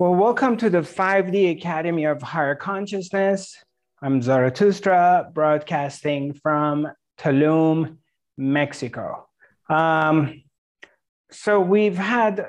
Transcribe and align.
Well, 0.00 0.14
welcome 0.14 0.56
to 0.56 0.70
the 0.70 0.78
5D 0.78 1.58
Academy 1.58 2.06
of 2.06 2.22
Higher 2.22 2.54
Consciousness. 2.54 3.54
I'm 4.00 4.22
Zarathustra, 4.22 5.30
broadcasting 5.34 6.32
from 6.32 6.88
Tulum, 7.18 7.98
Mexico. 8.38 9.28
Um, 9.68 10.42
so 11.30 11.60
we've 11.60 11.98
had 11.98 12.46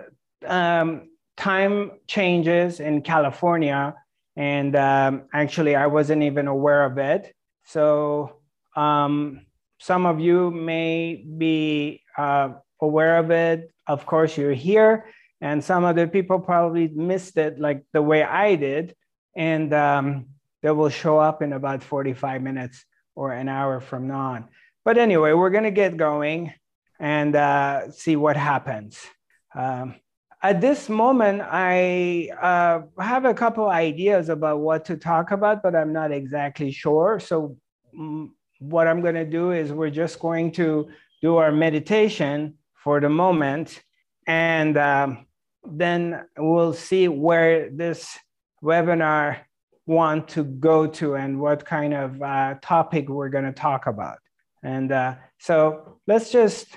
um, 0.47 1.09
time 1.35 1.91
changes 2.07 2.79
in 2.79 3.01
California, 3.01 3.95
and 4.37 4.73
um, 4.77 5.23
actually, 5.33 5.75
I 5.75 5.87
wasn't 5.87 6.23
even 6.23 6.47
aware 6.47 6.85
of 6.85 6.97
it. 6.99 7.35
So 7.65 8.37
um, 8.77 9.45
some 9.77 10.05
of 10.05 10.21
you 10.21 10.51
may 10.51 11.15
be 11.15 12.01
uh, 12.17 12.53
aware 12.81 13.17
of 13.17 13.29
it. 13.29 13.73
Of 13.87 14.05
course, 14.05 14.37
you're 14.37 14.53
here 14.53 15.03
and 15.41 15.63
some 15.63 15.83
other 15.83 16.07
people 16.07 16.39
probably 16.39 16.87
missed 16.87 17.37
it 17.37 17.59
like 17.59 17.83
the 17.93 18.01
way 18.01 18.23
I 18.23 18.55
did, 18.55 18.95
and 19.35 19.73
um, 19.73 20.27
they 20.61 20.71
will 20.71 20.89
show 20.89 21.17
up 21.17 21.41
in 21.41 21.53
about 21.53 21.83
45 21.83 22.41
minutes 22.41 22.85
or 23.15 23.33
an 23.33 23.49
hour 23.49 23.79
from 23.79 24.07
now 24.07 24.33
on. 24.33 24.47
But 24.85 24.97
anyway, 24.97 25.33
we're 25.33 25.49
going 25.49 25.63
to 25.63 25.71
get 25.71 25.97
going 25.97 26.53
and 26.99 27.35
uh, 27.35 27.91
see 27.91 28.15
what 28.15 28.37
happens. 28.37 28.99
Um, 29.55 29.95
at 30.43 30.61
this 30.61 30.89
moment, 30.89 31.41
I 31.43 32.29
uh, 32.41 32.81
have 33.01 33.25
a 33.25 33.33
couple 33.33 33.67
ideas 33.69 34.29
about 34.29 34.59
what 34.59 34.85
to 34.85 34.97
talk 34.97 35.31
about, 35.31 35.61
but 35.61 35.75
I'm 35.75 35.93
not 35.93 36.11
exactly 36.11 36.71
sure. 36.71 37.19
So, 37.19 37.57
um, 37.97 38.35
what 38.59 38.87
I'm 38.87 39.01
going 39.01 39.15
to 39.15 39.25
do 39.25 39.51
is 39.51 39.71
we're 39.71 39.89
just 39.89 40.19
going 40.19 40.51
to 40.53 40.89
do 41.21 41.37
our 41.37 41.51
meditation 41.51 42.55
for 42.75 42.99
the 42.99 43.09
moment. 43.09 43.81
And 44.27 44.77
um, 44.77 45.25
then 45.63 46.25
we'll 46.37 46.73
see 46.73 47.07
where 47.07 47.69
this 47.69 48.17
webinar 48.63 49.37
want 49.85 50.27
to 50.29 50.43
go 50.43 50.87
to 50.87 51.15
and 51.15 51.39
what 51.39 51.65
kind 51.65 51.93
of 51.93 52.21
uh, 52.21 52.55
topic 52.61 53.09
we're 53.09 53.29
going 53.29 53.45
to 53.45 53.51
talk 53.51 53.87
about. 53.87 54.19
And 54.63 54.91
uh, 54.91 55.15
so 55.39 55.99
let's 56.07 56.31
just 56.31 56.67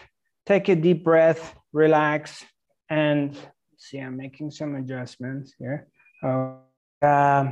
take 0.47 0.69
a 0.69 0.77
deep 0.77 1.05
breath, 1.05 1.55
relax, 1.73 2.45
and 2.89 3.37
see, 3.77 3.99
I'm 3.99 4.17
making 4.17 4.51
some 4.51 4.75
adjustments 4.77 5.55
here. 5.59 5.89
Uh, 6.23 7.51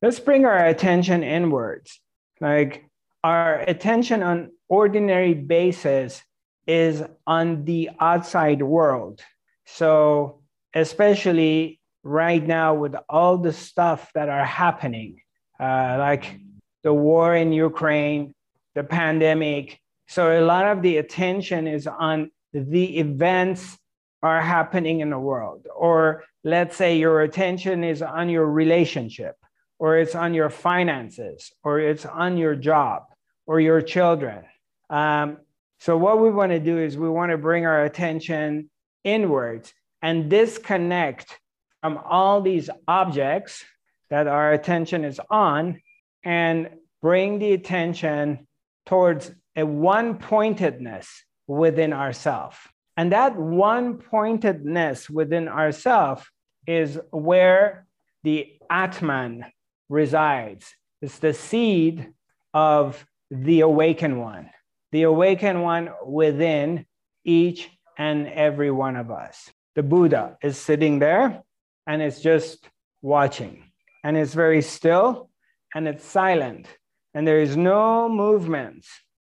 let's 0.00 0.20
bring 0.20 0.44
our 0.44 0.66
attention 0.66 1.22
inwards. 1.22 2.00
Like 2.40 2.84
our 3.24 3.60
attention 3.60 4.22
on 4.22 4.52
ordinary 4.68 5.34
basis 5.34 6.22
is 6.66 7.02
on 7.26 7.64
the 7.64 7.90
outside 8.00 8.62
world. 8.62 9.20
So 9.66 10.41
especially 10.74 11.80
right 12.02 12.44
now 12.44 12.74
with 12.74 12.94
all 13.08 13.38
the 13.38 13.52
stuff 13.52 14.10
that 14.14 14.28
are 14.28 14.44
happening, 14.44 15.20
uh, 15.60 15.96
like 15.98 16.38
the 16.82 16.92
war 16.92 17.34
in 17.34 17.52
Ukraine, 17.52 18.34
the 18.74 18.84
pandemic. 18.84 19.78
So 20.08 20.40
a 20.40 20.44
lot 20.44 20.66
of 20.66 20.82
the 20.82 20.96
attention 20.96 21.66
is 21.66 21.86
on 21.86 22.30
the 22.52 22.98
events 22.98 23.78
are 24.22 24.40
happening 24.40 25.00
in 25.00 25.10
the 25.10 25.18
world. 25.18 25.66
Or 25.74 26.24
let's 26.44 26.76
say 26.76 26.98
your 26.98 27.22
attention 27.22 27.84
is 27.84 28.02
on 28.02 28.28
your 28.28 28.46
relationship, 28.46 29.36
or 29.78 29.98
it's 29.98 30.14
on 30.14 30.34
your 30.34 30.50
finances, 30.50 31.52
or 31.64 31.80
it's 31.80 32.06
on 32.06 32.36
your 32.36 32.54
job, 32.54 33.04
or 33.46 33.60
your 33.60 33.80
children. 33.80 34.44
Um, 34.90 35.38
so 35.78 35.96
what 35.96 36.20
we 36.20 36.30
want 36.30 36.52
to 36.52 36.60
do 36.60 36.78
is 36.78 36.96
we 36.96 37.08
want 37.08 37.32
to 37.32 37.38
bring 37.38 37.66
our 37.66 37.84
attention 37.84 38.70
inwards 39.02 39.72
and 40.02 40.28
disconnect 40.28 41.38
from 41.80 41.98
all 42.04 42.40
these 42.40 42.68
objects 42.86 43.64
that 44.10 44.26
our 44.26 44.52
attention 44.52 45.04
is 45.04 45.20
on 45.30 45.80
and 46.24 46.68
bring 47.00 47.38
the 47.38 47.52
attention 47.52 48.46
towards 48.86 49.32
a 49.56 49.64
one 49.64 50.18
pointedness 50.18 51.24
within 51.46 51.92
ourself. 51.92 52.68
And 52.96 53.12
that 53.12 53.36
one 53.36 53.98
pointedness 53.98 55.08
within 55.08 55.48
ourself 55.48 56.30
is 56.66 56.98
where 57.10 57.86
the 58.22 58.52
Atman 58.70 59.46
resides. 59.88 60.74
It's 61.00 61.18
the 61.18 61.32
seed 61.32 62.12
of 62.54 63.04
the 63.30 63.60
awakened 63.60 64.20
one, 64.20 64.50
the 64.92 65.02
awakened 65.02 65.62
one 65.62 65.90
within 66.04 66.86
each 67.24 67.68
and 67.98 68.28
every 68.28 68.70
one 68.70 68.96
of 68.96 69.10
us 69.10 69.50
the 69.74 69.82
Buddha 69.82 70.36
is 70.42 70.58
sitting 70.58 70.98
there 70.98 71.42
and 71.86 72.02
it's 72.02 72.20
just 72.20 72.68
watching. 73.00 73.64
And 74.04 74.16
it's 74.16 74.34
very 74.34 74.62
still 74.62 75.30
and 75.74 75.88
it's 75.88 76.04
silent. 76.04 76.66
And 77.14 77.26
there 77.26 77.40
is 77.40 77.56
no 77.56 78.08
movement 78.08 78.84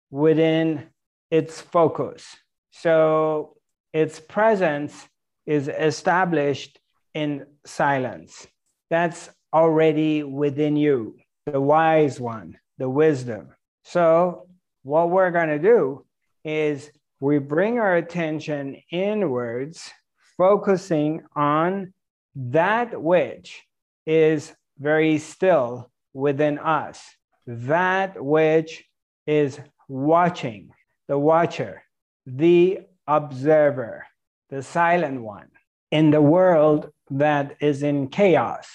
within 0.09 0.87
its 1.31 1.61
focus. 1.61 2.25
So 2.71 3.55
its 3.93 4.19
presence 4.19 5.07
is 5.45 5.67
established 5.67 6.79
in 7.13 7.45
silence. 7.65 8.47
That's 8.89 9.29
already 9.53 10.23
within 10.23 10.75
you, 10.75 11.17
the 11.45 11.61
wise 11.61 12.19
one, 12.19 12.57
the 12.77 12.89
wisdom. 12.89 13.49
So, 13.83 14.47
what 14.83 15.09
we're 15.09 15.31
going 15.31 15.49
to 15.49 15.59
do 15.59 16.05
is 16.43 16.91
we 17.19 17.37
bring 17.39 17.79
our 17.79 17.95
attention 17.95 18.81
inwards 18.91 19.91
focusing 20.37 21.21
on 21.35 21.93
that 22.35 23.01
which 23.01 23.63
is 24.05 24.53
very 24.79 25.17
still 25.17 25.89
within 26.13 26.59
us, 26.59 27.03
that 27.47 28.21
which 28.23 28.83
is 29.27 29.59
watching, 29.87 30.69
the 31.07 31.17
watcher, 31.17 31.83
the 32.25 32.79
observer, 33.07 34.05
the 34.49 34.61
silent 34.61 35.21
one 35.21 35.49
in 35.91 36.11
the 36.11 36.21
world 36.21 36.91
that 37.09 37.55
is 37.59 37.83
in 37.83 38.07
chaos 38.07 38.67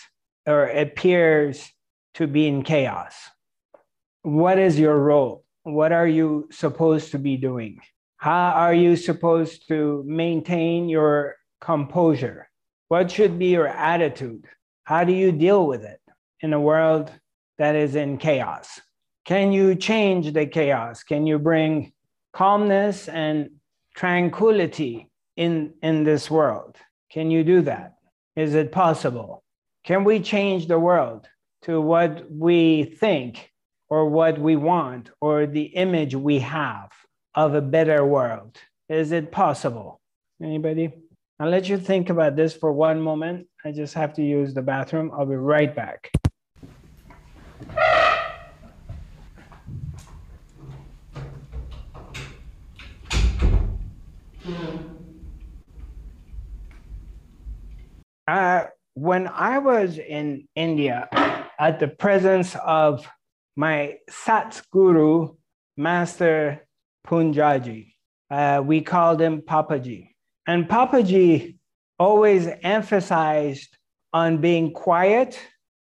or 0.47 0.67
appears 0.67 1.71
to 2.15 2.27
be 2.27 2.47
in 2.47 2.63
chaos. 2.63 3.15
What 4.23 4.59
is 4.59 4.79
your 4.79 4.99
role? 4.99 5.45
What 5.63 5.93
are 5.93 6.07
you 6.07 6.49
supposed 6.51 7.13
to 7.13 7.19
be 7.19 7.37
doing? 7.37 7.81
How 8.17 8.51
are 8.51 8.75
you 8.75 8.97
supposed 8.97 9.69
to 9.69 10.03
maintain 10.07 10.89
your 10.89 11.37
composure? 11.61 12.49
What 12.89 13.11
should 13.11 13.39
be 13.39 13.47
your 13.47 13.69
attitude? 13.69 14.45
How 14.85 15.05
do 15.05 15.13
you 15.13 15.33
deal 15.33 15.67
with 15.67 15.85
it 15.85 16.01
in 16.41 16.53
a 16.53 16.61
world 16.61 17.13
that 17.59 17.77
is 17.77 17.95
in 17.95 18.19
chaos? 18.19 18.81
Can 19.25 19.53
you 19.53 19.75
change 19.75 20.33
the 20.33 20.47
chaos? 20.47 21.03
Can 21.03 21.27
you 21.27 21.39
bring 21.39 21.93
calmness 22.33 23.09
and 23.09 23.51
tranquility 23.95 25.11
in, 25.37 25.75
in 25.83 26.05
this 26.05 26.31
world? 26.31 26.77
Can 27.11 27.31
you 27.31 27.45
do 27.45 27.63
that? 27.63 27.95
Is 28.37 28.55
it 28.55 28.73
possible? 28.73 29.43
Can 29.85 30.05
we 30.05 30.21
change 30.21 30.67
the 30.67 30.79
world 30.79 31.29
to 31.63 31.81
what 31.81 32.31
we 32.31 32.85
think 32.85 33.51
or 33.89 34.09
what 34.09 34.39
we 34.39 34.57
want 34.57 35.11
or 35.21 35.47
the 35.47 35.65
image 35.65 36.15
we 36.15 36.39
have 36.39 36.91
of 37.35 37.55
a 37.55 37.61
better 37.61 38.05
world? 38.05 38.57
Is 38.89 39.13
it 39.13 39.33
possible? 39.33 40.01
Anybody? 40.43 40.93
I'll 41.41 41.51
let 41.51 41.69
you 41.69 41.79
think 41.79 42.11
about 42.11 42.35
this 42.35 42.53
for 42.53 42.73
one 42.73 43.01
moment. 43.01 43.47
I 43.65 43.71
just 43.71 43.95
have 43.95 44.13
to 44.15 44.23
use 44.23 44.55
the 44.55 44.63
bathroom. 44.63 45.13
I'll 45.15 45.25
be 45.25 45.37
right 45.37 45.73
back. 45.73 46.11
Uh, 58.27 58.65
when 58.95 59.29
I 59.29 59.59
was 59.59 59.97
in 59.97 60.49
India, 60.57 61.09
at 61.57 61.79
the 61.79 61.87
presence 61.87 62.57
of 62.57 63.09
my 63.55 63.99
Sat 64.11 64.61
Guru, 64.73 65.37
Master 65.77 66.67
Poonjaji, 67.07 67.93
uh, 68.29 68.61
we 68.65 68.81
called 68.81 69.21
him 69.21 69.41
Papaji. 69.41 70.09
And 70.49 70.67
Papaji 70.67 71.59
always 71.99 72.49
emphasized 72.63 73.77
on 74.15 74.39
being 74.39 74.73
quiet. 74.73 75.39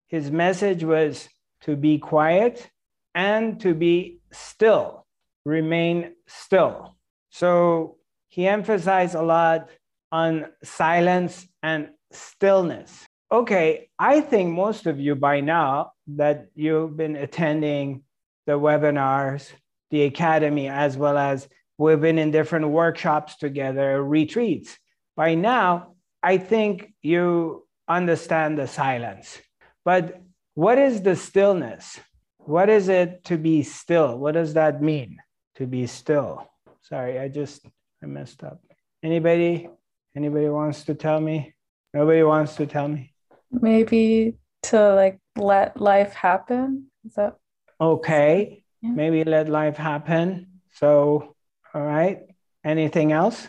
His 0.10 0.30
message 0.30 0.84
was 0.84 1.30
to 1.62 1.78
be 1.78 1.98
quiet 1.98 2.70
and 3.16 3.62
to 3.62 3.74
be 3.74 4.20
still, 4.34 5.06
remain 5.46 6.16
still. 6.28 6.98
So 7.30 7.96
he 8.28 8.46
emphasized 8.46 9.16
a 9.16 9.22
lot 9.22 9.70
on 10.12 10.48
silence 10.64 11.48
and 11.64 11.92
stillness. 12.12 13.08
Okay, 13.32 13.90
I 13.98 14.20
think 14.20 14.54
most 14.54 14.86
of 14.86 15.00
you 15.00 15.16
by 15.16 15.40
now 15.40 15.94
that 16.08 16.48
you've 16.56 16.98
been 16.98 17.16
attending 17.16 18.04
the 18.46 18.60
webinars, 18.60 19.50
the 19.92 20.04
academy, 20.04 20.68
as 20.68 20.98
well 20.98 21.18
as 21.18 21.48
We've 21.78 22.02
been 22.02 22.18
in 22.18 22.32
different 22.32 22.70
workshops 22.70 23.38
together, 23.38 24.04
retreats. 24.04 24.78
By 25.16 25.36
now, 25.36 25.96
I 26.24 26.38
think 26.38 26.94
you 27.02 27.68
understand 27.88 28.58
the 28.58 28.68
silence. 28.68 29.40
But 29.86 30.22
what 30.56 30.78
is 30.78 31.02
the 31.02 31.16
stillness? 31.16 32.00
What 32.40 32.70
is 32.70 32.90
it 32.90 33.24
to 33.26 33.38
be 33.38 33.64
still? 33.64 34.18
What 34.18 34.34
does 34.34 34.54
that 34.56 34.82
mean 34.82 35.18
to 35.56 35.68
be 35.68 35.86
still? 35.88 36.50
Sorry, 36.82 37.20
I 37.20 37.28
just 37.28 37.66
I 38.02 38.06
messed 38.08 38.44
up. 38.44 38.62
Anybody? 39.04 39.70
Anybody 40.16 40.50
wants 40.50 40.84
to 40.86 40.96
tell 40.96 41.20
me? 41.20 41.54
Nobody 41.94 42.24
wants 42.24 42.56
to 42.56 42.66
tell 42.66 42.88
me. 42.88 43.14
Maybe 43.52 44.36
to 44.64 44.96
like 44.96 45.20
let 45.36 45.80
life 45.80 46.14
happen. 46.14 46.88
Is 47.06 47.14
that 47.14 47.36
okay? 47.80 48.64
Yeah. 48.82 48.92
Maybe 48.92 49.24
let 49.24 49.50
life 49.50 49.78
happen. 49.78 50.62
So, 50.74 51.36
all 51.78 51.86
right. 51.86 52.22
Anything 52.66 53.12
else? 53.12 53.48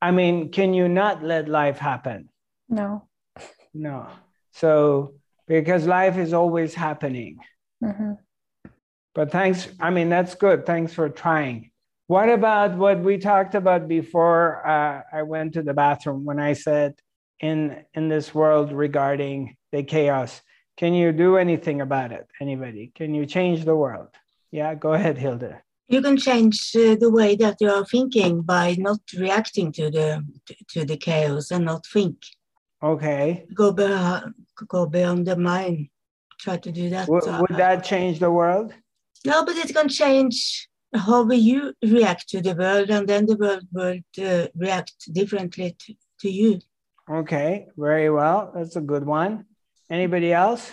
I 0.00 0.10
mean, 0.10 0.50
can 0.50 0.72
you 0.72 0.88
not 0.88 1.22
let 1.22 1.48
life 1.48 1.78
happen? 1.78 2.30
No. 2.66 3.08
No. 3.74 4.08
So, 4.52 5.14
because 5.46 5.86
life 5.86 6.16
is 6.16 6.32
always 6.32 6.72
happening. 6.72 7.40
Mm-hmm. 7.84 8.12
But 9.14 9.30
thanks. 9.32 9.68
I 9.78 9.90
mean, 9.90 10.08
that's 10.08 10.34
good. 10.34 10.64
Thanks 10.64 10.94
for 10.94 11.10
trying. 11.10 11.72
What 12.06 12.30
about 12.30 12.78
what 12.78 13.00
we 13.00 13.18
talked 13.18 13.54
about 13.54 13.86
before 13.86 14.66
uh, 14.66 15.02
I 15.12 15.22
went 15.22 15.52
to 15.54 15.62
the 15.62 15.74
bathroom 15.74 16.24
when 16.24 16.40
I 16.40 16.54
said 16.54 16.94
in 17.40 17.84
in 17.92 18.08
this 18.08 18.34
world 18.34 18.72
regarding 18.72 19.56
the 19.72 19.82
chaos? 19.82 20.40
Can 20.78 20.94
you 20.94 21.12
do 21.12 21.36
anything 21.36 21.82
about 21.82 22.12
it? 22.12 22.26
Anybody? 22.40 22.92
Can 22.94 23.14
you 23.14 23.26
change 23.26 23.66
the 23.66 23.76
world? 23.76 24.08
Yeah, 24.50 24.74
go 24.74 24.94
ahead, 24.94 25.18
Hilda. 25.18 25.62
You 25.88 26.02
can 26.02 26.16
change 26.16 26.72
uh, 26.74 26.96
the 26.96 27.10
way 27.10 27.36
that 27.36 27.56
you 27.60 27.70
are 27.70 27.84
thinking 27.84 28.42
by 28.42 28.74
not 28.78 29.00
reacting 29.16 29.70
to 29.72 29.90
the 29.90 30.24
to 30.72 30.84
the 30.84 30.96
chaos 30.96 31.50
and 31.50 31.64
not 31.64 31.86
think. 31.86 32.16
Okay. 32.82 33.46
Go 33.54 33.72
beyond, 33.72 34.34
go 34.68 34.86
beyond 34.86 35.26
the 35.26 35.36
mind. 35.36 35.88
Try 36.40 36.56
to 36.58 36.72
do 36.72 36.90
that. 36.90 37.06
W- 37.06 37.40
would 37.40 37.56
that 37.56 37.84
change 37.84 38.18
the 38.18 38.30
world? 38.30 38.74
No, 39.24 39.44
but 39.44 39.56
it 39.56 39.72
can 39.74 39.88
change 39.88 40.68
how 40.94 41.28
you 41.30 41.72
react 41.82 42.28
to 42.28 42.40
the 42.40 42.54
world, 42.54 42.90
and 42.90 43.08
then 43.08 43.26
the 43.26 43.36
world 43.36 43.66
will 43.72 43.98
uh, 44.22 44.46
react 44.54 45.12
differently 45.12 45.76
to, 45.78 45.94
to 46.20 46.30
you. 46.30 46.60
Okay, 47.10 47.68
very 47.76 48.10
well. 48.10 48.52
That's 48.54 48.76
a 48.76 48.80
good 48.80 49.04
one. 49.06 49.46
Anybody 49.88 50.32
else? 50.32 50.72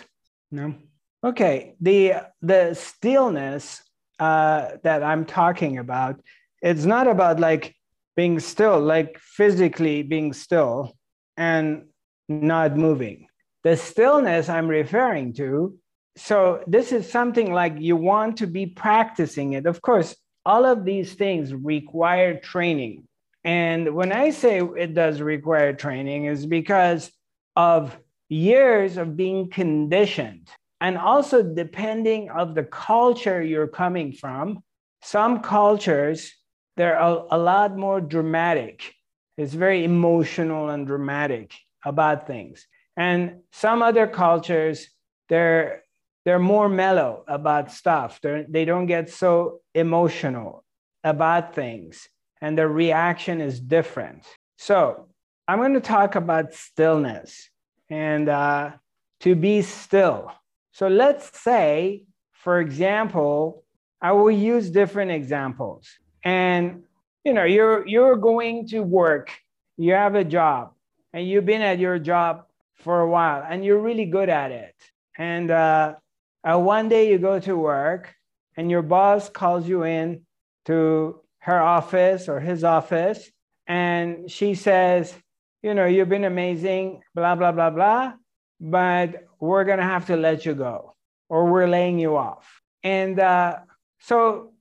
No. 0.50 0.74
Okay. 1.22 1.76
The 1.80 2.14
the 2.42 2.74
stillness 2.74 3.80
uh, 4.18 4.68
that 4.82 5.02
I'm 5.02 5.24
talking 5.24 5.78
about, 5.78 6.20
it's 6.62 6.84
not 6.84 7.06
about 7.06 7.40
like 7.40 7.74
being 8.16 8.38
still, 8.40 8.80
like 8.80 9.18
physically 9.18 10.02
being 10.02 10.32
still 10.32 10.96
and 11.36 11.86
not 12.28 12.76
moving. 12.76 13.26
The 13.64 13.76
stillness 13.76 14.48
I'm 14.48 14.68
referring 14.68 15.32
to, 15.34 15.76
so 16.16 16.62
this 16.66 16.92
is 16.92 17.10
something 17.10 17.52
like 17.52 17.74
you 17.78 17.96
want 17.96 18.36
to 18.38 18.46
be 18.46 18.66
practicing 18.66 19.54
it. 19.54 19.66
Of 19.66 19.82
course, 19.82 20.14
all 20.46 20.64
of 20.64 20.84
these 20.84 21.14
things 21.14 21.52
require 21.52 22.38
training. 22.38 23.08
And 23.42 23.94
when 23.94 24.12
I 24.12 24.30
say 24.30 24.60
it 24.60 24.94
does 24.94 25.20
require 25.20 25.72
training, 25.72 26.26
is 26.26 26.46
because 26.46 27.10
of 27.56 27.96
years 28.28 28.96
of 28.96 29.16
being 29.16 29.50
conditioned 29.50 30.48
and 30.80 30.98
also 30.98 31.42
depending 31.42 32.30
of 32.30 32.54
the 32.54 32.64
culture 32.64 33.42
you're 33.42 33.68
coming 33.68 34.12
from 34.12 34.62
some 35.02 35.40
cultures 35.40 36.32
they're 36.76 36.96
a, 36.96 37.24
a 37.30 37.38
lot 37.38 37.76
more 37.76 38.00
dramatic. 38.00 38.94
It's 39.36 39.54
very 39.54 39.84
emotional 39.84 40.70
and 40.70 40.86
dramatic 40.86 41.52
about 41.84 42.26
things. 42.26 42.66
And 42.96 43.40
some 43.52 43.82
other 43.82 44.06
cultures 44.06 44.88
they're 45.28 45.82
they're 46.24 46.38
more 46.38 46.70
mellow 46.70 47.22
about 47.28 47.70
stuff. 47.70 48.18
They're, 48.22 48.46
they 48.48 48.64
don't 48.64 48.86
get 48.86 49.10
so 49.10 49.60
emotional 49.74 50.64
about 51.02 51.54
things 51.54 52.08
and 52.40 52.56
the 52.56 52.66
reaction 52.66 53.40
is 53.40 53.60
different. 53.60 54.24
So 54.58 55.08
i'm 55.46 55.58
going 55.58 55.74
to 55.74 55.80
talk 55.80 56.14
about 56.14 56.54
stillness. 56.54 57.50
And 57.90 58.28
uh, 58.28 58.72
to 59.20 59.34
be 59.34 59.62
still. 59.62 60.32
So 60.74 60.88
let's 60.88 61.40
say, 61.40 62.02
for 62.32 62.60
example, 62.60 63.62
I 64.02 64.10
will 64.10 64.32
use 64.32 64.70
different 64.70 65.12
examples. 65.12 65.88
And 66.24 66.82
you 67.24 67.32
know, 67.32 67.44
you're 67.44 67.86
you're 67.86 68.16
going 68.16 68.66
to 68.68 68.80
work, 68.80 69.30
you 69.76 69.92
have 69.94 70.16
a 70.16 70.24
job, 70.24 70.72
and 71.12 71.26
you've 71.28 71.46
been 71.46 71.62
at 71.62 71.78
your 71.78 72.00
job 72.00 72.46
for 72.74 73.00
a 73.00 73.08
while, 73.08 73.46
and 73.48 73.64
you're 73.64 73.78
really 73.78 74.04
good 74.04 74.28
at 74.28 74.50
it. 74.50 74.74
And 75.16 75.48
uh, 75.52 75.94
uh, 76.42 76.58
one 76.58 76.88
day 76.88 77.08
you 77.08 77.18
go 77.18 77.38
to 77.38 77.56
work, 77.56 78.12
and 78.56 78.68
your 78.68 78.82
boss 78.82 79.28
calls 79.28 79.68
you 79.68 79.84
in 79.84 80.22
to 80.64 81.20
her 81.38 81.62
office 81.62 82.28
or 82.28 82.40
his 82.40 82.64
office, 82.64 83.30
and 83.68 84.28
she 84.28 84.54
says, 84.54 85.14
you 85.62 85.72
know, 85.72 85.86
you've 85.86 86.08
been 86.08 86.24
amazing, 86.24 87.00
blah, 87.14 87.36
blah, 87.36 87.52
blah, 87.52 87.70
blah, 87.70 88.12
but 88.60 89.24
we're 89.44 89.64
going 89.64 89.78
to 89.78 89.84
have 89.84 90.06
to 90.06 90.16
let 90.16 90.46
you 90.46 90.54
go 90.54 90.94
or 91.28 91.46
we're 91.46 91.68
laying 91.68 91.98
you 91.98 92.16
off. 92.16 92.62
And 92.82 93.18
uh, 93.20 93.58
so, 94.00 94.52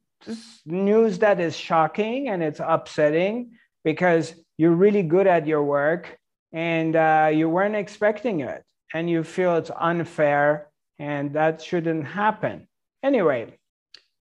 news 0.66 1.20
that 1.20 1.40
is 1.40 1.56
shocking 1.56 2.30
and 2.30 2.42
it's 2.42 2.62
upsetting 2.64 3.52
because 3.84 4.34
you're 4.58 4.72
really 4.72 5.04
good 5.04 5.28
at 5.28 5.46
your 5.46 5.64
work 5.64 6.18
and 6.54 6.96
uh, 6.96 7.30
you 7.34 7.50
weren't 7.50 7.76
expecting 7.76 8.40
it 8.40 8.64
and 8.94 9.10
you 9.10 9.24
feel 9.24 9.58
it's 9.58 9.72
unfair 9.78 10.70
and 11.00 11.34
that 11.34 11.62
shouldn't 11.62 12.06
happen. 12.06 12.68
Anyway, 13.02 13.58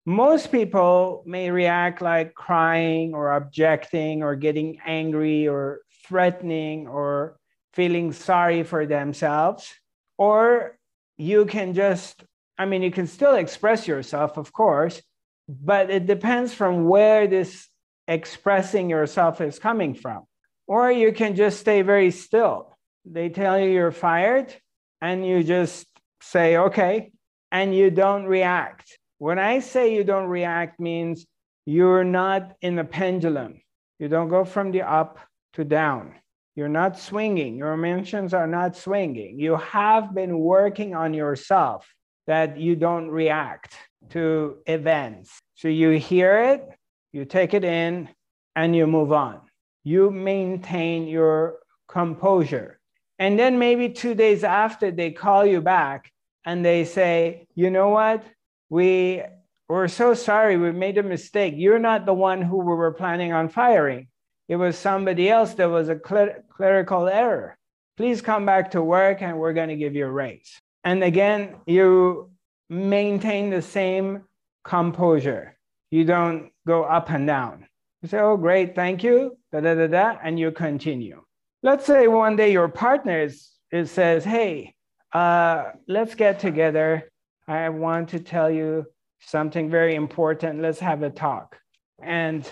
most 0.05 0.51
people 0.51 1.23
may 1.25 1.51
react 1.51 2.01
like 2.01 2.33
crying 2.33 3.13
or 3.13 3.35
objecting 3.35 4.23
or 4.23 4.35
getting 4.35 4.79
angry 4.85 5.47
or 5.47 5.81
threatening 6.07 6.87
or 6.87 7.37
feeling 7.73 8.11
sorry 8.13 8.63
for 8.63 8.85
themselves. 8.85 9.73
Or 10.17 10.77
you 11.17 11.45
can 11.45 11.73
just, 11.73 12.23
I 12.57 12.65
mean, 12.65 12.81
you 12.81 12.91
can 12.91 13.07
still 13.07 13.35
express 13.35 13.87
yourself, 13.87 14.37
of 14.37 14.51
course, 14.53 15.01
but 15.47 15.89
it 15.89 16.07
depends 16.07 16.53
from 16.53 16.87
where 16.87 17.27
this 17.27 17.67
expressing 18.07 18.89
yourself 18.89 19.41
is 19.41 19.59
coming 19.59 19.93
from. 19.93 20.23
Or 20.67 20.91
you 20.91 21.11
can 21.13 21.35
just 21.35 21.59
stay 21.59 21.81
very 21.81 22.11
still. 22.11 22.75
They 23.05 23.29
tell 23.29 23.59
you 23.59 23.69
you're 23.69 23.91
fired, 23.91 24.53
and 25.01 25.25
you 25.25 25.43
just 25.43 25.85
say, 26.21 26.57
okay, 26.57 27.11
and 27.51 27.75
you 27.75 27.91
don't 27.91 28.25
react. 28.25 28.97
When 29.19 29.37
I 29.37 29.59
say 29.59 29.93
you 29.93 30.03
don't 30.03 30.27
react, 30.27 30.79
means 30.79 31.25
you're 31.65 32.03
not 32.03 32.55
in 32.61 32.79
a 32.79 32.83
pendulum. 32.83 33.61
You 33.99 34.07
don't 34.07 34.29
go 34.29 34.43
from 34.43 34.71
the 34.71 34.81
up 34.81 35.19
to 35.53 35.63
down. 35.63 36.15
You're 36.55 36.69
not 36.69 36.97
swinging. 36.97 37.57
Your 37.57 37.73
emotions 37.73 38.33
are 38.33 38.47
not 38.47 38.77
swinging. 38.77 39.39
You 39.39 39.57
have 39.57 40.15
been 40.15 40.39
working 40.39 40.95
on 40.95 41.13
yourself 41.13 41.85
that 42.27 42.57
you 42.57 42.75
don't 42.75 43.09
react 43.09 43.75
to 44.11 44.57
events. 44.65 45.37
So 45.55 45.67
you 45.67 45.91
hear 45.91 46.37
it, 46.39 46.67
you 47.11 47.25
take 47.25 47.53
it 47.53 47.63
in, 47.63 48.09
and 48.55 48.75
you 48.75 48.87
move 48.87 49.11
on. 49.11 49.41
You 49.83 50.11
maintain 50.11 51.07
your 51.07 51.59
composure. 51.87 52.79
And 53.19 53.37
then 53.37 53.59
maybe 53.59 53.89
two 53.89 54.15
days 54.15 54.43
after, 54.43 54.91
they 54.91 55.11
call 55.11 55.45
you 55.45 55.61
back 55.61 56.11
and 56.45 56.63
they 56.63 56.85
say, 56.85 57.47
you 57.55 57.69
know 57.69 57.89
what? 57.89 58.23
We 58.69 59.23
we're 59.67 59.87
so 59.87 60.13
sorry, 60.13 60.57
we 60.57 60.71
made 60.71 60.97
a 60.99 61.03
mistake. 61.03 61.55
You're 61.57 61.79
not 61.79 62.05
the 62.05 62.13
one 62.13 62.41
who 62.41 62.57
we 62.57 62.75
were 62.75 62.93
planning 62.93 63.33
on 63.33 63.49
firing. 63.49 64.07
It 64.47 64.57
was 64.57 64.77
somebody 64.77 65.29
else 65.29 65.53
that 65.55 65.69
was 65.69 65.89
a 65.89 65.95
cler- 65.95 66.43
clerical 66.49 67.07
error. 67.07 67.57
Please 67.97 68.21
come 68.21 68.45
back 68.45 68.71
to 68.71 68.81
work 68.81 69.21
and 69.21 69.37
we're 69.37 69.53
going 69.53 69.69
to 69.69 69.75
give 69.75 69.95
you 69.95 70.05
a 70.05 70.11
raise. 70.11 70.59
And 70.83 71.03
again, 71.03 71.55
you 71.65 72.29
maintain 72.69 73.49
the 73.49 73.61
same 73.61 74.23
composure. 74.63 75.57
You 75.91 76.05
don't 76.05 76.51
go 76.67 76.83
up 76.83 77.09
and 77.09 77.25
down. 77.25 77.67
You 78.01 78.09
say, 78.09 78.19
oh, 78.19 78.37
great, 78.37 78.75
thank 78.75 79.03
you, 79.03 79.37
da 79.51 79.61
da 79.61 79.73
da 79.73 79.87
da, 79.87 80.17
and 80.23 80.37
you 80.37 80.51
continue. 80.51 81.23
Let's 81.63 81.85
say 81.85 82.07
one 82.07 82.35
day 82.35 82.51
your 82.51 82.67
partner 82.67 83.23
is, 83.23 83.49
is 83.71 83.89
says, 83.89 84.23
hey, 84.23 84.75
uh, 85.13 85.71
let's 85.87 86.13
get 86.13 86.39
together. 86.39 87.09
I 87.47 87.69
want 87.69 88.09
to 88.09 88.19
tell 88.19 88.51
you 88.51 88.85
something 89.21 89.69
very 89.69 89.95
important. 89.95 90.61
Let's 90.61 90.79
have 90.79 91.01
a 91.01 91.09
talk. 91.09 91.57
And 92.01 92.47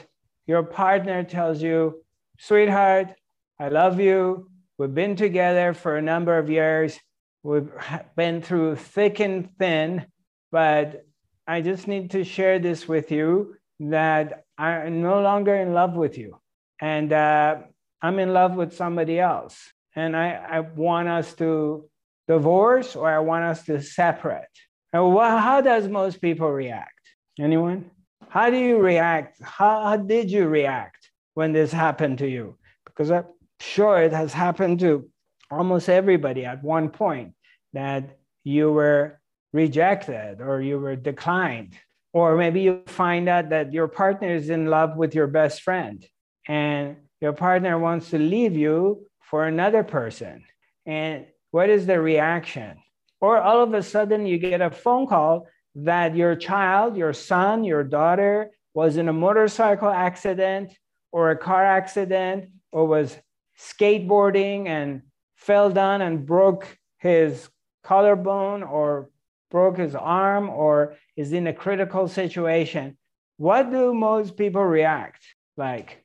your 0.47 0.63
partner 0.63 1.23
tells 1.23 1.61
you, 1.61 2.03
sweetheart, 2.39 3.13
I 3.59 3.69
love 3.69 3.99
you. 3.99 4.49
We've 4.77 4.93
been 4.93 5.15
together 5.15 5.73
for 5.73 5.97
a 5.97 6.01
number 6.01 6.37
of 6.37 6.49
years. 6.49 6.99
We've 7.43 7.69
been 8.15 8.41
through 8.41 8.77
thick 8.77 9.19
and 9.19 9.49
thin, 9.57 10.05
but 10.51 11.05
I 11.47 11.61
just 11.61 11.87
need 11.87 12.11
to 12.11 12.23
share 12.23 12.59
this 12.59 12.87
with 12.87 13.11
you 13.11 13.55
that 13.79 14.45
I'm 14.57 15.01
no 15.01 15.21
longer 15.21 15.55
in 15.55 15.73
love 15.73 15.95
with 15.95 16.17
you. 16.17 16.39
And 16.81 17.11
uh, 17.13 17.57
I'm 18.01 18.19
in 18.19 18.33
love 18.33 18.55
with 18.55 18.73
somebody 18.73 19.19
else. 19.19 19.71
and 19.95 20.15
I, 20.15 20.33
I 20.33 20.59
want 20.61 21.07
us 21.07 21.33
to 21.35 21.89
divorce 22.27 22.95
or 22.95 23.09
I 23.09 23.19
want 23.19 23.45
us 23.45 23.65
to 23.65 23.81
separate. 23.81 24.43
Well, 24.91 25.37
how 25.37 25.61
does 25.61 25.87
most 25.87 26.21
people 26.21 26.49
react? 26.51 26.91
Anyone? 27.39 27.91
How 28.33 28.49
do 28.49 28.57
you 28.57 28.79
react? 28.79 29.37
How, 29.43 29.83
how 29.83 29.97
did 29.97 30.31
you 30.31 30.47
react 30.47 31.11
when 31.35 31.53
this 31.53 31.71
happened 31.71 32.17
to 32.17 32.27
you? 32.27 32.57
Because 32.83 33.11
I'm 33.11 33.25
sure 33.59 34.01
it 34.01 34.11
has 34.11 34.33
happened 34.33 34.79
to 34.79 35.07
almost 35.51 35.87
everybody 35.87 36.43
at 36.43 36.63
one 36.63 36.89
point 36.89 37.35
that 37.73 38.17
you 38.43 38.71
were 38.71 39.19
rejected 39.51 40.41
or 40.41 40.61
you 40.61 40.79
were 40.79 40.95
declined. 40.95 41.77
Or 42.11 42.35
maybe 42.35 42.61
you 42.61 42.81
find 42.87 43.29
out 43.29 43.49
that 43.49 43.71
your 43.71 43.87
partner 43.87 44.33
is 44.33 44.49
in 44.49 44.65
love 44.65 44.97
with 44.97 45.13
your 45.13 45.27
best 45.27 45.61
friend 45.61 46.03
and 46.47 46.95
your 47.21 47.33
partner 47.33 47.77
wants 47.77 48.09
to 48.09 48.17
leave 48.17 48.57
you 48.57 49.05
for 49.21 49.45
another 49.45 49.83
person. 49.83 50.43
And 50.87 51.27
what 51.51 51.69
is 51.69 51.85
the 51.85 52.01
reaction? 52.01 52.79
Or 53.21 53.37
all 53.37 53.61
of 53.61 53.75
a 53.75 53.83
sudden 53.83 54.25
you 54.25 54.39
get 54.39 54.59
a 54.59 54.71
phone 54.71 55.05
call 55.05 55.45
that 55.75 56.15
your 56.15 56.35
child, 56.35 56.95
your 56.95 57.13
son, 57.13 57.63
your 57.63 57.83
daughter 57.83 58.51
was 58.73 58.97
in 58.97 59.09
a 59.09 59.13
motorcycle 59.13 59.89
accident 59.89 60.71
or 61.11 61.31
a 61.31 61.37
car 61.37 61.63
accident 61.63 62.49
or 62.71 62.87
was 62.87 63.17
skateboarding 63.59 64.67
and 64.67 65.01
fell 65.35 65.69
down 65.69 66.01
and 66.01 66.25
broke 66.25 66.77
his 66.97 67.49
collarbone 67.83 68.63
or 68.63 69.09
broke 69.51 69.77
his 69.77 69.93
arm 69.95 70.49
or 70.49 70.95
is 71.15 71.33
in 71.33 71.47
a 71.47 71.53
critical 71.53 72.07
situation, 72.07 72.97
what 73.37 73.71
do 73.71 73.93
most 73.93 74.35
people 74.37 74.63
react? 74.63 75.23
Like, 75.57 76.03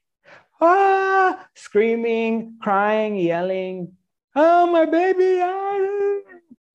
ah, 0.61 1.47
screaming, 1.55 2.59
crying, 2.61 3.17
yelling, 3.17 3.93
oh, 4.35 4.67
my 4.67 4.85
baby. 4.85 5.41
Ah. 5.43 6.21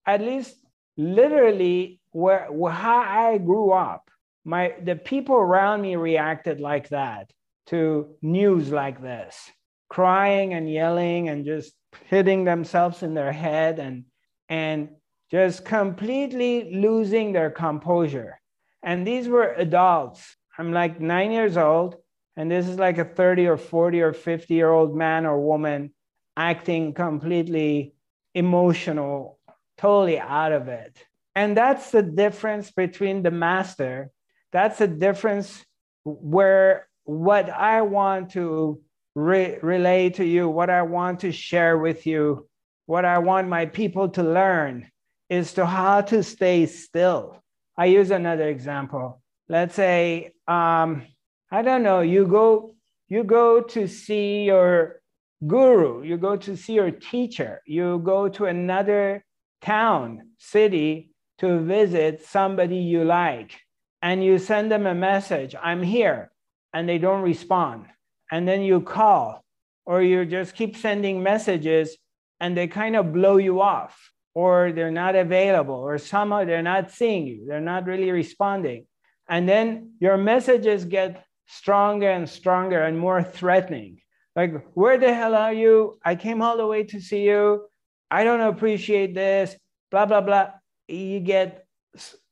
At 0.06 0.22
least 0.22 0.56
literally 0.98 2.00
where, 2.14 2.48
where 2.52 2.72
how 2.72 3.00
I 3.00 3.38
grew 3.38 3.72
up, 3.72 4.10
my 4.46 4.76
the 4.84 4.96
people 4.96 5.36
around 5.36 5.82
me 5.82 5.96
reacted 5.96 6.60
like 6.60 6.90
that 6.90 7.32
to 7.68 8.16
news 8.22 8.72
like 8.72 9.02
this, 9.02 9.52
crying 9.90 10.54
and 10.54 10.72
yelling 10.72 11.30
and 11.30 11.46
just 11.46 11.74
hitting 12.08 12.44
themselves 12.44 13.04
in 13.04 13.14
their 13.14 13.32
head 13.32 13.80
and 13.80 14.06
and 14.50 14.90
just 15.32 15.66
completely 15.66 16.76
losing 16.76 17.34
their 17.34 17.50
composure. 17.50 18.40
And 18.84 19.08
these 19.08 19.28
were 19.28 19.54
adults. 19.54 20.36
I'm 20.58 20.72
like 20.72 21.00
nine 21.00 21.32
years 21.32 21.58
old, 21.58 21.96
and 22.36 22.52
this 22.52 22.68
is 22.68 22.78
like 22.78 22.98
a 22.98 23.06
30 23.06 23.48
or 23.48 23.58
40 23.58 24.02
or 24.02 24.14
50 24.14 24.54
year 24.54 24.70
old 24.70 24.96
man 24.96 25.26
or 25.26 25.40
woman 25.40 25.94
acting 26.36 26.94
completely 26.94 27.96
emotional, 28.36 29.40
totally 29.78 30.20
out 30.20 30.52
of 30.52 30.68
it. 30.68 30.98
And 31.36 31.58
that's 31.58 31.92
the 31.92 32.04
difference 32.04 32.72
between 32.72 33.24
the 33.24 33.32
master. 33.32 34.10
That's 34.52 34.78
the 34.78 34.88
difference 34.88 35.66
where 36.04 36.88
what 37.06 37.50
I 37.50 37.82
want 37.82 38.32
to 38.32 38.82
re- 39.16 39.58
relay 39.62 40.10
to 40.12 40.26
you, 40.26 40.48
what 40.50 40.70
I 40.70 40.84
want 40.84 41.22
to 41.22 41.32
share 41.32 41.78
with 41.78 42.06
you, 42.06 42.48
what 42.86 43.06
I 43.06 43.18
want 43.20 43.48
my 43.48 43.66
people 43.66 44.10
to 44.10 44.24
learn 44.24 44.90
is 45.30 45.54
to 45.54 45.66
how 45.66 46.02
to 46.02 46.22
stay 46.22 46.66
still. 46.66 47.42
I 47.78 47.86
use 47.86 48.12
another 48.12 48.48
example. 48.48 49.22
Let's 49.50 49.76
say, 49.76 50.34
um, 50.48 51.04
I 51.52 51.62
don't 51.62 51.84
know, 51.84 52.02
you 52.02 52.28
go, 52.28 52.76
you 53.10 53.24
go 53.24 53.62
to 53.62 53.88
see 53.88 54.44
your 54.44 55.02
guru, 55.46 56.04
you 56.04 56.18
go 56.18 56.36
to 56.38 56.56
see 56.56 56.74
your 56.74 56.92
teacher, 56.92 57.62
you 57.66 58.00
go 58.00 58.30
to 58.30 58.46
another 58.46 59.24
town, 59.62 60.30
city 60.38 61.13
to 61.44 61.60
visit 61.60 62.26
somebody 62.26 62.78
you 62.78 63.04
like, 63.04 63.60
and 64.02 64.24
you 64.24 64.40
send 64.40 64.72
them 64.72 64.86
a 64.86 64.96
message, 64.96 65.56
I'm 65.62 65.84
here, 65.84 66.32
and 66.74 66.88
they 66.88 66.98
don't 66.98 67.22
respond. 67.22 67.88
And 68.32 68.48
then 68.48 68.62
you 68.62 68.80
call, 68.80 69.44
or 69.86 70.02
you 70.02 70.24
just 70.24 70.56
keep 70.56 70.78
sending 70.78 71.22
messages 71.22 71.98
and 72.40 72.56
they 72.56 72.68
kind 72.68 72.96
of 72.96 73.12
blow 73.12 73.36
you 73.36 73.62
off, 73.62 74.12
or 74.34 74.72
they're 74.72 74.90
not 74.90 75.18
available, 75.18 75.76
or 75.76 75.98
somehow 75.98 76.46
they're 76.46 76.62
not 76.62 76.92
seeing 76.92 77.28
you, 77.28 77.46
they're 77.46 77.60
not 77.60 77.88
really 77.88 78.12
responding. 78.12 78.86
And 79.28 79.48
then 79.48 79.92
your 80.00 80.16
messages 80.16 80.86
get 80.86 81.26
stronger 81.48 82.10
and 82.10 82.30
stronger 82.30 82.82
and 82.84 82.98
more 82.98 83.22
threatening. 83.22 84.00
Like, 84.34 84.66
where 84.76 84.98
the 84.98 85.14
hell 85.14 85.36
are 85.36 85.54
you? 85.54 86.00
I 86.06 86.16
came 86.16 86.42
all 86.42 86.56
the 86.56 86.68
way 86.68 86.84
to 86.86 87.02
see 87.02 87.24
you. 87.24 87.66
I 88.10 88.24
don't 88.24 88.42
appreciate 88.42 89.14
this, 89.14 89.58
blah, 89.92 90.06
blah, 90.06 90.22
blah. 90.22 90.52
You 90.88 91.20
get 91.20 91.66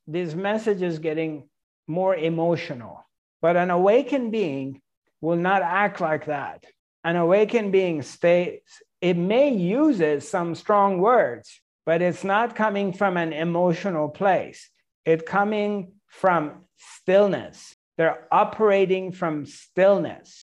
these 0.06 0.34
messages 0.34 0.98
getting 0.98 1.48
more 1.86 2.14
emotional. 2.14 3.06
But 3.40 3.56
an 3.56 3.70
awakened 3.70 4.32
being 4.32 4.80
will 5.20 5.36
not 5.36 5.62
act 5.62 6.00
like 6.00 6.26
that. 6.26 6.64
An 7.04 7.16
awakened 7.16 7.72
being 7.72 8.02
stays, 8.02 8.60
it 9.00 9.16
may 9.16 9.52
use 9.52 10.28
some 10.28 10.54
strong 10.54 10.98
words, 10.98 11.60
but 11.84 12.02
it's 12.02 12.24
not 12.24 12.54
coming 12.54 12.92
from 12.92 13.16
an 13.16 13.32
emotional 13.32 14.08
place. 14.08 14.70
It's 15.04 15.24
coming 15.26 15.94
from 16.06 16.66
stillness. 16.76 17.74
They're 17.98 18.26
operating 18.30 19.12
from 19.12 19.46
stillness. 19.46 20.44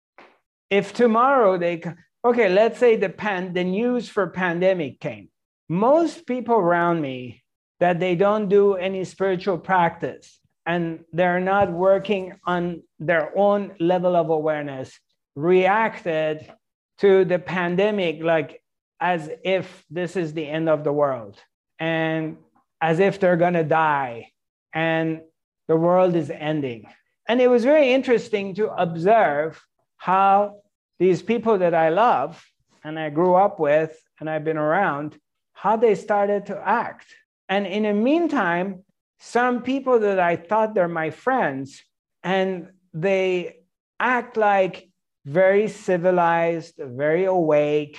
If 0.70 0.92
tomorrow 0.92 1.58
they, 1.58 1.82
okay, 2.24 2.48
let's 2.48 2.78
say 2.78 2.96
the, 2.96 3.08
pan, 3.08 3.52
the 3.52 3.64
news 3.64 4.08
for 4.08 4.28
pandemic 4.28 5.00
came. 5.00 5.28
Most 5.68 6.26
people 6.26 6.56
around 6.56 7.00
me 7.00 7.43
that 7.84 8.00
they 8.00 8.14
don't 8.14 8.48
do 8.48 8.76
any 8.76 9.04
spiritual 9.04 9.58
practice 9.58 10.40
and 10.64 11.04
they're 11.12 11.46
not 11.54 11.70
working 11.70 12.32
on 12.46 12.82
their 12.98 13.30
own 13.36 13.74
level 13.78 14.16
of 14.16 14.30
awareness 14.30 14.98
reacted 15.36 16.50
to 16.96 17.26
the 17.26 17.38
pandemic 17.38 18.22
like 18.22 18.62
as 19.00 19.28
if 19.44 19.84
this 19.90 20.16
is 20.16 20.32
the 20.32 20.48
end 20.48 20.66
of 20.66 20.82
the 20.82 20.94
world 20.94 21.38
and 21.78 22.38
as 22.80 23.00
if 23.00 23.20
they're 23.20 23.36
going 23.36 23.52
to 23.52 23.64
die 23.64 24.30
and 24.72 25.20
the 25.68 25.76
world 25.76 26.16
is 26.16 26.30
ending. 26.30 26.86
And 27.28 27.38
it 27.38 27.50
was 27.50 27.64
very 27.64 27.92
interesting 27.92 28.54
to 28.54 28.68
observe 28.68 29.62
how 29.98 30.62
these 30.98 31.20
people 31.20 31.58
that 31.58 31.74
I 31.74 31.90
love 31.90 32.42
and 32.82 32.98
I 32.98 33.10
grew 33.10 33.34
up 33.34 33.60
with 33.60 33.94
and 34.20 34.30
I've 34.30 34.44
been 34.44 34.56
around, 34.56 35.18
how 35.52 35.76
they 35.76 35.94
started 35.94 36.46
to 36.46 36.56
act. 36.66 37.08
And 37.48 37.66
in 37.66 37.82
the 37.84 37.92
meantime, 37.92 38.84
some 39.18 39.62
people 39.62 40.00
that 40.00 40.18
I 40.18 40.36
thought 40.36 40.74
they're 40.74 40.88
my 40.88 41.10
friends, 41.10 41.82
and 42.22 42.68
they 42.92 43.56
act 44.00 44.36
like 44.36 44.88
very 45.24 45.68
civilized, 45.68 46.74
very 46.78 47.24
awake, 47.24 47.98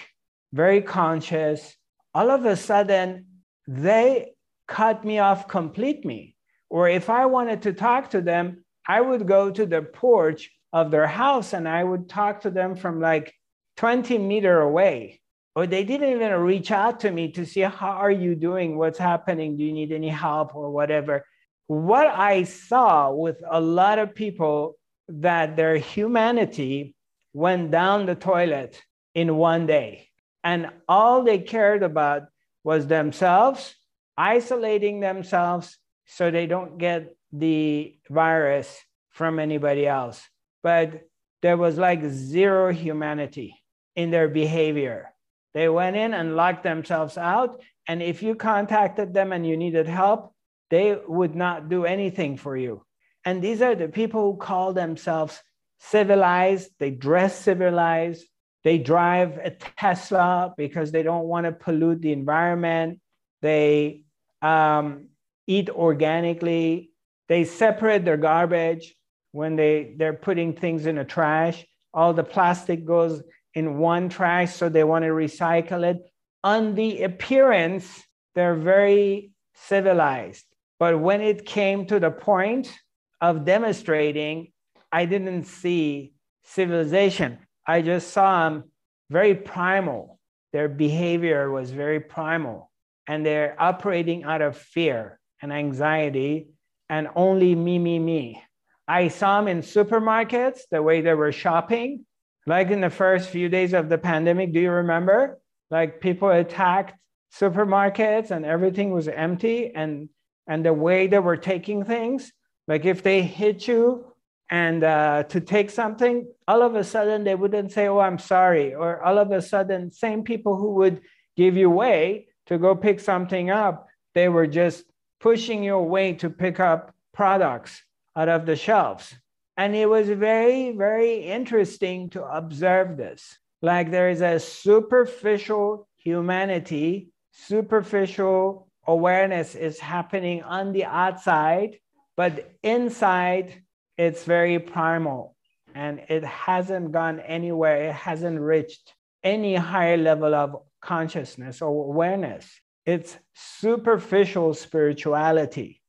very 0.54 0.82
conscious. 0.82 1.76
All 2.14 2.30
of 2.30 2.46
a 2.46 2.56
sudden, 2.56 3.26
they 3.68 4.34
cut 4.68 5.04
me 5.04 5.20
off 5.20 5.48
completely. 5.48 6.36
Or 6.70 6.88
if 6.90 7.10
I 7.10 7.26
wanted 7.26 7.64
to 7.64 7.74
talk 7.74 8.12
to 8.12 8.22
them, 8.22 8.64
I 8.88 9.02
would 9.02 9.28
go 9.28 9.50
to 9.50 9.66
the 9.66 9.82
porch 9.82 10.52
of 10.74 10.92
their 10.92 11.08
house 11.08 11.54
and 11.54 11.68
I 11.68 11.84
would 11.84 12.10
talk 12.10 12.42
to 12.42 12.52
them 12.52 12.76
from 12.76 13.00
like 13.00 13.34
20 13.78 14.18
meter 14.18 14.62
away. 14.62 15.22
Or 15.56 15.66
they 15.66 15.86
didn't 15.86 16.12
even 16.12 16.34
reach 16.34 16.72
out 16.72 17.00
to 17.02 17.12
me 17.12 17.32
to 17.32 17.46
see 17.46 17.62
how 17.62 17.92
are 17.92 18.12
you 18.12 18.36
doing, 18.36 18.78
what's 18.78 19.00
happening, 19.00 19.56
do 19.56 19.64
you 19.64 19.72
need 19.72 19.92
any 19.92 20.10
help 20.10 20.54
or 20.54 20.70
whatever. 20.70 21.26
What 21.68 22.08
I 22.08 22.44
saw 22.44 23.12
with 23.12 23.42
a 23.50 23.62
lot 23.62 23.98
of 23.98 24.14
people 24.14 24.78
that 25.08 25.56
their 25.56 25.78
humanity 25.78 26.96
went 27.34 27.72
down 27.72 28.06
the 28.06 28.16
toilet 28.16 28.82
in 29.14 29.38
one 29.38 29.66
day. 29.66 30.10
And 30.44 30.70
all 30.88 31.24
they 31.24 31.40
cared 31.40 31.84
about 31.84 32.24
was 32.64 32.88
themselves, 32.88 33.76
isolating 34.18 35.00
themselves 35.00 35.78
so 36.06 36.30
they 36.30 36.48
don't 36.48 36.78
get 36.78 37.16
the 37.32 37.98
virus 38.10 38.78
from 39.10 39.40
anybody 39.40 39.88
else. 39.88 40.22
But 40.62 41.02
there 41.42 41.58
was 41.58 41.78
like 41.78 42.04
zero 42.06 42.72
humanity 42.74 43.56
in 43.96 44.12
their 44.12 44.28
behavior. 44.28 45.15
They 45.56 45.70
went 45.70 45.96
in 45.96 46.14
and 46.14 46.36
locked 46.36 46.64
themselves 46.64 47.18
out. 47.18 47.62
And 47.88 48.04
if 48.04 48.22
you 48.22 48.36
contacted 48.36 49.14
them 49.14 49.32
and 49.32 49.48
you 49.48 49.56
needed 49.56 49.88
help, 49.88 50.36
they 50.70 50.98
would 51.08 51.34
not 51.34 51.70
do 51.70 51.86
anything 51.86 52.38
for 52.38 52.58
you. 52.58 52.84
And 53.24 53.42
these 53.42 53.62
are 53.62 53.74
the 53.74 53.88
people 53.88 54.34
who 54.34 54.38
call 54.38 54.74
themselves 54.74 55.42
civilized, 55.80 56.70
they 56.80 56.92
dress 56.92 57.40
civilized, 57.40 58.26
they 58.66 58.78
drive 58.80 59.38
a 59.38 59.52
Tesla 59.52 60.54
because 60.58 60.92
they 60.92 61.04
don't 61.04 61.28
want 61.28 61.46
to 61.46 61.52
pollute 61.52 62.02
the 62.02 62.12
environment. 62.12 63.00
They 63.42 64.04
um, 64.42 65.10
eat 65.48 65.70
organically. 65.70 66.92
They 67.30 67.46
separate 67.46 68.04
their 68.04 68.18
garbage 68.18 68.96
when 69.32 69.56
they, 69.56 69.94
they're 69.98 70.14
putting 70.14 70.54
things 70.54 70.86
in 70.86 70.98
a 70.98 71.06
trash. 71.06 71.66
All 71.94 72.14
the 72.14 72.24
plastic 72.24 72.86
goes 72.86 73.22
in 73.56 73.78
one 73.78 74.10
trash, 74.10 74.54
so 74.54 74.70
they 74.70 74.84
want 74.84 75.04
to 75.04 75.12
recycle 75.12 75.84
it. 75.84 75.98
on 76.44 76.76
the 76.76 77.02
appearance, 77.02 78.04
they're 78.36 78.56
very 78.56 79.32
civilized. 79.56 80.46
But 80.78 81.00
when 81.00 81.22
it 81.22 81.46
came 81.46 81.88
to 81.88 82.00
the 82.00 82.12
point 82.12 82.72
of 83.20 83.46
demonstrating, 83.46 84.52
I 84.92 85.06
didn't 85.06 85.46
see 85.46 86.14
civilization. 86.44 87.40
I 87.66 87.82
just 87.82 88.12
saw 88.12 88.48
them 88.48 88.66
very 89.10 89.34
primal. 89.34 90.20
Their 90.54 90.70
behavior 90.70 91.50
was 91.50 91.72
very 91.72 92.00
primal, 92.00 92.70
and 93.08 93.26
they're 93.26 93.56
operating 93.58 94.24
out 94.24 94.42
of 94.42 94.58
fear 94.58 95.20
and 95.42 95.52
anxiety 95.52 96.50
and 96.90 97.08
only 97.16 97.56
me, 97.56 97.80
me, 97.80 97.98
me. 97.98 98.44
I 98.88 99.08
saw 99.08 99.40
them 99.40 99.48
in 99.48 99.62
supermarkets, 99.62 100.62
the 100.70 100.84
way 100.84 101.02
they 101.02 101.16
were 101.16 101.32
shopping, 101.32 102.06
like 102.46 102.70
in 102.70 102.82
the 102.82 102.90
first 102.90 103.30
few 103.30 103.50
days 103.50 103.74
of 103.74 103.90
the 103.90 103.98
pandemic. 103.98 104.54
Do 104.54 104.60
you 104.60 104.72
remember? 104.72 105.40
Like 105.72 106.00
people 106.00 106.30
attacked 106.30 106.94
supermarkets 107.34 108.32
and 108.32 108.46
everything 108.46 108.92
was 108.92 109.08
empty, 109.08 109.74
and 109.74 110.10
and 110.48 110.66
the 110.66 110.74
way 110.74 111.08
they 111.08 111.20
were 111.20 111.38
taking 111.38 111.84
things, 111.84 112.32
like 112.68 112.86
if 112.86 113.02
they 113.02 113.22
hit 113.22 113.68
you 113.68 114.06
and 114.52 114.84
uh, 114.84 115.24
to 115.24 115.42
take 115.42 115.72
something, 115.72 116.28
all 116.48 116.62
of 116.62 116.76
a 116.76 116.84
sudden 116.84 117.24
they 117.24 117.36
wouldn't 117.36 117.72
say, 117.72 117.88
"Oh, 117.88 118.00
I'm 118.00 118.20
sorry," 118.20 118.76
or 118.76 119.02
all 119.02 119.18
of 119.18 119.32
a 119.32 119.42
sudden, 119.42 119.92
same 119.92 120.24
people 120.24 120.56
who 120.56 120.74
would 120.76 121.02
give 121.36 121.58
you 121.58 121.70
way 121.70 122.28
to 122.46 122.58
go 122.58 122.76
pick 122.76 123.00
something 123.00 123.50
up, 123.50 123.88
they 124.14 124.30
were 124.30 124.48
just 124.48 124.86
pushing 125.20 125.64
you 125.64 125.76
away 125.76 126.14
to 126.14 126.30
pick 126.30 126.60
up 126.60 126.94
products 127.14 127.84
out 128.16 128.30
of 128.30 128.46
the 128.46 128.56
shelves. 128.56 129.16
And 129.58 129.76
it 129.76 129.90
was 129.90 130.10
very, 130.10 130.72
very 130.72 131.24
interesting 131.24 132.10
to 132.12 132.24
observe 132.26 132.98
this. 132.98 133.38
Like 133.62 133.90
there 133.90 134.10
is 134.10 134.22
a 134.22 134.40
superficial 134.40 135.88
humanity, 135.98 137.10
superficial 137.32 138.68
awareness 138.86 139.56
is 139.56 139.80
happening 139.80 140.44
on 140.44 140.72
the 140.72 140.86
outside, 140.86 141.80
but 142.16 142.52
inside 142.64 143.64
it's 143.98 144.24
very 144.26 144.60
primal 144.60 145.36
and 145.74 146.02
it 146.10 146.24
hasn't 146.24 146.92
gone 146.92 147.20
anywhere. 147.20 147.90
It 147.90 147.94
hasn't 147.94 148.40
reached 148.40 148.94
any 149.24 149.56
higher 149.56 149.98
level 149.98 150.34
of 150.36 150.56
consciousness 150.82 151.62
or 151.62 151.70
awareness. 151.70 152.60
It's 152.86 153.18
superficial 153.34 154.54
spirituality. 154.54 155.82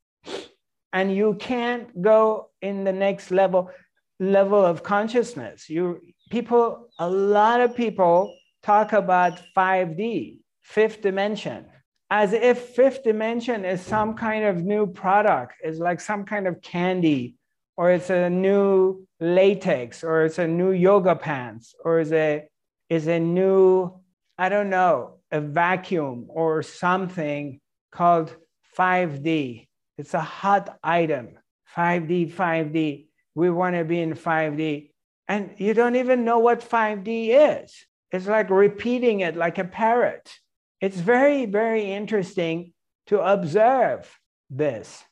And 0.92 1.14
you 1.14 1.34
can't 1.34 2.00
go 2.00 2.50
in 2.62 2.84
the 2.84 2.92
next 2.92 3.30
level 3.30 3.70
level 4.18 4.64
of 4.64 4.82
consciousness. 4.82 5.68
You 5.68 6.00
people, 6.30 6.88
a 6.98 7.08
lot 7.08 7.60
of 7.60 7.76
people 7.76 8.34
talk 8.62 8.92
about 8.92 9.40
5D, 9.56 10.38
fifth 10.62 11.02
dimension, 11.02 11.66
as 12.10 12.32
if 12.32 12.58
fifth 12.58 13.04
dimension 13.04 13.64
is 13.64 13.80
some 13.80 14.14
kind 14.14 14.44
of 14.44 14.62
new 14.62 14.86
product, 14.86 15.54
is 15.62 15.78
like 15.78 16.00
some 16.00 16.24
kind 16.24 16.46
of 16.46 16.62
candy, 16.62 17.36
or 17.76 17.90
it's 17.90 18.10
a 18.10 18.30
new 18.30 19.06
latex, 19.20 20.02
or 20.02 20.24
it's 20.24 20.38
a 20.38 20.46
new 20.46 20.72
yoga 20.72 21.14
pants, 21.14 21.74
or 21.84 22.00
is 22.00 22.12
a 22.12 22.48
is 22.88 23.08
a 23.08 23.18
new, 23.18 23.92
I 24.38 24.48
don't 24.48 24.70
know, 24.70 25.18
a 25.32 25.40
vacuum 25.40 26.26
or 26.28 26.62
something 26.62 27.60
called 27.90 28.34
5D. 28.78 29.65
It's 29.98 30.14
a 30.14 30.20
hot 30.20 30.78
item. 30.82 31.38
5D, 31.76 32.32
5D. 32.32 33.06
We 33.34 33.50
want 33.50 33.76
to 33.76 33.84
be 33.84 34.00
in 34.00 34.14
5D. 34.14 34.90
And 35.28 35.54
you 35.58 35.74
don't 35.74 35.96
even 35.96 36.24
know 36.24 36.38
what 36.38 36.60
5D 36.60 37.62
is. 37.62 37.74
It's 38.12 38.26
like 38.26 38.50
repeating 38.50 39.20
it 39.20 39.36
like 39.36 39.58
a 39.58 39.64
parrot. 39.64 40.32
It's 40.80 40.96
very, 40.96 41.46
very 41.46 41.92
interesting 41.92 42.72
to 43.08 43.20
observe 43.20 44.10
this. 44.50 45.04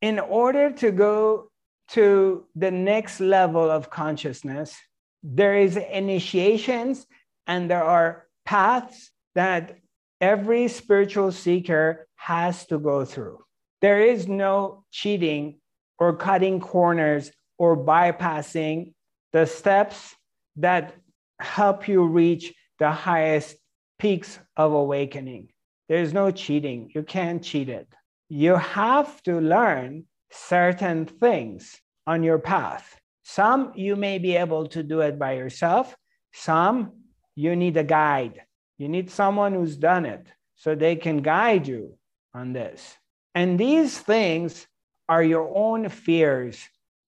In 0.00 0.18
order 0.18 0.70
to 0.72 0.90
go 0.90 1.50
to 1.90 2.44
the 2.54 2.70
next 2.70 3.20
level 3.20 3.70
of 3.70 3.90
consciousness, 3.90 4.76
there 5.22 5.58
is 5.58 5.76
initiations 5.76 7.06
and 7.46 7.70
there 7.70 7.84
are 7.84 8.26
paths 8.44 9.10
that 9.34 9.78
every 10.20 10.68
spiritual 10.68 11.32
seeker 11.32 12.06
has 12.16 12.66
to 12.66 12.78
go 12.78 13.04
through. 13.04 13.38
There 13.80 14.00
is 14.00 14.26
no 14.26 14.84
cheating 14.90 15.60
or 15.98 16.16
cutting 16.16 16.60
corners 16.60 17.30
or 17.58 17.76
bypassing 17.76 18.94
the 19.32 19.46
steps 19.46 20.14
that 20.56 20.94
help 21.40 21.88
you 21.88 22.04
reach 22.04 22.54
the 22.78 22.90
highest 22.90 23.56
peaks 23.98 24.38
of 24.56 24.72
awakening. 24.72 25.48
There's 25.88 26.12
no 26.12 26.30
cheating. 26.30 26.90
You 26.94 27.02
can't 27.02 27.42
cheat 27.42 27.68
it. 27.68 27.88
You 28.28 28.56
have 28.56 29.22
to 29.24 29.40
learn 29.40 30.04
certain 30.30 31.06
things 31.06 31.80
on 32.06 32.22
your 32.22 32.38
path. 32.38 32.98
Some 33.22 33.72
you 33.74 33.96
may 33.96 34.18
be 34.18 34.36
able 34.36 34.66
to 34.68 34.82
do 34.82 35.00
it 35.00 35.18
by 35.18 35.32
yourself, 35.32 35.94
some 36.32 36.92
you 37.34 37.54
need 37.56 37.76
a 37.76 37.84
guide. 37.84 38.42
You 38.78 38.88
need 38.88 39.10
someone 39.10 39.54
who's 39.54 39.76
done 39.76 40.06
it 40.06 40.26
so 40.56 40.74
they 40.74 40.96
can 40.96 41.18
guide 41.18 41.66
you 41.66 41.98
on 42.34 42.52
this. 42.52 42.96
And 43.38 43.56
these 43.56 43.96
things 43.96 44.66
are 45.08 45.22
your 45.22 45.48
own 45.54 45.90
fears, 45.90 46.58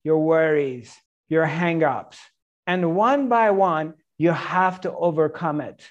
your 0.05 0.21
worries, 0.21 0.97
your 1.29 1.45
hangups. 1.45 2.19
And 2.69 2.95
one 2.95 3.29
by 3.29 3.51
one, 3.51 3.95
you 4.17 4.31
have 4.31 4.81
to 4.83 4.93
overcome 4.93 5.61
it. 5.61 5.83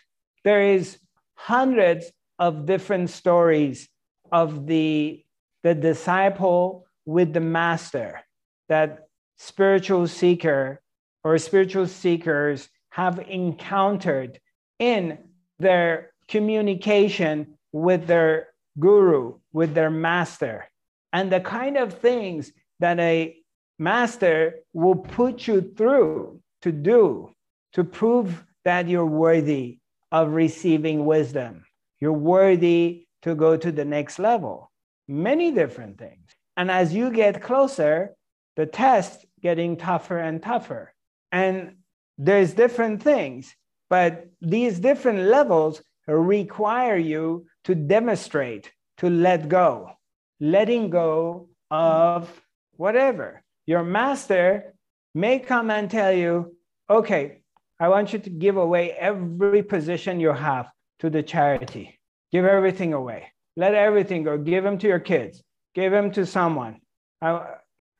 There 0.45 0.61
is 0.61 0.97
hundreds 1.35 2.09
of 2.39 2.65
different 2.65 3.09
stories 3.09 3.89
of 4.31 4.65
the, 4.65 5.25
the 5.63 5.75
disciple 5.75 6.85
with 7.03 7.33
the 7.33 7.41
master 7.41 8.21
that 8.69 9.09
spiritual 9.35 10.07
seeker 10.07 10.79
or 11.21 11.37
spiritual 11.37 11.85
seekers 11.87 12.69
have 12.91 13.19
encountered 13.27 14.39
in 14.79 15.17
their 15.57 16.11
communication 16.29 17.57
with 17.73 18.07
their 18.07 18.47
guru, 18.79 19.38
with 19.53 19.73
their 19.73 19.89
master, 19.89 20.65
and 21.11 21.31
the 21.31 21.39
kind 21.39 21.77
of 21.77 21.99
things 21.99 22.51
that 22.79 22.99
a 22.99 23.35
master 23.77 24.59
will 24.73 24.95
put 24.95 25.47
you 25.47 25.61
through 25.75 26.39
to 26.61 26.71
do 26.71 27.33
to 27.73 27.83
prove 27.83 28.43
that 28.65 28.87
you're 28.87 29.05
worthy 29.05 29.79
of 30.11 30.33
receiving 30.33 31.05
wisdom. 31.05 31.63
You're 31.99 32.13
worthy 32.13 33.07
to 33.21 33.35
go 33.35 33.57
to 33.57 33.71
the 33.71 33.85
next 33.85 34.19
level. 34.19 34.71
Many 35.07 35.51
different 35.51 35.97
things. 35.97 36.27
And 36.57 36.69
as 36.69 36.93
you 36.93 37.11
get 37.11 37.41
closer, 37.41 38.15
the 38.55 38.65
test 38.65 39.25
getting 39.41 39.77
tougher 39.77 40.17
and 40.17 40.41
tougher. 40.41 40.93
And 41.31 41.77
there's 42.17 42.53
different 42.53 43.01
things. 43.01 43.55
But 43.89 44.27
these 44.41 44.79
different 44.79 45.19
levels 45.19 45.81
require 46.07 46.97
you 46.97 47.45
to 47.63 47.75
demonstrate, 47.75 48.71
to 48.99 49.09
let 49.09 49.49
go, 49.49 49.91
letting 50.39 50.89
go 50.89 51.49
of 51.71 52.29
whatever. 52.77 53.41
Your 53.65 53.83
master 53.83 54.73
may 55.13 55.39
come 55.39 55.69
and 55.71 55.89
tell 55.89 56.11
you, 56.11 56.55
okay, 56.89 57.41
I 57.79 57.89
want 57.89 58.13
you 58.13 58.19
to 58.19 58.29
give 58.29 58.57
away 58.57 58.91
every 58.91 59.63
position 59.63 60.19
you 60.19 60.33
have 60.33 60.69
to 60.99 61.09
the 61.09 61.23
charity. 61.23 61.99
Give 62.31 62.45
everything 62.45 62.93
away. 62.93 63.31
Let 63.55 63.73
everything 63.73 64.23
go. 64.23 64.37
Give 64.37 64.63
them 64.63 64.77
to 64.79 64.87
your 64.87 64.99
kids. 64.99 65.41
Give 65.75 65.91
them 65.91 66.11
to 66.11 66.25
someone. 66.25 66.81
I, 67.21 67.45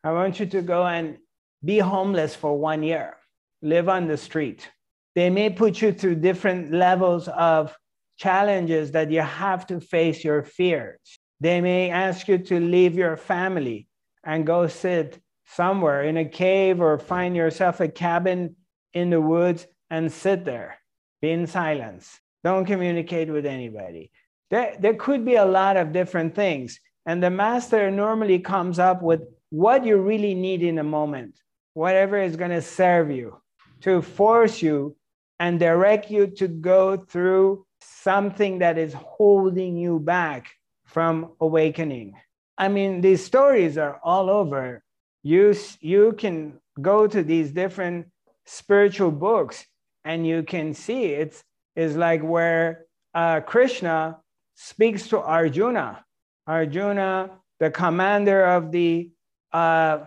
I 0.04 0.12
want 0.12 0.40
you 0.40 0.46
to 0.48 0.62
go 0.62 0.86
and 0.86 1.18
be 1.64 1.80
homeless 1.80 2.36
for 2.36 2.58
one 2.58 2.84
year, 2.84 3.18
live 3.62 3.90
on 3.90 4.08
the 4.08 4.18
street. 4.18 4.70
They 5.16 5.30
may 5.30 5.50
put 5.50 5.82
you 5.82 5.92
through 5.92 6.16
different 6.16 6.72
levels 6.72 7.28
of 7.28 7.76
challenges 8.20 8.92
that 8.92 9.10
you 9.10 9.22
have 9.22 9.66
to 9.68 9.80
face 9.80 10.24
your 10.24 10.44
fears. 10.44 11.00
They 11.40 11.62
may 11.62 11.90
ask 11.90 12.28
you 12.28 12.38
to 12.38 12.60
leave 12.60 12.96
your 12.96 13.16
family 13.16 13.88
and 14.26 14.46
go 14.46 14.68
sit 14.68 15.20
somewhere 15.46 16.04
in 16.04 16.18
a 16.18 16.26
cave 16.26 16.82
or 16.82 17.00
find 17.00 17.36
yourself 17.36 17.80
a 17.80 17.88
cabin 17.88 18.56
in 18.94 19.10
the 19.10 19.22
woods 19.22 19.66
and 19.90 20.12
sit 20.12 20.44
there, 20.44 20.78
be 21.22 21.32
in 21.32 21.48
silence. 21.48 22.20
Don't 22.44 22.66
communicate 22.66 23.30
with 23.30 23.46
anybody. 23.46 24.12
There, 24.50 24.76
there 24.80 24.96
could 24.96 25.24
be 25.24 25.36
a 25.36 25.46
lot 25.46 25.78
of 25.78 25.94
different 25.94 26.36
things. 26.36 26.80
And 27.06 27.24
the 27.24 27.30
master 27.30 27.90
normally 27.90 28.40
comes 28.40 28.80
up 28.80 29.02
with 29.02 29.22
what 29.50 29.86
you 29.86 29.98
really 29.98 30.36
need 30.36 30.62
in 30.62 30.78
a 30.78 30.84
moment, 30.84 31.40
whatever 31.74 32.18
is 32.18 32.36
going 32.36 32.52
to 32.52 32.62
serve 32.62 33.10
you 33.10 33.42
to 33.82 34.02
force 34.02 34.62
you 34.62 34.96
and 35.40 35.60
direct 35.60 36.12
you 36.12 36.28
to 36.28 36.48
go 36.48 36.98
through 36.98 37.66
something 37.82 38.60
that 38.60 38.78
is 38.78 38.94
holding 38.94 39.78
you 39.78 40.00
back 40.00 40.52
from 40.86 41.32
awakening. 41.40 42.16
I 42.58 42.68
mean, 42.68 43.02
these 43.02 43.24
stories 43.24 43.78
are 43.78 44.00
all 44.04 44.30
over. 44.30 44.84
You, 45.24 45.56
you 45.80 46.14
can 46.18 46.60
go 46.82 47.08
to 47.08 47.24
these 47.24 47.52
different 47.52 48.08
spiritual 48.46 49.12
books 49.12 49.66
and 50.04 50.26
you 50.26 50.44
can 50.44 50.74
see 50.74 51.06
it's, 51.06 51.44
it's 51.76 51.96
like 51.96 52.22
where 52.22 52.86
uh, 53.14 53.42
Krishna 53.42 54.18
speaks 54.56 55.08
to 55.10 55.20
Arjuna. 55.20 56.04
Arjuna, 56.48 57.32
the 57.60 57.70
commander 57.70 58.44
of 58.46 58.72
the, 58.72 59.12
uh, 59.54 60.00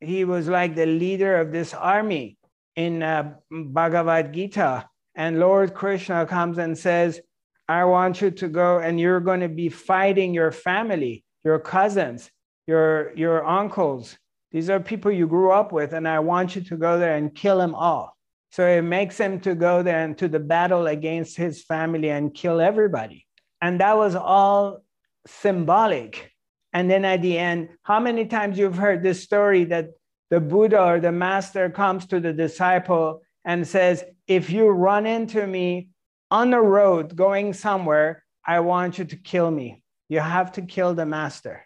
he 0.00 0.24
was 0.24 0.48
like 0.48 0.76
the 0.76 0.86
leader 0.86 1.36
of 1.40 1.50
this 1.50 1.74
army 1.74 2.38
in 2.76 3.02
uh, 3.02 3.34
Bhagavad 3.50 4.32
Gita. 4.32 4.88
And 5.18 5.40
Lord 5.40 5.74
Krishna 5.74 6.24
comes 6.26 6.58
and 6.58 6.78
says, 6.78 7.20
I 7.68 7.84
want 7.84 8.22
you 8.22 8.30
to 8.30 8.48
go 8.48 8.78
and 8.78 9.00
you're 9.00 9.18
going 9.18 9.40
to 9.40 9.48
be 9.48 9.68
fighting 9.68 10.32
your 10.32 10.52
family, 10.52 11.24
your 11.44 11.58
cousins, 11.58 12.30
your, 12.68 13.12
your 13.16 13.44
uncles. 13.44 14.16
These 14.52 14.70
are 14.70 14.78
people 14.78 15.10
you 15.10 15.26
grew 15.26 15.50
up 15.50 15.72
with, 15.72 15.92
and 15.92 16.06
I 16.08 16.20
want 16.20 16.54
you 16.54 16.62
to 16.62 16.76
go 16.76 16.98
there 16.98 17.16
and 17.16 17.34
kill 17.34 17.58
them 17.58 17.74
all. 17.74 18.16
So 18.52 18.66
it 18.66 18.82
makes 18.82 19.18
him 19.18 19.40
to 19.40 19.54
go 19.54 19.82
there 19.82 20.04
and 20.04 20.16
to 20.18 20.28
the 20.28 20.38
battle 20.38 20.86
against 20.86 21.36
his 21.36 21.64
family 21.64 22.10
and 22.10 22.32
kill 22.32 22.60
everybody. 22.60 23.26
And 23.60 23.80
that 23.80 23.98
was 23.98 24.14
all 24.14 24.84
symbolic. 25.26 26.32
And 26.72 26.88
then 26.88 27.04
at 27.04 27.22
the 27.22 27.36
end, 27.36 27.70
how 27.82 27.98
many 27.98 28.24
times 28.24 28.56
you've 28.56 28.78
heard 28.78 29.02
this 29.02 29.22
story 29.22 29.64
that 29.64 29.90
the 30.30 30.40
Buddha 30.40 30.80
or 30.82 31.00
the 31.00 31.12
master 31.12 31.68
comes 31.68 32.06
to 32.06 32.20
the 32.20 32.32
disciple 32.32 33.22
and 33.44 33.66
says, 33.66 34.04
If 34.26 34.50
you 34.50 34.68
run 34.68 35.06
into 35.06 35.46
me 35.46 35.88
on 36.30 36.50
the 36.50 36.60
road 36.60 37.16
going 37.16 37.52
somewhere, 37.52 38.24
I 38.46 38.60
want 38.60 38.98
you 38.98 39.04
to 39.06 39.16
kill 39.16 39.50
me. 39.50 39.82
You 40.08 40.20
have 40.20 40.52
to 40.52 40.62
kill 40.62 40.94
the 40.94 41.06
master. 41.06 41.64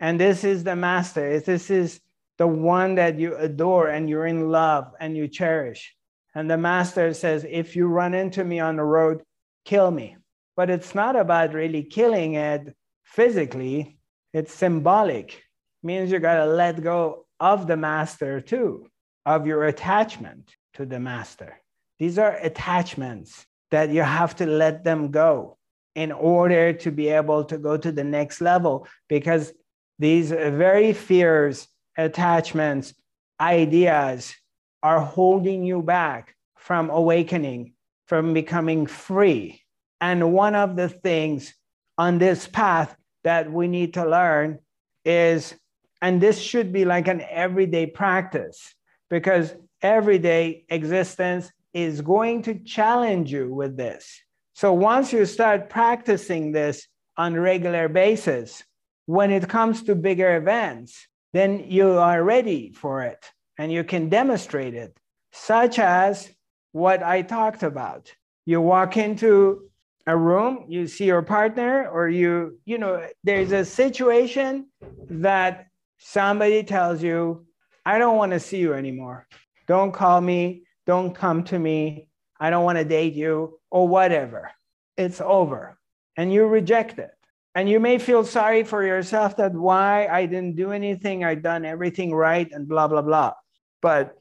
And 0.00 0.20
this 0.20 0.44
is 0.44 0.62
the 0.64 0.76
master. 0.76 1.40
This 1.40 1.70
is 1.70 2.00
the 2.36 2.46
one 2.46 2.94
that 2.96 3.18
you 3.18 3.36
adore 3.36 3.88
and 3.88 4.08
you're 4.08 4.26
in 4.26 4.50
love 4.50 4.92
and 5.00 5.16
you 5.16 5.26
cherish. 5.26 5.94
And 6.34 6.48
the 6.48 6.56
master 6.56 7.12
says, 7.14 7.44
If 7.48 7.74
you 7.74 7.88
run 7.88 8.14
into 8.14 8.44
me 8.44 8.60
on 8.60 8.76
the 8.76 8.84
road, 8.84 9.22
kill 9.64 9.90
me. 9.90 10.16
But 10.56 10.70
it's 10.70 10.94
not 10.94 11.16
about 11.16 11.54
really 11.54 11.82
killing 11.82 12.34
it 12.34 12.74
physically, 13.04 13.98
it's 14.32 14.52
symbolic. 14.52 15.32
It 15.32 15.86
means 15.86 16.12
you 16.12 16.18
got 16.18 16.44
to 16.44 16.46
let 16.46 16.82
go 16.82 17.26
of 17.40 17.66
the 17.66 17.76
master 17.76 18.40
too, 18.40 18.86
of 19.24 19.46
your 19.46 19.64
attachment 19.64 20.54
to 20.78 20.86
the 20.86 20.98
master. 20.98 21.60
These 21.98 22.18
are 22.18 22.36
attachments 22.36 23.44
that 23.70 23.90
you 23.90 24.02
have 24.02 24.34
to 24.36 24.46
let 24.46 24.84
them 24.84 25.10
go 25.10 25.58
in 25.94 26.12
order 26.12 26.72
to 26.72 26.90
be 26.92 27.08
able 27.08 27.44
to 27.44 27.58
go 27.58 27.76
to 27.76 27.90
the 27.90 28.04
next 28.04 28.40
level 28.40 28.86
because 29.08 29.52
these 29.98 30.30
very 30.30 30.92
fears 30.92 31.66
attachments, 31.96 32.94
ideas 33.40 34.34
are 34.84 35.00
holding 35.00 35.64
you 35.64 35.82
back 35.82 36.36
from 36.56 36.90
awakening, 36.90 37.72
from 38.06 38.32
becoming 38.32 38.86
free. 38.86 39.60
And 40.00 40.32
one 40.32 40.54
of 40.54 40.76
the 40.76 40.88
things 40.88 41.52
on 41.98 42.18
this 42.18 42.46
path 42.46 42.96
that 43.24 43.50
we 43.50 43.66
need 43.66 43.94
to 43.94 44.08
learn 44.08 44.60
is, 45.04 45.54
and 46.00 46.20
this 46.20 46.38
should 46.40 46.72
be 46.72 46.84
like 46.84 47.08
an 47.08 47.20
everyday 47.28 47.86
practice, 47.86 48.72
because 49.10 49.52
everyday 49.82 50.64
existence 50.68 51.50
is 51.72 52.00
going 52.00 52.42
to 52.42 52.58
challenge 52.60 53.32
you 53.32 53.52
with 53.52 53.76
this. 53.76 54.20
So 54.54 54.72
once 54.72 55.12
you 55.12 55.24
start 55.26 55.70
practicing 55.70 56.52
this 56.52 56.88
on 57.16 57.34
regular 57.34 57.88
basis, 57.88 58.64
when 59.06 59.30
it 59.30 59.48
comes 59.48 59.82
to 59.84 59.94
bigger 59.94 60.36
events, 60.36 61.06
then 61.32 61.64
you 61.68 61.90
are 61.92 62.22
ready 62.22 62.72
for 62.72 63.02
it 63.02 63.24
and 63.58 63.72
you 63.72 63.84
can 63.84 64.08
demonstrate 64.08 64.74
it, 64.74 64.96
such 65.32 65.78
as 65.78 66.30
what 66.72 67.02
I 67.02 67.22
talked 67.22 67.62
about. 67.62 68.12
You 68.46 68.60
walk 68.60 68.96
into 68.96 69.68
a 70.06 70.16
room, 70.16 70.64
you 70.68 70.86
see 70.86 71.04
your 71.04 71.22
partner, 71.22 71.88
or 71.88 72.08
you, 72.08 72.58
you 72.64 72.78
know, 72.78 73.06
there's 73.24 73.52
a 73.52 73.64
situation 73.64 74.68
that 75.10 75.66
somebody 75.98 76.62
tells 76.62 77.02
you, 77.02 77.46
I 77.84 77.98
don't 77.98 78.16
want 78.16 78.32
to 78.32 78.40
see 78.40 78.58
you 78.58 78.74
anymore. 78.74 79.26
Don't 79.68 79.92
call 79.92 80.20
me. 80.20 80.64
Don't 80.86 81.14
come 81.14 81.44
to 81.44 81.58
me. 81.58 82.08
I 82.40 82.50
don't 82.50 82.64
want 82.64 82.78
to 82.78 82.84
date 82.84 83.14
you, 83.14 83.60
or 83.70 83.86
whatever. 83.86 84.50
It's 84.96 85.20
over. 85.20 85.78
And 86.16 86.32
you 86.32 86.46
reject 86.46 86.98
it. 86.98 87.10
And 87.54 87.68
you 87.68 87.80
may 87.80 87.98
feel 87.98 88.24
sorry 88.24 88.62
for 88.62 88.86
yourself 88.86 89.36
that 89.36 89.52
why 89.52 90.06
I 90.06 90.26
didn't 90.26 90.56
do 90.56 90.70
anything, 90.70 91.24
I 91.24 91.34
done 91.34 91.64
everything 91.64 92.14
right, 92.14 92.48
and 92.52 92.68
blah, 92.68 92.86
blah, 92.86 93.02
blah. 93.02 93.32
But 93.82 94.16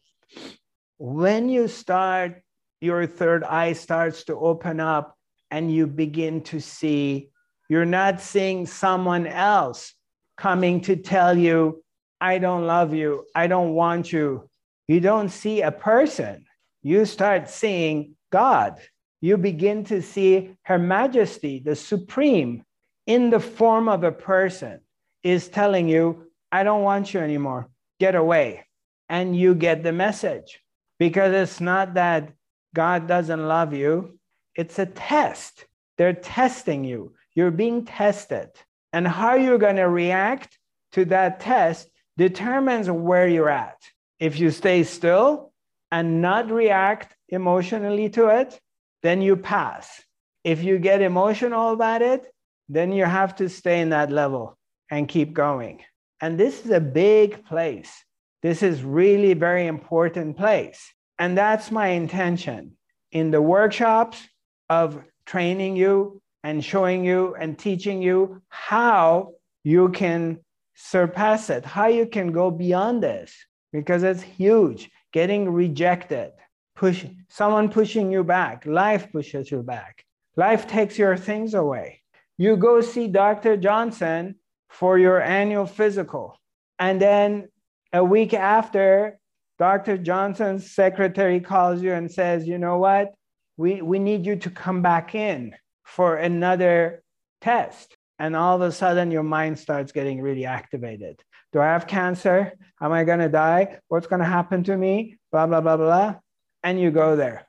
when 0.97 1.47
you 1.47 1.67
start, 1.67 2.41
your 2.81 3.05
third 3.05 3.43
eye 3.43 3.73
starts 3.73 4.23
to 4.25 4.35
open 4.35 4.79
up 4.79 5.15
and 5.51 5.71
you 5.71 5.87
begin 5.87 6.41
to 6.41 6.59
see, 6.59 7.29
you're 7.69 7.85
not 7.85 8.21
seeing 8.21 8.65
someone 8.65 9.27
else 9.27 9.93
coming 10.37 10.81
to 10.81 10.95
tell 10.95 11.37
you, 11.37 11.83
I 12.19 12.39
don't 12.39 12.65
love 12.65 12.93
you, 12.93 13.25
I 13.35 13.47
don't 13.47 13.73
want 13.73 14.11
you. 14.11 14.49
You 14.87 14.99
don't 14.99 15.29
see 15.29 15.61
a 15.61 15.71
person, 15.71 16.45
you 16.81 17.05
start 17.05 17.49
seeing 17.49 18.15
God. 18.31 18.79
You 19.19 19.37
begin 19.37 19.83
to 19.85 20.01
see 20.01 20.55
Her 20.63 20.77
Majesty, 20.77 21.59
the 21.59 21.75
Supreme, 21.75 22.63
in 23.05 23.29
the 23.29 23.39
form 23.39 23.89
of 23.89 24.03
a 24.03 24.11
person 24.11 24.81
is 25.23 25.47
telling 25.47 25.87
you, 25.87 26.27
I 26.51 26.63
don't 26.63 26.83
want 26.83 27.13
you 27.13 27.19
anymore, 27.19 27.69
get 27.99 28.15
away. 28.15 28.65
And 29.09 29.35
you 29.35 29.55
get 29.55 29.83
the 29.83 29.93
message 29.93 30.59
because 30.99 31.33
it's 31.33 31.61
not 31.61 31.93
that 31.95 32.33
God 32.75 33.07
doesn't 33.07 33.47
love 33.47 33.73
you, 33.73 34.19
it's 34.55 34.77
a 34.79 34.85
test. 34.85 35.65
They're 35.97 36.13
testing 36.13 36.83
you, 36.83 37.13
you're 37.33 37.51
being 37.51 37.85
tested. 37.85 38.49
And 38.93 39.07
how 39.07 39.35
you're 39.35 39.57
going 39.57 39.77
to 39.77 39.89
react 39.89 40.57
to 40.93 41.05
that 41.05 41.39
test 41.39 41.89
determines 42.17 42.89
where 42.89 43.27
you're 43.27 43.49
at. 43.49 43.77
If 44.19 44.39
you 44.39 44.51
stay 44.51 44.83
still 44.83 45.51
and 45.91 46.21
not 46.21 46.51
react 46.51 47.15
emotionally 47.29 48.09
to 48.09 48.27
it, 48.27 48.59
then 49.03 49.21
you 49.21 49.35
pass. 49.35 50.01
If 50.43 50.63
you 50.63 50.79
get 50.79 51.01
emotional 51.01 51.71
about 51.71 52.01
it, 52.01 52.25
then 52.69 52.91
you 52.91 53.05
have 53.05 53.35
to 53.37 53.49
stay 53.49 53.81
in 53.81 53.89
that 53.89 54.11
level 54.11 54.57
and 54.89 55.07
keep 55.07 55.33
going. 55.33 55.81
And 56.21 56.39
this 56.39 56.65
is 56.65 56.71
a 56.71 56.79
big 56.79 57.45
place. 57.45 57.91
This 58.41 58.63
is 58.63 58.83
really 58.83 59.33
very 59.33 59.67
important 59.67 60.37
place. 60.37 60.79
And 61.19 61.37
that's 61.37 61.71
my 61.71 61.87
intention 61.89 62.77
in 63.11 63.31
the 63.31 63.41
workshops 63.41 64.21
of 64.69 65.03
training 65.25 65.75
you 65.75 66.21
and 66.43 66.63
showing 66.63 67.03
you 67.03 67.35
and 67.35 67.57
teaching 67.57 68.01
you 68.01 68.41
how 68.49 69.33
you 69.63 69.89
can 69.89 70.39
surpass 70.75 71.49
it, 71.49 71.65
how 71.65 71.87
you 71.87 72.05
can 72.05 72.31
go 72.31 72.51
beyond 72.51 73.01
this, 73.01 73.33
because 73.71 74.03
it's 74.03 74.21
huge. 74.21 74.89
Getting 75.13 75.49
rejected, 75.49 76.31
push 76.75 77.05
someone 77.29 77.69
pushing 77.69 78.11
you 78.11 78.23
back, 78.23 78.65
life 78.65 79.11
pushes 79.11 79.49
you 79.49 79.63
back. 79.63 80.03
Life 80.35 80.67
takes 80.67 80.97
your 80.97 81.17
things 81.17 81.53
away 81.53 82.01
you 82.37 82.55
go 82.55 82.81
see 82.81 83.07
Dr. 83.07 83.57
Johnson 83.57 84.35
for 84.69 84.97
your 84.97 85.21
annual 85.21 85.65
physical. 85.65 86.39
And 86.77 87.01
then 87.01 87.49
a 87.91 88.03
week 88.03 88.33
after, 88.33 89.19
Dr. 89.57 89.97
Johnson's 89.97 90.71
secretary 90.71 91.39
calls 91.39 91.81
you 91.81 91.93
and 91.93 92.11
says, 92.11 92.47
you 92.47 92.59
know 92.59 92.77
what? 92.77 93.13
We, 93.57 93.81
we 93.81 93.97
need 93.97 94.25
you 94.25 94.35
to 94.35 94.51
come 94.51 94.83
back 94.83 95.15
in 95.15 95.55
for 95.83 96.15
another 96.15 97.01
test. 97.41 97.97
And 98.19 98.35
all 98.35 98.55
of 98.55 98.61
a 98.61 98.71
sudden, 98.71 99.09
your 99.09 99.23
mind 99.23 99.57
starts 99.57 99.91
getting 99.91 100.21
really 100.21 100.45
activated. 100.45 101.21
Do 101.53 101.59
I 101.59 101.67
have 101.67 101.87
cancer? 101.87 102.53
Am 102.81 102.91
I 102.91 103.03
going 103.03 103.19
to 103.19 103.29
die? 103.29 103.79
What's 103.87 104.07
going 104.07 104.19
to 104.19 104.25
happen 104.25 104.63
to 104.65 104.77
me? 104.77 105.17
Blah, 105.31 105.47
blah, 105.47 105.61
blah, 105.61 105.77
blah. 105.77 106.15
And 106.63 106.79
you 106.79 106.91
go 106.91 107.15
there. 107.15 107.47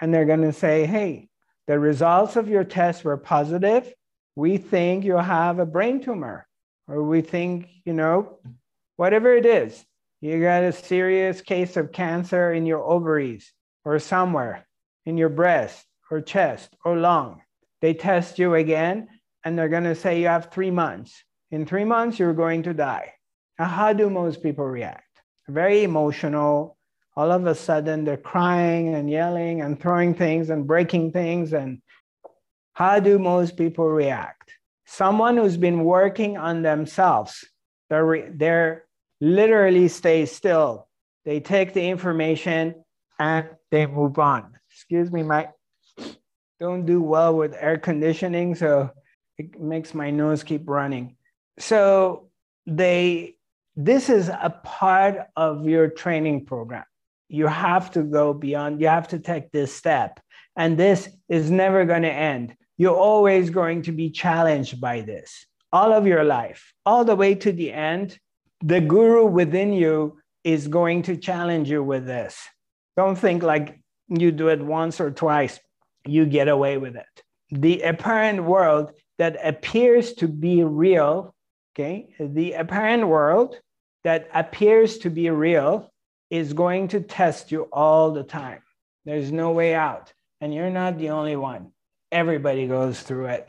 And 0.00 0.12
they're 0.12 0.24
going 0.24 0.42
to 0.42 0.52
say, 0.52 0.86
hey, 0.86 1.28
the 1.66 1.78
results 1.78 2.36
of 2.36 2.48
your 2.48 2.64
test 2.64 3.04
were 3.04 3.16
positive 3.16 3.92
we 4.36 4.56
think 4.56 5.04
you 5.04 5.16
have 5.16 5.58
a 5.58 5.66
brain 5.66 6.00
tumor, 6.00 6.46
or 6.88 7.02
we 7.02 7.20
think, 7.20 7.68
you 7.84 7.92
know, 7.92 8.38
whatever 8.96 9.34
it 9.34 9.44
is, 9.44 9.84
you 10.20 10.40
got 10.40 10.62
a 10.62 10.72
serious 10.72 11.40
case 11.40 11.76
of 11.76 11.92
cancer 11.92 12.52
in 12.52 12.66
your 12.66 12.82
ovaries 12.82 13.52
or 13.84 13.98
somewhere 13.98 14.66
in 15.06 15.16
your 15.16 15.28
breast 15.28 15.84
or 16.10 16.20
chest 16.20 16.74
or 16.84 16.96
lung. 16.96 17.42
They 17.80 17.94
test 17.94 18.38
you 18.38 18.54
again 18.54 19.08
and 19.44 19.58
they're 19.58 19.68
going 19.68 19.84
to 19.84 19.94
say 19.94 20.20
you 20.20 20.28
have 20.28 20.50
three 20.50 20.70
months. 20.70 21.24
In 21.50 21.66
three 21.66 21.84
months, 21.84 22.18
you're 22.18 22.34
going 22.34 22.62
to 22.64 22.74
die. 22.74 23.14
Now, 23.58 23.66
how 23.66 23.92
do 23.92 24.08
most 24.08 24.42
people 24.42 24.64
react? 24.64 25.04
Very 25.48 25.82
emotional. 25.82 26.76
All 27.16 27.32
of 27.32 27.46
a 27.46 27.54
sudden, 27.54 28.04
they're 28.04 28.16
crying 28.16 28.94
and 28.94 29.10
yelling 29.10 29.60
and 29.60 29.80
throwing 29.80 30.14
things 30.14 30.50
and 30.50 30.66
breaking 30.66 31.12
things 31.12 31.52
and 31.52 31.82
how 32.72 33.00
do 33.00 33.18
most 33.18 33.56
people 33.56 33.88
react? 33.88 34.52
Someone 34.86 35.36
who's 35.36 35.56
been 35.56 35.84
working 35.84 36.38
on 36.38 36.62
themselves, 36.62 37.44
they're, 37.90 38.30
they're 38.32 38.84
literally 39.20 39.88
stay 39.88 40.24
still. 40.24 40.88
They 41.24 41.40
take 41.40 41.74
the 41.74 41.86
information 41.86 42.74
and 43.18 43.48
they 43.70 43.86
move 43.86 44.18
on. 44.18 44.54
Excuse 44.70 45.12
me, 45.12 45.22
my 45.22 45.48
don't 46.58 46.86
do 46.86 47.02
well 47.02 47.34
with 47.34 47.54
air 47.58 47.78
conditioning, 47.78 48.54
so 48.54 48.90
it 49.38 49.60
makes 49.60 49.94
my 49.94 50.10
nose 50.10 50.42
keep 50.42 50.68
running. 50.68 51.16
So 51.58 52.30
they 52.66 53.36
this 53.76 54.10
is 54.10 54.28
a 54.28 54.54
part 54.64 55.28
of 55.36 55.66
your 55.66 55.88
training 55.88 56.44
program. 56.44 56.84
You 57.28 57.46
have 57.46 57.90
to 57.92 58.02
go 58.02 58.34
beyond, 58.34 58.80
you 58.80 58.88
have 58.88 59.08
to 59.08 59.18
take 59.18 59.50
this 59.52 59.74
step. 59.74 60.20
And 60.56 60.76
this 60.76 61.08
is 61.28 61.50
never 61.50 61.84
going 61.84 62.02
to 62.02 62.12
end. 62.12 62.54
You're 62.76 62.96
always 62.96 63.50
going 63.50 63.82
to 63.82 63.92
be 63.92 64.10
challenged 64.10 64.80
by 64.80 65.02
this 65.02 65.46
all 65.72 65.92
of 65.92 66.06
your 66.06 66.24
life, 66.24 66.72
all 66.84 67.04
the 67.04 67.14
way 67.14 67.34
to 67.36 67.52
the 67.52 67.72
end. 67.72 68.18
The 68.60 68.80
guru 68.80 69.24
within 69.26 69.72
you 69.72 70.18
is 70.42 70.66
going 70.66 71.02
to 71.02 71.16
challenge 71.16 71.70
you 71.70 71.82
with 71.82 72.06
this. 72.06 72.36
Don't 72.96 73.16
think 73.16 73.42
like 73.42 73.80
you 74.08 74.32
do 74.32 74.48
it 74.48 74.60
once 74.60 75.00
or 75.00 75.10
twice, 75.10 75.60
you 76.06 76.26
get 76.26 76.48
away 76.48 76.76
with 76.76 76.96
it. 76.96 77.22
The 77.50 77.82
apparent 77.82 78.44
world 78.44 78.92
that 79.18 79.38
appears 79.46 80.14
to 80.14 80.28
be 80.28 80.64
real, 80.64 81.34
okay, 81.80 82.14
the 82.18 82.52
apparent 82.52 83.06
world 83.06 83.56
that 84.04 84.28
appears 84.34 84.98
to 84.98 85.10
be 85.10 85.30
real 85.30 85.90
is 86.30 86.52
going 86.52 86.88
to 86.88 87.00
test 87.00 87.50
you 87.50 87.62
all 87.72 88.12
the 88.12 88.22
time. 88.22 88.62
There's 89.04 89.32
no 89.32 89.50
way 89.52 89.74
out. 89.74 90.12
And 90.40 90.54
you're 90.54 90.70
not 90.70 90.98
the 90.98 91.10
only 91.10 91.36
one. 91.36 91.72
Everybody 92.12 92.66
goes 92.66 93.00
through 93.00 93.26
it. 93.26 93.48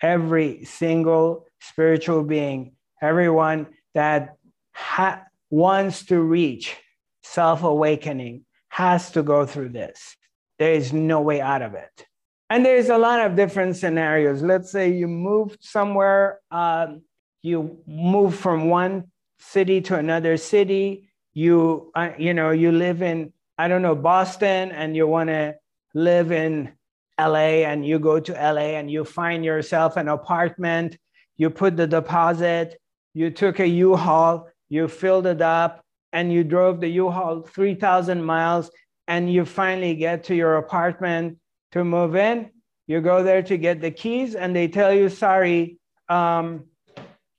Every 0.00 0.64
single 0.64 1.46
spiritual 1.60 2.22
being, 2.22 2.72
everyone 3.02 3.68
that 3.94 4.36
ha- 4.72 5.24
wants 5.50 6.06
to 6.06 6.20
reach 6.20 6.76
self 7.22 7.62
awakening 7.62 8.44
has 8.68 9.10
to 9.12 9.22
go 9.22 9.46
through 9.46 9.70
this. 9.70 10.16
There 10.58 10.72
is 10.72 10.92
no 10.92 11.20
way 11.20 11.40
out 11.40 11.62
of 11.62 11.74
it. 11.74 12.06
And 12.50 12.64
there's 12.64 12.88
a 12.88 12.98
lot 12.98 13.20
of 13.20 13.36
different 13.36 13.76
scenarios. 13.76 14.42
Let's 14.42 14.70
say 14.70 14.92
you 14.92 15.08
moved 15.08 15.58
somewhere, 15.60 16.40
um, 16.50 17.02
you 17.48 17.78
move 17.86 18.34
from 18.34 18.68
one 18.68 19.10
city 19.38 19.80
to 19.82 19.96
another 19.96 20.36
city. 20.36 21.08
You, 21.32 21.90
uh, 21.94 22.10
you 22.18 22.34
know, 22.34 22.50
you 22.50 22.72
live 22.72 23.02
in, 23.02 23.32
I 23.56 23.68
don't 23.68 23.82
know, 23.82 23.94
Boston 23.94 24.72
and 24.72 24.96
you 24.96 25.06
want 25.06 25.28
to 25.30 25.56
live 25.94 26.32
in 26.32 26.72
LA 27.18 27.64
and 27.66 27.86
you 27.86 27.98
go 27.98 28.20
to 28.20 28.32
LA 28.32 28.76
and 28.78 28.90
you 28.90 29.04
find 29.04 29.44
yourself 29.44 29.96
an 29.96 30.08
apartment. 30.08 30.96
You 31.36 31.50
put 31.50 31.76
the 31.76 31.86
deposit, 31.86 32.80
you 33.14 33.30
took 33.30 33.60
a 33.60 33.66
U-Haul, 33.66 34.48
you 34.68 34.88
filled 34.88 35.26
it 35.26 35.40
up, 35.40 35.84
and 36.12 36.32
you 36.32 36.44
drove 36.44 36.80
the 36.80 36.88
U-Haul 36.88 37.42
3,000 37.42 38.22
miles, 38.22 38.70
and 39.06 39.32
you 39.32 39.44
finally 39.44 39.94
get 39.94 40.24
to 40.24 40.34
your 40.34 40.56
apartment 40.56 41.38
to 41.72 41.84
move 41.84 42.16
in. 42.16 42.50
You 42.86 43.00
go 43.00 43.22
there 43.22 43.42
to 43.42 43.56
get 43.56 43.80
the 43.80 43.90
keys, 43.90 44.34
and 44.34 44.54
they 44.54 44.68
tell 44.68 44.92
you, 44.92 45.08
sorry, 45.08 45.78
um, 46.08 46.64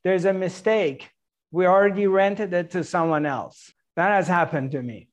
there's 0.04 0.24
a 0.24 0.32
mistake 0.32 1.10
we 1.52 1.66
already 1.66 2.06
rented 2.06 2.52
it 2.54 2.70
to 2.70 2.84
someone 2.84 3.26
else. 3.26 3.72
That 3.96 4.10
has 4.10 4.28
happened 4.28 4.70
to 4.72 4.82
me. 4.82 5.08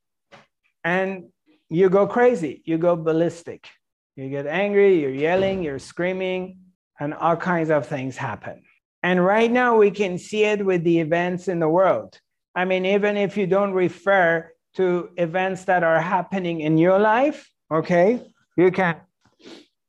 And 0.84 1.30
you 1.69 1.89
go 1.89 2.08
crazy, 2.08 2.62
you 2.65 2.78
go 2.78 2.95
ballistic. 2.95 3.67
You 4.15 4.30
get 4.30 4.47
angry, 4.47 5.02
you're 5.02 5.12
yelling, 5.12 5.63
you're 5.63 5.80
screaming, 5.80 6.60
and 7.00 7.13
all 7.13 7.36
kinds 7.36 7.69
of 7.69 7.86
things 7.88 8.17
happen. 8.17 8.63
And 9.04 9.23
right 9.23 9.52
now, 9.52 9.78
we 9.78 9.91
can 9.91 10.17
see 10.17 10.43
it 10.43 10.65
with 10.65 10.84
the 10.84 11.00
events 11.00 11.47
in 11.47 11.60
the 11.60 11.69
world. 11.69 12.19
I 12.56 12.65
mean, 12.65 12.86
even 12.86 13.15
if 13.15 13.38
you 13.38 13.45
don't 13.45 13.73
refer 13.73 14.52
to 14.76 15.10
events 15.17 15.65
that 15.65 15.84
are 15.84 16.02
happening 16.02 16.62
in 16.62 16.78
your 16.78 16.97
life, 16.97 17.47
okay, 17.71 18.21
you 18.56 18.71
can 18.71 18.97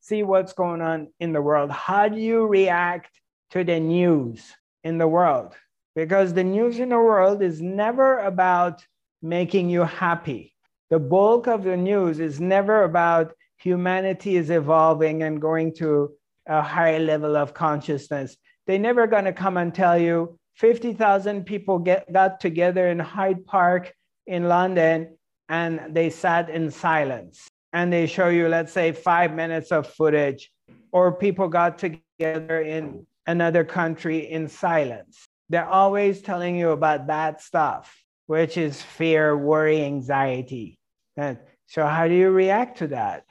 see 0.01 0.23
what's 0.23 0.53
going 0.53 0.83
on 0.83 1.09
in 1.21 1.33
the 1.33 1.41
world. 1.41 1.71
How 1.71 2.09
do 2.09 2.21
you 2.21 2.47
react 2.47 3.19
to 3.51 3.65
the 3.65 3.81
news 3.81 4.53
in 4.89 4.99
the 4.99 5.09
world? 5.09 5.55
because 5.99 6.33
the 6.33 6.45
news 6.45 6.79
in 6.79 6.91
the 6.91 6.97
world 6.97 7.43
is 7.43 7.61
never 7.61 8.21
about 8.21 8.87
making 9.21 9.69
you 9.69 9.83
happy. 9.83 10.55
The 10.91 11.01
bulk 11.01 11.49
of 11.49 11.65
the 11.65 11.77
news 11.77 12.21
is 12.21 12.41
never 12.41 12.85
about 12.85 13.35
humanity 13.57 14.37
is 14.37 14.49
evolving 14.49 15.25
and 15.25 15.41
going 15.41 15.75
to 15.79 16.13
a 16.47 16.63
higher 16.63 17.01
level 17.01 17.37
of 17.37 17.53
consciousness. 17.53 18.37
They're 18.65 18.79
never 18.79 19.09
going 19.09 19.25
to 19.25 19.33
come 19.33 19.57
and 19.57 19.75
tell 19.75 19.99
you 19.99 20.39
50,000 20.55 21.45
people 21.45 21.81
get, 21.81 22.13
got 22.13 22.39
together 22.39 22.87
in 22.87 23.01
Hyde 23.01 23.45
Park 23.45 23.93
in 24.29 24.45
London 24.45 25.19
and 25.49 25.81
they 25.97 26.11
sat 26.11 26.49
in 26.49 26.71
silence. 26.71 27.49
And 27.73 27.93
they 27.93 28.07
show 28.07 28.29
you, 28.29 28.47
let's 28.47 28.73
say, 28.73 28.93
five 28.93 29.35
minutes 29.35 29.73
of 29.73 29.89
footage, 29.89 30.53
or 30.93 31.11
people 31.11 31.49
got 31.49 31.77
together 31.77 32.61
in 32.61 33.05
another 33.29 33.65
country 33.65 34.29
in 34.29 34.49
silence 34.49 35.29
they're 35.49 35.69
always 35.69 36.21
telling 36.21 36.57
you 36.57 36.71
about 36.71 37.07
bad 37.07 37.41
stuff, 37.41 37.97
which 38.27 38.57
is 38.57 38.83
fear, 38.83 39.37
worry, 39.37 39.83
anxiety. 39.83 40.79
And 41.17 41.39
so, 41.67 41.87
how 41.87 42.07
do 42.07 42.15
you 42.15 42.31
react 42.31 42.79
to 42.79 42.89
that? 42.89 43.25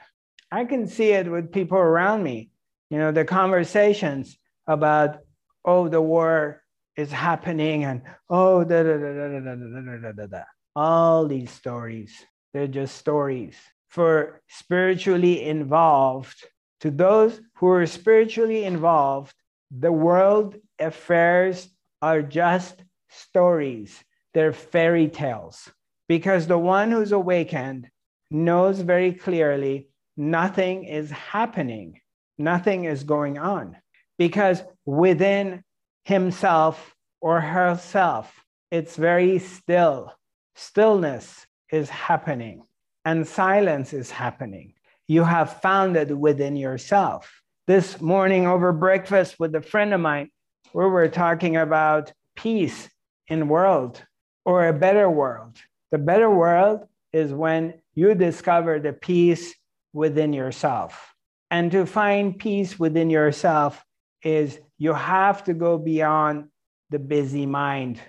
I 0.50 0.64
can 0.64 0.88
see 0.88 1.12
it 1.12 1.30
with 1.30 1.52
people 1.52 1.78
around 1.78 2.22
me. 2.22 2.50
You 2.90 2.98
know, 2.98 3.12
the 3.12 3.24
conversations 3.24 4.36
about, 4.66 5.18
oh, 5.64 5.88
the 5.88 6.00
war 6.00 6.62
is 6.96 7.12
happening 7.12 7.84
and 7.84 8.02
oh, 8.28 8.64
da 8.64 8.82
da 8.82 8.96
da 8.96 9.12
da 9.12 9.28
da 9.28 9.54
da 9.54 9.96
da 10.02 10.12
da 10.12 10.26
da. 10.26 10.42
All 10.74 11.26
these 11.26 11.50
stories, 11.50 12.12
they're 12.52 12.66
just 12.66 12.96
stories. 12.96 13.56
For 13.90 14.42
spiritually 14.48 15.44
involved, 15.44 16.44
to 16.80 16.90
those 16.90 17.40
who 17.56 17.68
are 17.68 17.86
spiritually 17.86 18.64
involved, 18.64 19.34
the 19.70 19.92
world 19.92 20.56
affairs 20.78 21.68
are 22.00 22.22
just 22.22 22.82
stories, 23.10 24.02
they're 24.34 24.52
fairy 24.52 25.08
tales. 25.08 25.70
Because 26.08 26.46
the 26.46 26.58
one 26.58 26.90
who's 26.90 27.12
awakened 27.12 27.88
knows 28.30 28.80
very 28.80 29.12
clearly 29.12 29.88
nothing 30.16 30.84
is 30.84 31.10
happening, 31.10 32.00
nothing 32.38 32.84
is 32.84 33.04
going 33.04 33.38
on. 33.38 33.76
Because 34.16 34.62
within 34.86 35.62
himself 36.04 36.94
or 37.20 37.40
herself, 37.40 38.32
it's 38.70 38.96
very 38.96 39.38
still. 39.38 40.12
Stillness 40.54 41.46
is 41.70 41.88
happening 41.90 42.62
and 43.04 43.26
silence 43.26 43.92
is 43.92 44.10
happening. 44.10 44.74
You 45.06 45.24
have 45.24 45.60
found 45.62 45.96
it 45.96 46.16
within 46.16 46.56
yourself. 46.56 47.37
This 47.68 48.00
morning 48.00 48.46
over 48.46 48.72
breakfast 48.72 49.38
with 49.38 49.54
a 49.54 49.60
friend 49.60 49.92
of 49.92 50.00
mine, 50.00 50.30
where 50.72 50.88
we're 50.88 51.08
talking 51.08 51.58
about 51.58 52.14
peace 52.34 52.88
in 53.26 53.46
world 53.46 54.02
or 54.46 54.66
a 54.66 54.72
better 54.72 55.10
world. 55.10 55.58
The 55.90 55.98
better 55.98 56.30
world 56.30 56.86
is 57.12 57.30
when 57.30 57.74
you 57.94 58.14
discover 58.14 58.80
the 58.80 58.94
peace 58.94 59.54
within 59.92 60.32
yourself. 60.32 61.12
And 61.50 61.70
to 61.72 61.84
find 61.84 62.38
peace 62.38 62.78
within 62.78 63.10
yourself 63.10 63.84
is 64.22 64.58
you 64.78 64.94
have 64.94 65.44
to 65.44 65.52
go 65.52 65.76
beyond 65.76 66.48
the 66.88 66.98
busy 66.98 67.44
mind 67.44 68.00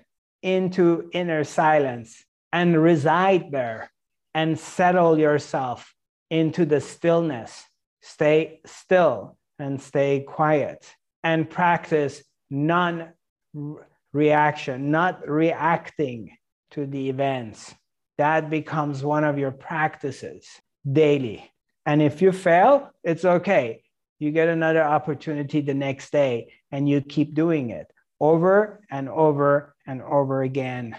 into 0.41 1.09
inner 1.11 1.43
silence 1.43 2.23
and 2.53 2.81
reside 2.81 3.51
there 3.51 3.91
and 4.33 4.57
settle 4.57 5.19
yourself 5.19 5.93
into 6.29 6.65
the 6.65 6.79
stillness. 6.79 7.65
Stay 8.01 8.61
still 8.65 9.35
and 9.59 9.81
stay 9.81 10.21
quiet 10.21 10.85
and 11.23 11.49
practice 11.49 12.23
non 12.49 13.09
reaction, 14.13 14.91
not 14.91 15.27
reacting 15.27 16.37
to 16.71 16.85
the 16.85 17.09
events. 17.09 17.73
That 18.17 18.49
becomes 18.49 19.03
one 19.03 19.23
of 19.23 19.37
your 19.37 19.51
practices 19.51 20.47
daily. 20.89 21.51
And 21.85 22.01
if 22.01 22.21
you 22.21 22.31
fail, 22.31 22.91
it's 23.03 23.25
okay. 23.25 23.83
You 24.19 24.31
get 24.31 24.49
another 24.49 24.83
opportunity 24.83 25.61
the 25.61 25.73
next 25.73 26.11
day 26.11 26.53
and 26.71 26.87
you 26.87 27.01
keep 27.01 27.33
doing 27.33 27.69
it 27.69 27.87
over 28.19 28.81
and 28.91 29.07
over 29.07 29.75
and 29.87 30.01
over 30.01 30.43
again. 30.43 30.95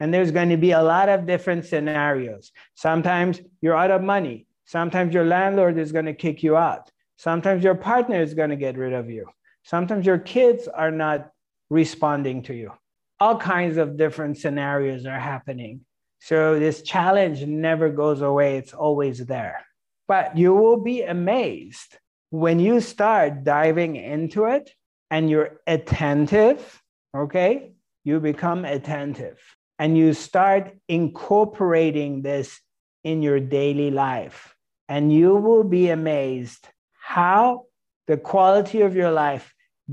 And 0.00 0.12
there's 0.12 0.30
going 0.30 0.48
to 0.48 0.56
be 0.56 0.72
a 0.72 0.82
lot 0.82 1.08
of 1.08 1.26
different 1.26 1.66
scenarios. 1.66 2.50
Sometimes 2.74 3.40
you're 3.60 3.76
out 3.76 3.90
of 3.90 4.02
money. 4.02 4.46
Sometimes 4.64 5.12
your 5.12 5.24
landlord 5.24 5.78
is 5.78 5.92
going 5.92 6.06
to 6.06 6.14
kick 6.14 6.42
you 6.42 6.56
out. 6.56 6.90
Sometimes 7.16 7.62
your 7.62 7.74
partner 7.74 8.20
is 8.20 8.34
going 8.34 8.50
to 8.50 8.56
get 8.56 8.76
rid 8.76 8.92
of 8.92 9.10
you. 9.10 9.28
Sometimes 9.64 10.06
your 10.06 10.18
kids 10.18 10.68
are 10.68 10.90
not 10.90 11.30
responding 11.70 12.42
to 12.44 12.54
you. 12.54 12.72
All 13.20 13.38
kinds 13.38 13.76
of 13.76 13.96
different 13.96 14.38
scenarios 14.38 15.06
are 15.06 15.18
happening. 15.18 15.82
So 16.20 16.58
this 16.58 16.82
challenge 16.82 17.44
never 17.46 17.90
goes 17.90 18.20
away, 18.22 18.56
it's 18.56 18.74
always 18.74 19.24
there. 19.26 19.64
But 20.08 20.36
you 20.36 20.54
will 20.54 20.78
be 20.78 21.02
amazed 21.02 21.96
when 22.30 22.58
you 22.58 22.80
start 22.80 23.44
diving 23.44 23.96
into 23.96 24.46
it 24.46 24.70
and 25.10 25.28
you're 25.28 25.60
attentive, 25.66 26.82
okay? 27.16 27.72
You 28.04 28.20
become 28.20 28.64
attentive 28.64 29.38
and 29.78 29.96
you 29.96 30.14
start 30.14 30.76
incorporating 30.88 32.22
this 32.22 32.60
in 33.04 33.22
your 33.22 33.40
daily 33.40 33.90
life. 33.90 34.54
And 34.88 35.12
you 35.12 35.34
will 35.36 35.64
be 35.64 35.90
amazed 35.90 36.68
how 37.12 37.66
the 38.06 38.16
quality 38.16 38.80
of 38.80 38.96
your 38.96 39.10
life 39.10 39.52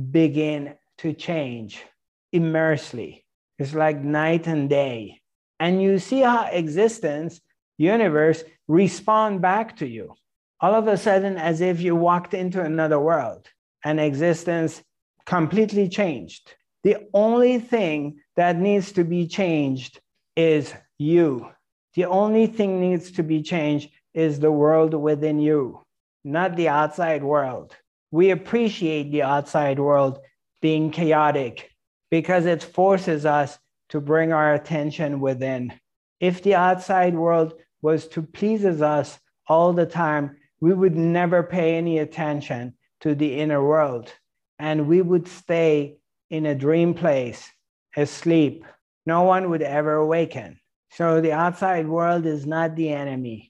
begin 0.09 0.73
to 0.97 1.11
change 1.11 1.83
immersely. 2.31 3.25
It's 3.57 3.73
like 3.73 4.01
night 4.01 4.47
and 4.47 4.69
day. 4.69 5.19
And 5.59 5.81
you 5.81 5.99
see 5.99 6.21
how 6.21 6.45
existence, 6.45 7.41
universe 7.77 8.45
respond 8.69 9.41
back 9.41 9.75
to 9.79 9.85
you. 9.85 10.15
All 10.61 10.73
of 10.73 10.87
a 10.87 10.95
sudden, 10.95 11.35
as 11.35 11.59
if 11.59 11.81
you 11.81 11.93
walked 11.93 12.33
into 12.33 12.61
another 12.61 13.01
world 13.01 13.45
and 13.83 13.99
existence 13.99 14.81
completely 15.25 15.89
changed. 15.89 16.55
The 16.85 17.05
only 17.13 17.59
thing 17.59 18.21
that 18.37 18.57
needs 18.57 18.93
to 18.93 19.03
be 19.03 19.27
changed 19.27 19.99
is 20.37 20.73
you. 20.97 21.49
The 21.95 22.05
only 22.05 22.47
thing 22.47 22.79
needs 22.79 23.11
to 23.11 23.23
be 23.23 23.41
changed 23.41 23.89
is 24.13 24.39
the 24.39 24.53
world 24.53 24.93
within 24.93 25.39
you, 25.39 25.83
not 26.29 26.55
the 26.55 26.69
outside 26.69 27.23
world. 27.23 27.75
We 28.11 28.31
appreciate 28.31 29.11
the 29.11 29.23
outside 29.23 29.79
world 29.79 30.19
being 30.61 30.91
chaotic 30.91 31.71
because 32.09 32.45
it 32.45 32.63
forces 32.63 33.25
us 33.25 33.57
to 33.89 33.99
bring 33.99 34.31
our 34.31 34.53
attention 34.53 35.19
within. 35.19 35.73
If 36.19 36.43
the 36.43 36.55
outside 36.55 37.15
world 37.15 37.53
was 37.81 38.07
to 38.09 38.21
pleases 38.21 38.81
us 38.81 39.19
all 39.47 39.73
the 39.73 39.85
time, 39.85 40.37
we 40.59 40.73
would 40.73 40.95
never 40.95 41.43
pay 41.43 41.75
any 41.75 41.99
attention 41.99 42.75
to 43.01 43.15
the 43.15 43.39
inner 43.39 43.63
world 43.63 44.13
and 44.59 44.87
we 44.87 45.01
would 45.01 45.27
stay 45.27 45.97
in 46.29 46.45
a 46.45 46.53
dream 46.53 46.93
place, 46.93 47.49
asleep. 47.95 48.65
No 49.05 49.23
one 49.23 49.49
would 49.49 49.61
ever 49.61 49.93
awaken. 49.93 50.59
So 50.91 51.21
the 51.21 51.31
outside 51.31 51.87
world 51.87 52.25
is 52.25 52.45
not 52.45 52.75
the 52.75 52.89
enemy. 52.89 53.48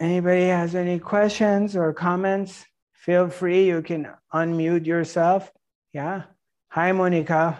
Anybody 0.00 0.46
has 0.46 0.74
any 0.74 0.98
questions 0.98 1.76
or 1.76 1.92
comments? 1.92 2.64
Feel 2.94 3.28
free, 3.28 3.66
you 3.66 3.82
can 3.82 4.08
unmute 4.32 4.86
yourself. 4.86 5.52
Yeah. 5.92 6.22
Hi, 6.68 6.90
Monica. 6.92 7.58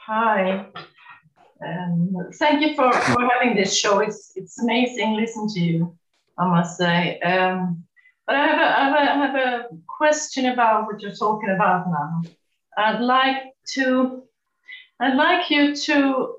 Hi. 0.00 0.66
Um, 1.66 2.14
thank 2.34 2.60
you 2.60 2.74
for, 2.74 2.92
for 2.92 3.26
having 3.32 3.56
this 3.56 3.74
show. 3.74 4.00
It's, 4.00 4.32
it's 4.36 4.62
amazing 4.62 5.14
listen 5.14 5.48
to 5.54 5.60
you, 5.60 5.96
I 6.36 6.46
must 6.46 6.76
say. 6.76 7.18
Um, 7.20 7.84
but 8.26 8.36
I 8.36 8.46
have, 8.46 8.58
a, 8.58 8.80
I, 8.80 9.26
have 9.26 9.34
a, 9.34 9.68
question 9.86 10.46
about 10.46 10.84
what 10.86 11.00
you're 11.00 11.14
talking 11.14 11.50
about 11.50 11.86
now. 11.88 12.22
I'd 12.76 13.00
like 13.00 13.44
to, 13.74 14.24
I'd 15.00 15.14
like 15.14 15.48
you 15.48 15.74
to 15.74 16.34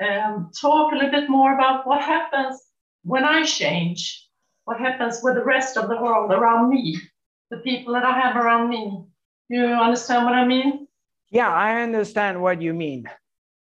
um, 0.00 0.50
talk 0.60 0.92
a 0.92 0.94
little 0.94 1.10
bit 1.10 1.28
more 1.28 1.54
about 1.54 1.88
what 1.88 2.02
happens 2.02 2.62
when 3.02 3.24
I 3.24 3.42
change. 3.42 4.27
What 4.68 4.80
happens 4.80 5.20
with 5.22 5.36
the 5.36 5.44
rest 5.44 5.78
of 5.78 5.88
the 5.88 5.96
world 5.96 6.30
around 6.30 6.68
me, 6.68 7.00
the 7.50 7.56
people 7.56 7.94
that 7.94 8.04
I 8.04 8.12
have 8.12 8.36
around 8.36 8.68
me. 8.68 9.02
You 9.48 9.64
understand 9.64 10.26
what 10.26 10.34
I 10.34 10.44
mean? 10.46 10.86
Yeah, 11.30 11.48
I 11.48 11.80
understand 11.80 12.42
what 12.42 12.60
you 12.60 12.74
mean. 12.74 13.08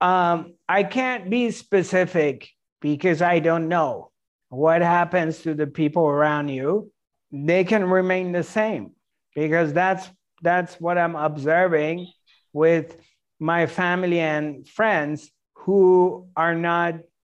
Um, 0.00 0.54
I 0.68 0.82
can't 0.82 1.30
be 1.30 1.52
specific 1.52 2.48
because 2.80 3.22
I 3.22 3.38
don't 3.38 3.68
know 3.68 4.10
what 4.48 4.82
happens 4.82 5.38
to 5.42 5.54
the 5.54 5.68
people 5.68 6.08
around 6.08 6.48
you. 6.48 6.90
They 7.30 7.62
can 7.62 7.88
remain 7.88 8.32
the 8.32 8.42
same 8.42 8.90
because 9.32 9.72
that's 9.72 10.10
that's 10.42 10.74
what 10.80 10.98
I'm 10.98 11.14
observing 11.14 12.08
with 12.52 12.96
my 13.38 13.68
family 13.68 14.18
and 14.18 14.68
friends 14.68 15.30
who 15.54 16.26
are 16.36 16.56
not 16.56 16.96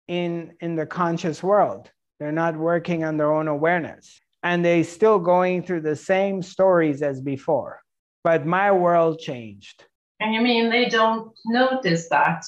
in 0.07 0.53
in 0.61 0.77
the 0.77 0.85
conscious 0.85 1.43
world. 1.43 1.91
They're 2.19 2.31
not 2.31 2.57
working 2.57 3.03
on 3.03 3.17
their 3.17 3.33
own 3.33 3.47
awareness 3.47 4.19
and 4.43 4.63
they 4.63 4.83
still 4.83 5.19
going 5.19 5.63
through 5.63 5.81
the 5.81 5.95
same 5.95 6.41
stories 6.41 7.01
as 7.01 7.21
before. 7.21 7.81
But 8.23 8.45
my 8.45 8.71
world 8.71 9.19
changed. 9.19 9.85
And 10.19 10.33
you 10.33 10.41
mean 10.41 10.69
they 10.69 10.89
don't 10.89 11.31
notice 11.45 12.09
that? 12.09 12.45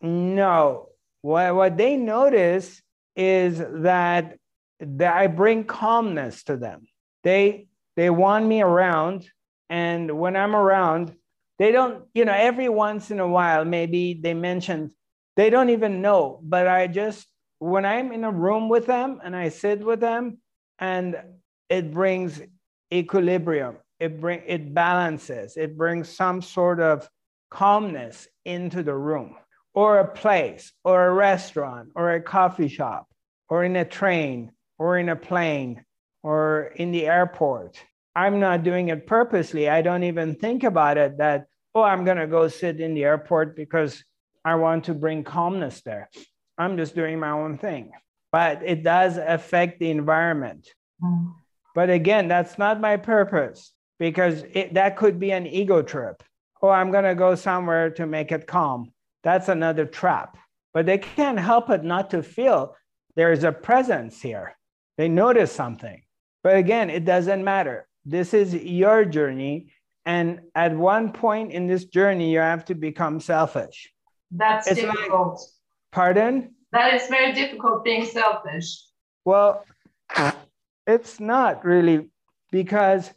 No. 0.00 0.88
What, 1.22 1.54
what 1.54 1.76
they 1.76 1.96
notice 1.96 2.80
is 3.16 3.58
that, 3.58 4.38
that 4.80 5.16
I 5.16 5.26
bring 5.26 5.64
calmness 5.64 6.44
to 6.44 6.56
them. 6.56 6.86
They 7.22 7.68
they 7.96 8.10
want 8.10 8.46
me 8.46 8.60
around, 8.60 9.28
and 9.70 10.18
when 10.18 10.36
I'm 10.36 10.54
around, 10.54 11.14
they 11.58 11.72
don't, 11.72 12.04
you 12.12 12.26
know, 12.26 12.34
every 12.34 12.68
once 12.68 13.10
in 13.10 13.20
a 13.20 13.26
while, 13.26 13.64
maybe 13.64 14.20
they 14.22 14.34
mentioned, 14.34 14.90
they 15.34 15.48
don't 15.48 15.70
even 15.70 16.02
know, 16.02 16.38
but 16.42 16.68
I 16.68 16.86
just, 16.86 17.26
when 17.58 17.84
I'm 17.84 18.12
in 18.12 18.24
a 18.24 18.30
room 18.30 18.68
with 18.68 18.86
them 18.86 19.20
and 19.24 19.34
I 19.34 19.48
sit 19.48 19.80
with 19.80 20.00
them, 20.00 20.38
and 20.78 21.16
it 21.68 21.92
brings 21.92 22.42
equilibrium, 22.92 23.76
it 23.98 24.20
bring 24.20 24.42
it 24.46 24.74
balances, 24.74 25.56
it 25.56 25.76
brings 25.76 26.08
some 26.08 26.42
sort 26.42 26.80
of 26.80 27.08
calmness 27.50 28.28
into 28.44 28.82
the 28.82 28.94
room 28.94 29.36
or 29.74 29.98
a 29.98 30.08
place 30.08 30.72
or 30.84 31.06
a 31.06 31.12
restaurant 31.12 31.90
or 31.94 32.12
a 32.12 32.20
coffee 32.20 32.68
shop 32.68 33.06
or 33.48 33.64
in 33.64 33.76
a 33.76 33.84
train 33.84 34.52
or 34.78 34.98
in 34.98 35.08
a 35.08 35.16
plane 35.16 35.84
or 36.22 36.72
in 36.76 36.92
the 36.92 37.06
airport. 37.06 37.78
I'm 38.14 38.40
not 38.40 38.62
doing 38.62 38.88
it 38.88 39.06
purposely. 39.06 39.68
I 39.68 39.82
don't 39.82 40.02
even 40.04 40.34
think 40.34 40.64
about 40.64 40.96
it 40.96 41.18
that, 41.18 41.46
oh, 41.74 41.82
I'm 41.82 42.04
going 42.04 42.16
to 42.16 42.26
go 42.26 42.48
sit 42.48 42.80
in 42.80 42.94
the 42.94 43.04
airport 43.04 43.54
because 43.56 44.02
I 44.44 44.54
want 44.54 44.84
to 44.84 44.94
bring 44.94 45.24
calmness 45.24 45.82
there. 45.82 46.08
I'm 46.58 46.76
just 46.76 46.94
doing 46.94 47.18
my 47.18 47.30
own 47.30 47.58
thing. 47.58 47.92
But 48.32 48.62
it 48.64 48.82
does 48.82 49.16
affect 49.16 49.78
the 49.78 49.90
environment. 49.90 50.68
Mm. 51.02 51.34
But 51.74 51.90
again, 51.90 52.28
that's 52.28 52.58
not 52.58 52.80
my 52.80 52.96
purpose 52.96 53.72
because 53.98 54.44
it, 54.52 54.74
that 54.74 54.96
could 54.96 55.20
be 55.20 55.30
an 55.30 55.46
ego 55.46 55.82
trip. 55.82 56.22
Oh, 56.62 56.70
I'm 56.70 56.90
going 56.90 57.04
to 57.04 57.14
go 57.14 57.34
somewhere 57.34 57.90
to 57.90 58.06
make 58.06 58.32
it 58.32 58.46
calm. 58.46 58.92
That's 59.22 59.48
another 59.48 59.84
trap. 59.84 60.38
But 60.72 60.86
they 60.86 60.98
can't 60.98 61.38
help 61.38 61.70
it 61.70 61.84
not 61.84 62.10
to 62.10 62.22
feel 62.22 62.74
there 63.14 63.32
is 63.32 63.44
a 63.44 63.52
presence 63.52 64.20
here. 64.20 64.56
They 64.98 65.08
notice 65.08 65.52
something. 65.52 66.02
But 66.42 66.56
again, 66.56 66.90
it 66.90 67.04
doesn't 67.04 67.44
matter. 67.44 67.86
This 68.04 68.32
is 68.34 68.54
your 68.54 69.04
journey. 69.04 69.72
And 70.04 70.40
at 70.54 70.76
one 70.76 71.12
point 71.12 71.52
in 71.52 71.66
this 71.66 71.84
journey, 71.84 72.32
you 72.32 72.38
have 72.38 72.64
to 72.66 72.74
become 72.74 73.20
selfish. 73.20 73.92
That's 74.30 74.66
it's 74.66 74.80
difficult. 74.80 75.40
Like, 75.40 75.40
pardon? 75.92 76.54
That 76.72 76.94
is 76.94 77.08
very 77.08 77.32
difficult 77.32 77.84
being 77.84 78.04
selfish. 78.04 78.82
Well, 79.24 79.64
it's 80.86 81.18
not 81.18 81.64
really 81.64 82.10
because 82.50 83.10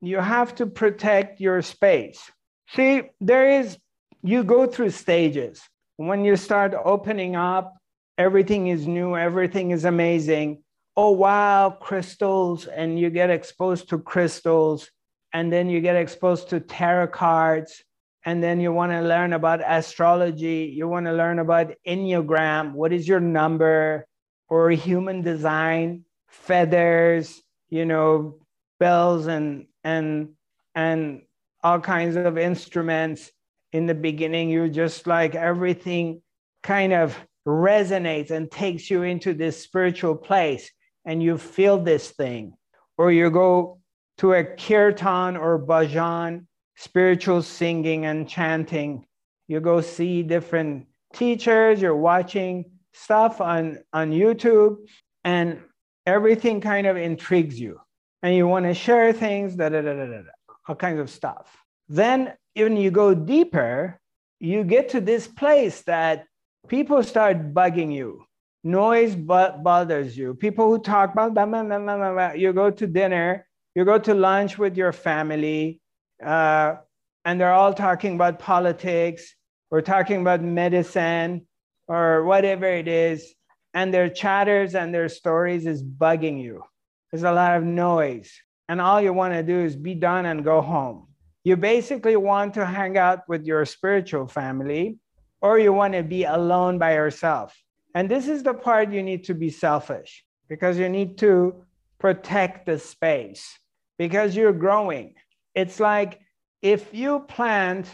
you 0.00 0.18
have 0.18 0.54
to 0.56 0.66
protect 0.66 1.40
your 1.40 1.62
space. 1.62 2.30
See, 2.74 3.02
there 3.20 3.60
is, 3.60 3.78
you 4.22 4.44
go 4.44 4.66
through 4.66 4.90
stages. 4.90 5.62
When 5.96 6.24
you 6.24 6.36
start 6.36 6.74
opening 6.84 7.36
up, 7.36 7.76
everything 8.18 8.68
is 8.68 8.86
new, 8.86 9.16
everything 9.16 9.70
is 9.70 9.84
amazing. 9.84 10.62
Oh, 10.96 11.10
wow, 11.10 11.76
crystals, 11.80 12.66
and 12.66 12.98
you 12.98 13.10
get 13.10 13.30
exposed 13.30 13.88
to 13.90 13.98
crystals, 13.98 14.88
and 15.32 15.52
then 15.52 15.68
you 15.68 15.80
get 15.80 15.96
exposed 15.96 16.50
to 16.50 16.60
tarot 16.60 17.08
cards, 17.08 17.82
and 18.24 18.42
then 18.42 18.60
you 18.60 18.72
want 18.72 18.92
to 18.92 19.02
learn 19.02 19.32
about 19.34 19.60
astrology, 19.64 20.72
you 20.74 20.88
want 20.88 21.06
to 21.06 21.12
learn 21.12 21.38
about 21.38 21.72
Enneagram, 21.86 22.72
what 22.72 22.92
is 22.92 23.06
your 23.06 23.20
number, 23.20 24.06
or 24.48 24.70
human 24.70 25.20
design, 25.20 26.04
feathers, 26.28 27.42
you 27.68 27.84
know, 27.84 28.38
bells 28.80 29.26
and 29.26 29.66
and 29.82 30.30
and 30.74 31.22
all 31.62 31.80
kinds 31.80 32.16
of 32.16 32.38
instruments. 32.38 33.30
In 33.72 33.86
the 33.86 33.94
beginning, 33.94 34.50
you're 34.50 34.68
just 34.68 35.06
like 35.06 35.34
everything 35.34 36.22
kind 36.62 36.92
of 36.92 37.18
resonates 37.46 38.30
and 38.30 38.50
takes 38.50 38.88
you 38.88 39.02
into 39.02 39.34
this 39.34 39.60
spiritual 39.62 40.14
place 40.14 40.70
and 41.04 41.22
you 41.22 41.36
feel 41.36 41.78
this 41.78 42.10
thing. 42.10 42.54
Or 42.96 43.10
you 43.10 43.30
go 43.30 43.80
to 44.18 44.32
a 44.34 44.44
kirtan 44.44 45.36
or 45.36 45.58
bhajan, 45.58 46.46
spiritual 46.76 47.42
singing 47.42 48.06
and 48.06 48.28
chanting. 48.28 49.04
You 49.48 49.60
go 49.60 49.80
see 49.80 50.22
different 50.22 50.86
teachers, 51.12 51.80
you're 51.80 51.96
watching 51.96 52.64
stuff 52.92 53.40
on, 53.40 53.78
on 53.92 54.10
YouTube, 54.10 54.76
and 55.24 55.60
everything 56.06 56.60
kind 56.60 56.86
of 56.86 56.96
intrigues 56.96 57.58
you. 57.58 57.80
And 58.22 58.34
you 58.34 58.46
want 58.46 58.64
to 58.66 58.74
share 58.74 59.12
things, 59.12 59.54
da, 59.54 59.68
da, 59.68 59.82
da, 59.82 59.94
da, 59.94 60.06
da, 60.06 60.22
all 60.66 60.74
kinds 60.74 61.00
of 61.00 61.10
stuff. 61.10 61.54
Then, 61.88 62.32
when 62.56 62.76
you 62.76 62.90
go 62.90 63.14
deeper, 63.14 64.00
you 64.40 64.64
get 64.64 64.90
to 64.90 65.00
this 65.00 65.26
place 65.26 65.82
that 65.82 66.26
people 66.68 67.02
start 67.02 67.52
bugging 67.52 67.92
you. 67.92 68.24
Noise 68.62 69.14
but 69.14 69.62
bothers 69.62 70.16
you. 70.16 70.34
People 70.34 70.68
who 70.68 70.78
talk 70.78 71.12
about 71.12 72.38
you 72.38 72.52
go 72.54 72.70
to 72.70 72.86
dinner, 72.86 73.46
you 73.74 73.84
go 73.84 73.98
to 73.98 74.14
lunch 74.14 74.56
with 74.56 74.76
your 74.76 74.92
family, 74.92 75.80
uh, 76.22 76.76
and 77.24 77.40
they're 77.40 77.52
all 77.52 77.72
talking 77.72 78.14
about 78.14 78.38
politics 78.38 79.34
or 79.70 79.80
talking 79.80 80.20
about 80.20 80.42
medicine 80.42 81.46
or 81.88 82.24
whatever 82.24 82.66
it 82.66 82.88
is, 82.88 83.34
and 83.72 83.92
their 83.92 84.08
chatters 84.08 84.74
and 84.74 84.94
their 84.94 85.08
stories 85.08 85.66
is 85.66 85.82
bugging 85.82 86.42
you. 86.42 86.62
There's 87.10 87.24
a 87.24 87.32
lot 87.32 87.56
of 87.56 87.64
noise. 87.64 88.32
and 88.68 88.80
all 88.80 89.00
you 89.00 89.12
want 89.12 89.34
to 89.34 89.42
do 89.42 89.60
is 89.60 89.76
be 89.76 89.94
done 89.94 90.24
and 90.26 90.42
go 90.42 90.60
home. 90.62 91.06
You 91.44 91.56
basically 91.56 92.16
want 92.16 92.54
to 92.54 92.64
hang 92.64 92.96
out 92.96 93.28
with 93.28 93.44
your 93.44 93.66
spiritual 93.66 94.26
family, 94.26 94.98
or 95.42 95.58
you 95.58 95.72
want 95.72 95.92
to 95.92 96.02
be 96.02 96.24
alone 96.24 96.78
by 96.78 96.94
yourself. 96.94 97.54
And 97.94 98.10
this 98.10 98.26
is 98.28 98.42
the 98.42 98.54
part 98.54 98.90
you 98.90 99.02
need 99.02 99.24
to 99.24 99.34
be 99.34 99.50
selfish 99.50 100.24
because 100.48 100.78
you 100.78 100.88
need 100.88 101.18
to 101.18 101.62
protect 101.98 102.66
the 102.66 102.78
space 102.78 103.58
because 103.98 104.34
you're 104.34 104.52
growing. 104.52 105.14
It's 105.54 105.80
like 105.80 106.20
if 106.62 106.94
you 106.94 107.20
plant 107.20 107.86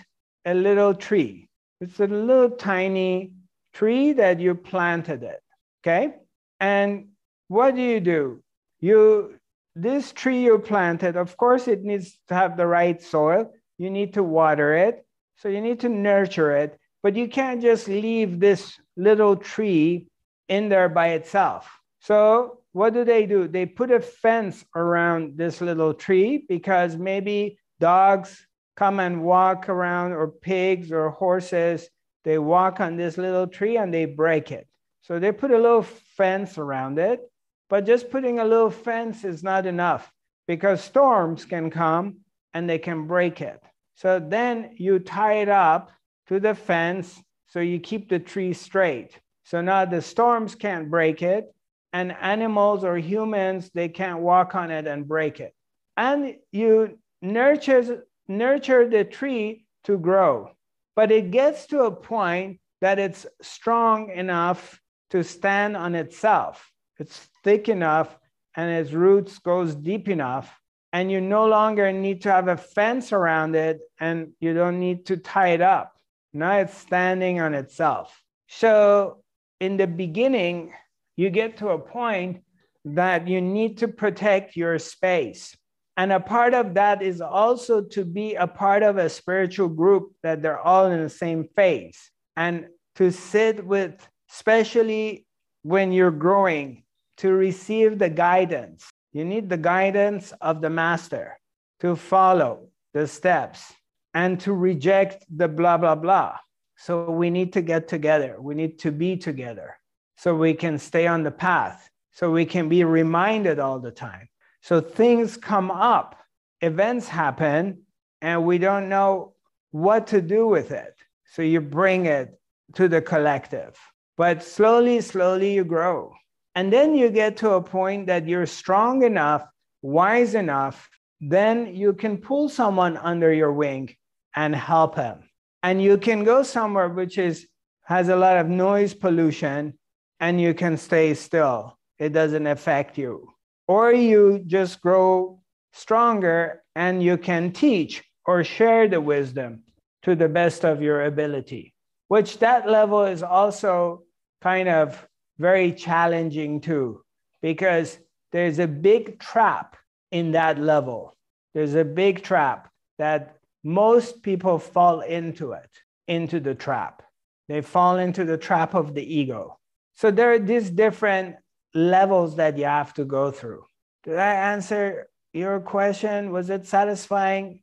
a 0.44 0.54
little 0.54 0.94
tree, 0.94 1.48
it's 1.80 2.00
a 2.00 2.06
little 2.06 2.50
tiny 2.50 3.32
tree 3.72 4.12
that 4.12 4.40
you 4.40 4.54
planted 4.54 5.22
it, 5.22 5.40
okay? 5.82 6.14
And 6.58 7.08
what 7.48 7.74
do 7.74 7.82
you 7.82 8.00
do? 8.00 8.42
You 8.80 9.34
this 9.76 10.12
tree 10.12 10.42
you 10.44 10.58
planted, 10.58 11.16
of 11.16 11.36
course, 11.36 11.68
it 11.68 11.82
needs 11.82 12.18
to 12.28 12.34
have 12.34 12.56
the 12.56 12.66
right 12.66 13.00
soil. 13.00 13.52
You 13.78 13.90
need 13.90 14.14
to 14.14 14.22
water 14.22 14.74
it. 14.74 15.04
So 15.36 15.48
you 15.48 15.61
need 15.61 15.80
to 15.80 15.88
nurture 15.88 16.52
it, 16.52 16.78
but 17.02 17.16
you 17.16 17.28
can't 17.28 17.62
just 17.62 17.88
leave 17.88 18.40
this 18.40 18.78
little 18.96 19.36
tree 19.36 20.06
in 20.48 20.68
there 20.68 20.88
by 20.88 21.08
itself. 21.08 21.70
So 22.00 22.59
what 22.72 22.94
do 22.94 23.04
they 23.04 23.26
do? 23.26 23.48
They 23.48 23.66
put 23.66 23.90
a 23.90 24.00
fence 24.00 24.64
around 24.76 25.36
this 25.36 25.60
little 25.60 25.94
tree 25.94 26.44
because 26.48 26.96
maybe 26.96 27.58
dogs 27.80 28.46
come 28.76 29.00
and 29.00 29.22
walk 29.22 29.68
around, 29.68 30.12
or 30.12 30.28
pigs 30.28 30.90
or 30.92 31.10
horses. 31.10 31.88
They 32.24 32.38
walk 32.38 32.80
on 32.80 32.96
this 32.96 33.18
little 33.18 33.46
tree 33.46 33.76
and 33.76 33.92
they 33.92 34.06
break 34.06 34.52
it. 34.52 34.66
So 35.02 35.18
they 35.18 35.32
put 35.32 35.50
a 35.50 35.58
little 35.58 35.82
fence 35.82 36.58
around 36.58 36.98
it. 36.98 37.20
But 37.68 37.86
just 37.86 38.10
putting 38.10 38.38
a 38.38 38.44
little 38.44 38.70
fence 38.70 39.24
is 39.24 39.42
not 39.42 39.66
enough 39.66 40.10
because 40.48 40.82
storms 40.82 41.44
can 41.44 41.70
come 41.70 42.18
and 42.54 42.68
they 42.68 42.78
can 42.78 43.06
break 43.06 43.40
it. 43.40 43.62
So 43.94 44.18
then 44.18 44.70
you 44.76 44.98
tie 44.98 45.42
it 45.42 45.48
up 45.48 45.90
to 46.28 46.40
the 46.40 46.54
fence 46.54 47.22
so 47.46 47.60
you 47.60 47.78
keep 47.80 48.08
the 48.08 48.18
tree 48.18 48.52
straight. 48.52 49.18
So 49.44 49.60
now 49.60 49.84
the 49.84 50.02
storms 50.02 50.54
can't 50.54 50.90
break 50.90 51.22
it 51.22 51.52
and 51.93 52.12
animals 52.20 52.84
or 52.84 52.97
humans 52.97 53.70
they 53.74 53.88
can't 53.88 54.20
walk 54.20 54.55
on 54.55 54.70
it 54.70 54.86
and 54.86 55.09
break 55.09 55.41
it. 55.41 55.55
And 55.97 56.36
you 56.53 56.99
nurture 57.22 58.05
nurture 58.28 58.88
the 58.88 59.05
tree 59.05 59.66
to 59.84 59.99
grow. 59.99 60.51
But 60.95 61.11
it 61.11 61.30
gets 61.30 61.66
to 61.66 61.82
a 61.82 61.91
point 61.91 62.61
that 62.80 62.99
it's 62.99 63.26
strong 63.43 64.11
enough 64.11 64.80
to 65.11 65.24
stand 65.24 65.76
on 65.76 65.95
itself. 65.95 66.70
It's 66.99 67.28
thick 67.43 67.68
enough 67.68 68.16
and 68.57 68.70
its 68.70 68.93
roots 68.93 69.38
goes 69.38 69.74
deep 69.74 70.09
enough 70.09 70.61
and 70.93 71.11
you 71.11 71.20
no 71.20 71.47
longer 71.47 71.93
need 71.93 72.22
to 72.22 72.32
have 72.32 72.49
a 72.49 72.57
fence 72.57 73.12
around 73.12 73.55
it 73.55 73.80
and 73.99 74.32
you 74.41 74.55
don't 74.55 74.80
need 74.80 75.07
to 75.07 75.16
tie 75.16 75.49
it 75.49 75.61
up. 75.61 75.95
Now 76.32 76.59
it's 76.59 76.76
standing 76.76 77.41
on 77.41 77.55
itself. 77.55 78.22
So 78.49 79.22
in 79.61 79.76
the 79.76 79.86
beginning 79.86 80.72
you 81.20 81.28
get 81.28 81.58
to 81.58 81.68
a 81.68 81.78
point 81.78 82.42
that 82.82 83.28
you 83.28 83.42
need 83.42 83.76
to 83.76 83.86
protect 83.86 84.56
your 84.56 84.78
space. 84.78 85.54
And 85.98 86.12
a 86.12 86.18
part 86.18 86.54
of 86.54 86.72
that 86.74 87.02
is 87.02 87.20
also 87.20 87.82
to 87.96 88.06
be 88.06 88.36
a 88.36 88.46
part 88.46 88.82
of 88.82 88.96
a 88.96 89.10
spiritual 89.10 89.68
group 89.68 90.12
that 90.22 90.40
they're 90.40 90.58
all 90.58 90.86
in 90.86 91.02
the 91.02 91.10
same 91.10 91.46
phase 91.54 92.10
and 92.38 92.68
to 92.94 93.12
sit 93.12 93.66
with, 93.66 93.92
especially 94.32 95.26
when 95.60 95.92
you're 95.92 96.10
growing, 96.10 96.84
to 97.18 97.30
receive 97.32 97.98
the 97.98 98.08
guidance. 98.08 98.88
You 99.12 99.26
need 99.26 99.50
the 99.50 99.58
guidance 99.58 100.32
of 100.40 100.62
the 100.62 100.70
master 100.70 101.38
to 101.80 101.96
follow 101.96 102.70
the 102.94 103.06
steps 103.06 103.74
and 104.14 104.40
to 104.40 104.54
reject 104.54 105.26
the 105.28 105.48
blah, 105.48 105.76
blah, 105.76 105.96
blah. 105.96 106.38
So 106.78 107.10
we 107.10 107.28
need 107.28 107.52
to 107.52 107.60
get 107.60 107.88
together. 107.88 108.36
We 108.40 108.54
need 108.54 108.78
to 108.78 108.90
be 108.90 109.18
together 109.18 109.76
so 110.20 110.34
we 110.34 110.52
can 110.52 110.78
stay 110.78 111.06
on 111.06 111.22
the 111.22 111.30
path, 111.30 111.88
so 112.12 112.30
we 112.30 112.44
can 112.44 112.68
be 112.68 112.84
reminded 112.84 113.58
all 113.58 113.78
the 113.78 113.90
time. 113.90 114.28
So 114.60 114.78
things 114.78 115.38
come 115.38 115.70
up, 115.70 116.14
events 116.60 117.08
happen, 117.08 117.84
and 118.20 118.44
we 118.44 118.58
don't 118.58 118.90
know 118.90 119.32
what 119.70 120.08
to 120.08 120.20
do 120.20 120.46
with 120.46 120.72
it. 120.72 120.94
So 121.32 121.40
you 121.40 121.62
bring 121.62 122.04
it 122.04 122.38
to 122.74 122.86
the 122.86 123.00
collective. 123.00 123.78
But 124.18 124.42
slowly, 124.42 125.00
slowly 125.00 125.54
you 125.54 125.64
grow. 125.64 126.12
And 126.54 126.70
then 126.70 126.94
you 126.94 127.08
get 127.08 127.38
to 127.38 127.52
a 127.52 127.62
point 127.62 128.06
that 128.08 128.28
you're 128.28 128.44
strong 128.44 129.02
enough, 129.04 129.42
wise 129.80 130.34
enough, 130.34 130.90
then 131.22 131.74
you 131.74 131.94
can 131.94 132.18
pull 132.18 132.50
someone 132.50 132.98
under 132.98 133.32
your 133.32 133.54
wing 133.54 133.96
and 134.36 134.54
help 134.54 134.96
him. 134.96 135.30
And 135.62 135.82
you 135.82 135.96
can 135.96 136.24
go 136.24 136.42
somewhere 136.42 136.90
which 136.90 137.16
is 137.16 137.46
has 137.84 138.10
a 138.10 138.16
lot 138.16 138.36
of 138.36 138.48
noise 138.48 138.92
pollution 138.94 139.78
and 140.20 140.40
you 140.40 140.54
can 140.54 140.76
stay 140.76 141.14
still. 141.14 141.76
It 141.98 142.12
doesn't 142.12 142.46
affect 142.46 142.98
you. 142.98 143.32
Or 143.66 143.92
you 143.92 144.42
just 144.46 144.80
grow 144.80 145.40
stronger 145.72 146.62
and 146.74 147.02
you 147.02 147.16
can 147.16 147.52
teach 147.52 148.02
or 148.26 148.44
share 148.44 148.88
the 148.88 149.00
wisdom 149.00 149.62
to 150.02 150.14
the 150.14 150.28
best 150.28 150.64
of 150.64 150.82
your 150.82 151.04
ability, 151.04 151.74
which 152.08 152.38
that 152.38 152.68
level 152.68 153.04
is 153.04 153.22
also 153.22 154.02
kind 154.40 154.68
of 154.68 155.06
very 155.38 155.72
challenging 155.72 156.60
too, 156.60 157.02
because 157.42 157.98
there's 158.32 158.58
a 158.58 158.66
big 158.66 159.18
trap 159.20 159.76
in 160.10 160.32
that 160.32 160.58
level. 160.58 161.16
There's 161.54 161.74
a 161.74 161.84
big 161.84 162.22
trap 162.22 162.70
that 162.98 163.36
most 163.64 164.22
people 164.22 164.58
fall 164.58 165.00
into 165.00 165.52
it, 165.52 165.70
into 166.08 166.40
the 166.40 166.54
trap. 166.54 167.02
They 167.48 167.60
fall 167.60 167.98
into 167.98 168.24
the 168.24 168.38
trap 168.38 168.74
of 168.74 168.94
the 168.94 169.02
ego. 169.02 169.58
So 170.01 170.11
there 170.11 170.32
are 170.32 170.38
these 170.38 170.70
different 170.70 171.36
levels 171.74 172.36
that 172.36 172.57
you 172.57 172.64
have 172.64 172.94
to 172.94 173.05
go 173.05 173.30
through. 173.30 173.66
Did 174.05 174.16
I 174.16 174.32
answer 174.53 175.11
your 175.34 175.61
question? 175.61 176.32
Was 176.32 176.48
it 176.48 176.66
satisfying? 176.66 177.61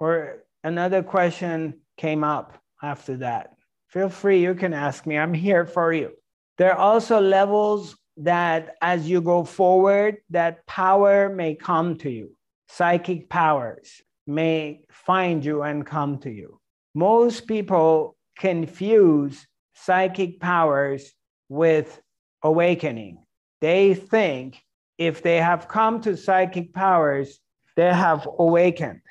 Or 0.00 0.44
another 0.64 1.02
question 1.02 1.80
came 1.98 2.24
up 2.24 2.56
after 2.82 3.18
that? 3.18 3.50
Feel 3.88 4.08
free, 4.08 4.42
you 4.42 4.54
can 4.54 4.72
ask 4.72 5.04
me. 5.04 5.18
I'm 5.18 5.34
here 5.34 5.66
for 5.66 5.92
you. 5.92 6.12
There 6.56 6.72
are 6.72 6.78
also 6.78 7.20
levels 7.20 7.94
that 8.16 8.76
as 8.80 9.06
you 9.06 9.20
go 9.20 9.44
forward, 9.44 10.16
that 10.30 10.66
power 10.66 11.28
may 11.28 11.54
come 11.54 11.98
to 11.98 12.10
you. 12.10 12.30
Psychic 12.70 13.28
powers 13.28 14.00
may 14.26 14.80
find 14.90 15.44
you 15.44 15.60
and 15.60 15.84
come 15.84 16.16
to 16.20 16.30
you. 16.30 16.58
Most 16.94 17.46
people 17.46 18.16
confuse 18.38 19.46
psychic 19.74 20.40
powers 20.40 21.12
with 21.48 22.00
awakening. 22.42 23.24
They 23.60 23.94
think 23.94 24.62
if 24.98 25.22
they 25.22 25.38
have 25.38 25.68
come 25.68 26.00
to 26.02 26.16
psychic 26.16 26.72
powers, 26.72 27.38
they 27.76 27.92
have 27.92 28.28
awakened, 28.38 29.02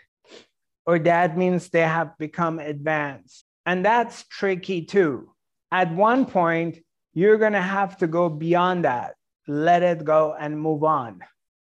or 0.86 1.00
that 1.00 1.38
means 1.38 1.70
they 1.70 1.82
have 1.82 2.18
become 2.18 2.60
advanced. 2.60 3.46
And 3.66 3.84
that's 3.86 4.24
tricky 4.24 4.84
too. 4.84 5.32
At 5.72 5.94
one 5.94 6.26
point, 6.26 6.80
you're 7.14 7.38
going 7.38 7.54
to 7.54 7.62
have 7.62 7.98
to 7.98 8.08
go 8.08 8.30
beyond 8.30 8.86
that, 8.86 9.16
let 9.48 9.84
it 9.84 10.06
go 10.06 10.36
and 10.40 10.60
move 10.60 10.84
on, 10.84 11.22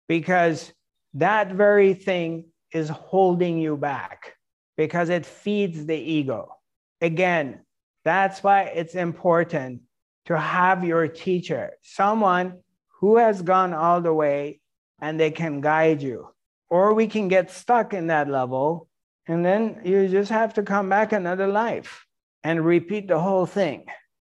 because 0.08 0.74
that 1.14 1.52
very 1.52 1.94
thing 1.94 2.46
is 2.74 2.90
holding 2.90 3.60
you 3.60 3.78
back 3.78 4.36
because 4.76 5.10
it 5.10 5.26
feeds 5.26 5.86
the 5.86 5.96
ego. 5.96 6.56
Again, 7.02 7.62
that's 8.04 8.44
why 8.44 8.64
it's 8.64 8.96
important 8.96 9.82
to 10.26 10.38
have 10.38 10.84
your 10.84 11.08
teacher, 11.08 11.72
someone 11.82 12.60
who 13.00 13.18
has 13.18 13.42
gone 13.42 13.74
all 13.74 14.02
the 14.02 14.14
way 14.14 14.62
and 15.02 15.20
they 15.20 15.32
can 15.32 15.62
guide 15.62 16.02
you. 16.02 16.30
Or 16.70 16.94
we 16.94 17.08
can 17.08 17.28
get 17.28 17.52
stuck 17.52 17.94
in 17.94 18.08
that 18.08 18.30
level 18.30 18.88
and 19.28 19.46
then 19.46 19.82
you 19.84 20.08
just 20.08 20.32
have 20.32 20.54
to 20.56 20.64
come 20.64 20.90
back 20.90 21.14
another 21.14 21.48
life 21.48 22.06
and 22.44 22.66
repeat 22.66 23.08
the 23.08 23.20
whole 23.20 23.46
thing. 23.46 23.86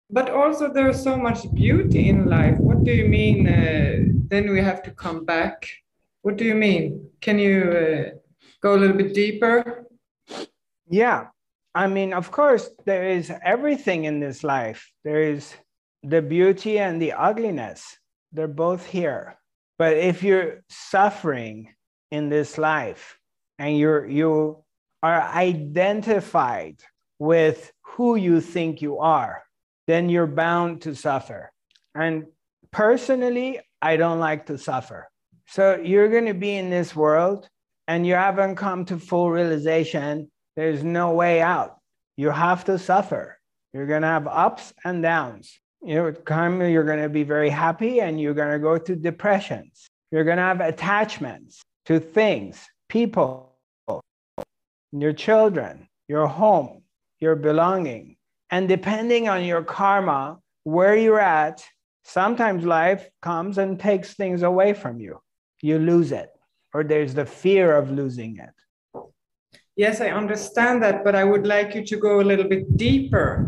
But 0.10 0.30
also, 0.30 0.72
there's 0.72 1.02
so 1.02 1.16
much 1.16 1.50
beauty 1.54 2.10
in 2.10 2.26
life. 2.26 2.58
What 2.58 2.84
do 2.84 2.92
you 2.92 3.08
mean? 3.08 3.48
Uh, 3.48 4.12
then 4.28 4.52
we 4.52 4.60
have 4.62 4.84
to 4.84 4.92
come 4.92 5.24
back. 5.24 5.70
What 6.22 6.36
do 6.36 6.44
you 6.44 6.56
mean? 6.56 7.08
Can 7.22 7.40
you 7.40 7.62
uh, 7.72 8.18
go 8.62 8.76
a 8.76 8.78
little 8.78 8.98
bit 8.98 9.14
deeper? 9.14 9.88
Yeah. 10.90 11.28
I 11.74 11.88
mean, 11.88 12.14
of 12.14 12.32
course, 12.32 12.70
there 12.86 13.08
is 13.08 13.32
everything 13.46 14.04
in 14.04 14.20
this 14.20 14.44
life. 14.44 14.92
There 15.06 15.24
is 15.24 15.54
the 16.04 16.22
beauty 16.22 16.80
and 16.80 17.02
the 17.02 17.14
ugliness, 17.14 17.98
they're 18.32 18.48
both 18.48 18.86
here. 18.86 19.38
But 19.78 19.98
if 19.98 20.24
you're 20.24 20.64
suffering 20.70 21.74
in 22.12 22.30
this 22.30 22.58
life 22.58 23.18
and 23.60 23.78
you're, 23.78 24.06
you 24.06 24.64
are 25.04 25.22
identified 25.22 26.82
with 27.20 27.72
who 27.82 28.16
you 28.16 28.42
think 28.42 28.82
you 28.82 29.00
are, 29.00 29.44
then 29.88 30.10
you're 30.10 30.28
bound 30.28 30.82
to 30.84 30.96
suffer. 30.96 31.52
And 31.96 32.26
personally, 32.72 33.60
I 33.82 33.98
don't 33.98 34.20
like 34.20 34.46
to 34.48 34.58
suffer. 34.58 35.10
So 35.48 35.78
you're 35.84 36.10
going 36.10 36.28
to 36.28 36.34
be 36.34 36.56
in 36.56 36.70
this 36.70 36.96
world 36.96 37.50
and 37.88 38.08
you 38.08 38.14
haven't 38.14 38.56
come 38.56 38.86
to 38.86 38.98
full 38.98 39.30
realization. 39.30 40.32
There's 40.56 40.84
no 40.84 41.12
way 41.12 41.42
out. 41.42 41.78
You 42.16 42.30
have 42.30 42.66
to 42.66 42.78
suffer. 42.78 43.38
You're 43.74 43.88
going 43.88 44.04
to 44.04 44.08
have 44.08 44.28
ups 44.28 44.74
and 44.84 45.02
downs. 45.02 45.60
You 45.84 45.96
know, 45.96 46.12
come, 46.12 46.62
you're 46.62 46.84
going 46.84 47.02
to 47.02 47.10
be 47.10 47.24
very 47.24 47.50
happy 47.50 48.02
and 48.02 48.22
you're 48.22 48.36
going 48.36 48.52
to 48.52 48.60
go 48.60 48.78
through 48.78 48.98
depressions. 48.98 49.88
You're 50.12 50.24
going 50.24 50.38
to 50.38 50.44
have 50.44 50.62
attachments 50.62 51.62
to 51.86 52.00
things, 52.00 52.68
people, 52.88 53.56
your 54.92 55.14
children, 55.14 55.88
your 56.08 56.28
home, 56.28 56.84
your 57.20 57.36
belonging. 57.36 58.18
And 58.52 58.68
depending 58.68 59.30
on 59.30 59.44
your 59.44 59.64
karma, 59.64 60.38
where 60.64 60.96
you're 60.96 61.20
at, 61.20 61.66
sometimes 62.04 62.66
life 62.66 63.10
comes 63.22 63.58
and 63.58 63.80
takes 63.80 64.14
things 64.14 64.44
away 64.44 64.74
from 64.74 65.00
you. 65.00 65.20
You 65.62 65.80
lose 65.80 66.12
it, 66.12 66.30
or 66.74 66.84
there's 66.84 67.14
the 67.14 67.26
fear 67.26 67.76
of 67.76 67.92
losing 67.92 68.38
it. 68.38 69.02
Yes, 69.76 70.02
I 70.02 70.10
understand 70.10 70.84
that, 70.84 71.04
but 71.04 71.16
I 71.16 71.24
would 71.24 71.48
like 71.48 71.74
you 71.74 71.86
to 71.86 71.98
go 71.98 72.20
a 72.20 72.24
little 72.24 72.48
bit 72.48 72.78
deeper. 72.78 73.48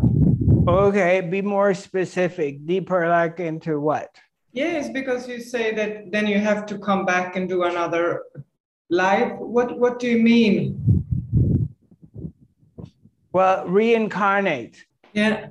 Okay, 0.68 1.20
be 1.20 1.42
more 1.42 1.74
specific, 1.74 2.66
deeper, 2.66 3.10
like 3.10 3.40
into 3.42 3.80
what? 3.82 4.16
Yes, 4.54 4.90
because 4.90 5.28
you 5.28 5.42
say 5.42 5.74
that 5.74 6.12
then 6.12 6.26
you 6.26 6.40
have 6.40 6.66
to 6.68 6.78
come 6.78 7.06
back 7.06 7.36
and 7.36 7.50
do 7.50 7.64
another 7.64 8.24
life. 8.90 9.34
What 9.40 9.78
What 9.78 10.00
do 10.00 10.08
you 10.08 10.20
mean? 10.24 11.04
Well, 13.34 13.68
reincarnate. 13.68 14.86
Yeah. 15.12 15.48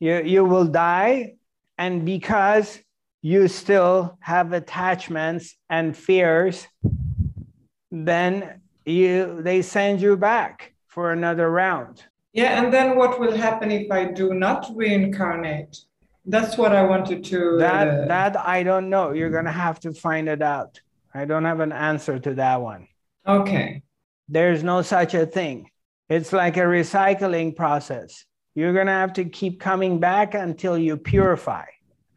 You, 0.00 0.22
you 0.22 0.44
will 0.44 0.64
die, 0.66 1.34
and 1.78 2.04
because 2.04 2.80
you 3.22 3.48
still 3.48 4.18
have 4.20 4.52
attachments 4.52 5.54
and 5.70 5.96
fears, 5.96 6.66
then 7.92 8.60
you 8.84 9.42
they 9.42 9.62
send 9.62 10.00
you 10.00 10.16
back 10.16 10.74
for 10.88 11.12
another 11.12 11.50
round. 11.50 12.02
Yeah, 12.36 12.62
and 12.62 12.70
then 12.70 12.96
what 12.96 13.18
will 13.18 13.34
happen 13.34 13.70
if 13.70 13.90
I 13.90 14.04
do 14.04 14.34
not 14.34 14.70
reincarnate? 14.74 15.78
That's 16.26 16.58
what 16.58 16.74
I 16.74 16.82
wanted 16.82 17.24
to. 17.24 17.56
That 17.56 17.88
uh, 17.88 18.06
that 18.08 18.36
I 18.36 18.62
don't 18.62 18.90
know. 18.90 19.12
You're 19.12 19.30
gonna 19.30 19.50
have 19.50 19.80
to 19.80 19.94
find 19.94 20.28
it 20.28 20.42
out. 20.42 20.78
I 21.14 21.24
don't 21.24 21.46
have 21.46 21.60
an 21.60 21.72
answer 21.72 22.18
to 22.18 22.34
that 22.34 22.60
one. 22.60 22.88
Okay. 23.26 23.82
There's 24.28 24.62
no 24.62 24.82
such 24.82 25.14
a 25.14 25.24
thing. 25.24 25.70
It's 26.10 26.30
like 26.34 26.58
a 26.58 26.68
recycling 26.78 27.56
process. 27.56 28.26
You're 28.54 28.74
gonna 28.74 28.92
have 28.92 29.14
to 29.14 29.24
keep 29.24 29.58
coming 29.58 29.98
back 29.98 30.34
until 30.34 30.76
you 30.76 30.98
purify, 30.98 31.64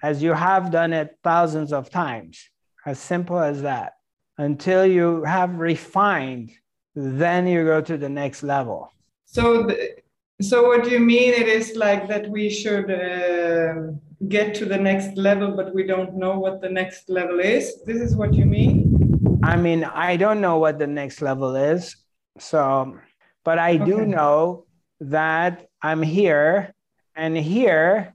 as 0.04 0.22
you 0.22 0.34
have 0.34 0.70
done 0.70 0.92
it 0.92 1.18
thousands 1.24 1.72
of 1.72 1.90
times. 1.90 2.50
As 2.86 3.00
simple 3.00 3.40
as 3.40 3.62
that. 3.62 3.94
Until 4.38 4.86
you 4.86 5.24
have 5.24 5.60
refined, 5.60 6.52
then 6.94 7.48
you 7.48 7.64
go 7.64 7.80
to 7.80 7.98
the 7.98 8.10
next 8.10 8.44
level. 8.44 8.92
So, 9.26 9.64
the, 9.64 10.00
so 10.42 10.68
what 10.68 10.84
do 10.84 10.90
you 10.90 11.00
mean? 11.00 11.34
It 11.34 11.48
is 11.48 11.76
like 11.76 12.08
that 12.08 12.30
we 12.30 12.50
should 12.50 12.90
uh, 12.90 13.92
get 14.28 14.56
to 14.56 14.66
the 14.66 14.78
next 14.78 15.18
level, 15.18 15.52
but 15.56 15.74
we 15.74 15.86
don't 15.86 16.16
know 16.16 16.40
what 16.40 16.62
the 16.62 16.70
next 16.70 17.10
level 17.10 17.40
is. 17.40 17.84
This 17.86 18.02
is 18.02 18.16
what 18.16 18.34
you 18.34 18.46
mean? 18.46 19.40
I 19.44 19.56
mean, 19.56 19.84
I 19.84 20.18
don't 20.18 20.42
know 20.42 20.58
what 20.58 20.80
the 20.80 20.88
next 20.88 21.22
level 21.22 21.56
is. 21.56 21.96
So, 22.38 22.98
but 23.44 23.60
I 23.60 23.78
do 23.78 24.06
know 24.06 24.66
that 25.02 25.70
I'm 25.82 26.02
here, 26.02 26.74
and 27.16 27.36
here 27.38 28.14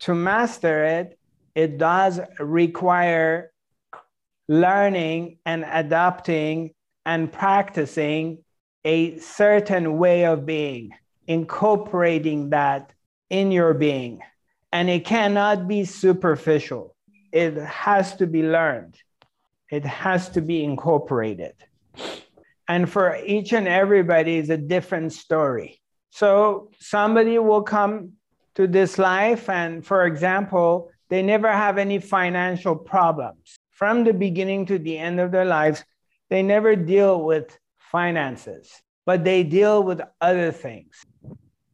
to 0.00 0.14
master 0.14 0.84
it, 0.84 1.18
it 1.54 1.78
does 1.78 2.20
require 2.38 3.52
learning 4.48 5.38
and 5.46 5.64
adapting 5.70 6.74
and 7.06 7.32
practicing 7.32 8.38
a 8.84 9.18
certain 9.18 9.98
way 9.98 10.24
of 10.26 10.46
being, 10.46 10.90
incorporating 11.26 12.50
that 12.50 12.92
in 13.28 13.52
your 13.52 13.74
being. 13.74 14.20
And 14.72 14.88
it 14.88 15.04
cannot 15.04 15.68
be 15.68 15.84
superficial, 15.84 16.94
it 17.32 17.56
has 17.56 18.16
to 18.16 18.26
be 18.26 18.42
learned 18.42 18.96
it 19.70 19.84
has 19.84 20.28
to 20.30 20.40
be 20.40 20.64
incorporated. 20.64 21.54
And 22.68 22.90
for 22.90 23.16
each 23.24 23.52
and 23.52 23.68
everybody 23.68 24.36
is 24.36 24.50
a 24.50 24.56
different 24.56 25.12
story. 25.12 25.80
So 26.10 26.70
somebody 26.78 27.38
will 27.38 27.62
come 27.62 28.12
to 28.56 28.66
this 28.66 28.98
life, 28.98 29.48
and 29.48 29.86
for 29.86 30.06
example, 30.06 30.90
they 31.08 31.22
never 31.22 31.50
have 31.50 31.78
any 31.78 31.98
financial 31.98 32.76
problems. 32.76 33.58
From 33.70 34.04
the 34.04 34.12
beginning 34.12 34.66
to 34.66 34.78
the 34.78 34.98
end 34.98 35.20
of 35.20 35.30
their 35.30 35.44
lives, 35.44 35.84
they 36.28 36.42
never 36.42 36.76
deal 36.76 37.22
with 37.22 37.56
finances, 37.90 38.70
but 39.06 39.24
they 39.24 39.42
deal 39.42 39.82
with 39.82 40.00
other 40.20 40.52
things. 40.52 41.04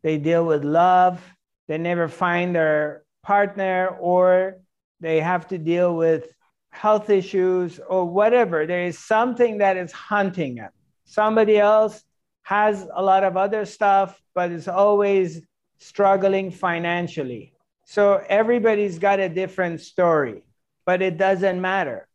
They 0.03 0.19
deal 0.19 0.45
with 0.47 0.65
love, 0.65 1.21
they 1.69 1.79
never 1.79 2.09
find 2.09 2.55
their 2.55 3.05
partner, 3.23 3.89
or 4.01 4.59
they 5.01 5.21
have 5.21 5.49
to 5.49 5.59
deal 5.59 5.97
with 5.97 6.29
health 6.71 7.11
issues 7.11 7.81
or 7.81 8.05
whatever. 8.05 8.67
There 8.67 8.85
is 8.85 8.99
something 8.99 9.59
that 9.59 9.77
is 9.77 9.93
hunting 9.93 10.57
them. 10.57 10.71
Somebody 11.05 11.59
else 11.59 12.05
has 12.43 12.87
a 12.95 13.03
lot 13.03 13.25
of 13.25 13.37
other 13.37 13.65
stuff, 13.65 14.21
but 14.35 14.53
is 14.53 14.69
always 14.69 15.43
struggling 15.79 16.51
financially. 16.51 17.53
So 17.85 18.23
everybody's 18.29 18.99
got 18.99 19.21
a 19.21 19.29
different 19.29 19.81
story, 19.81 20.43
but 20.85 21.03
it 21.03 21.19
doesn't 21.19 21.61
matter. 21.61 22.09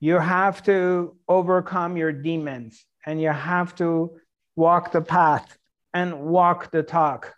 You 0.00 0.18
have 0.18 0.62
to 0.64 1.16
overcome 1.28 1.96
your 1.96 2.12
demons 2.12 2.84
and 3.06 3.20
you 3.20 3.30
have 3.30 3.74
to 3.76 4.18
walk 4.56 4.92
the 4.92 5.02
path 5.02 5.56
and 5.92 6.20
walk 6.20 6.70
the 6.70 6.82
talk. 6.82 7.34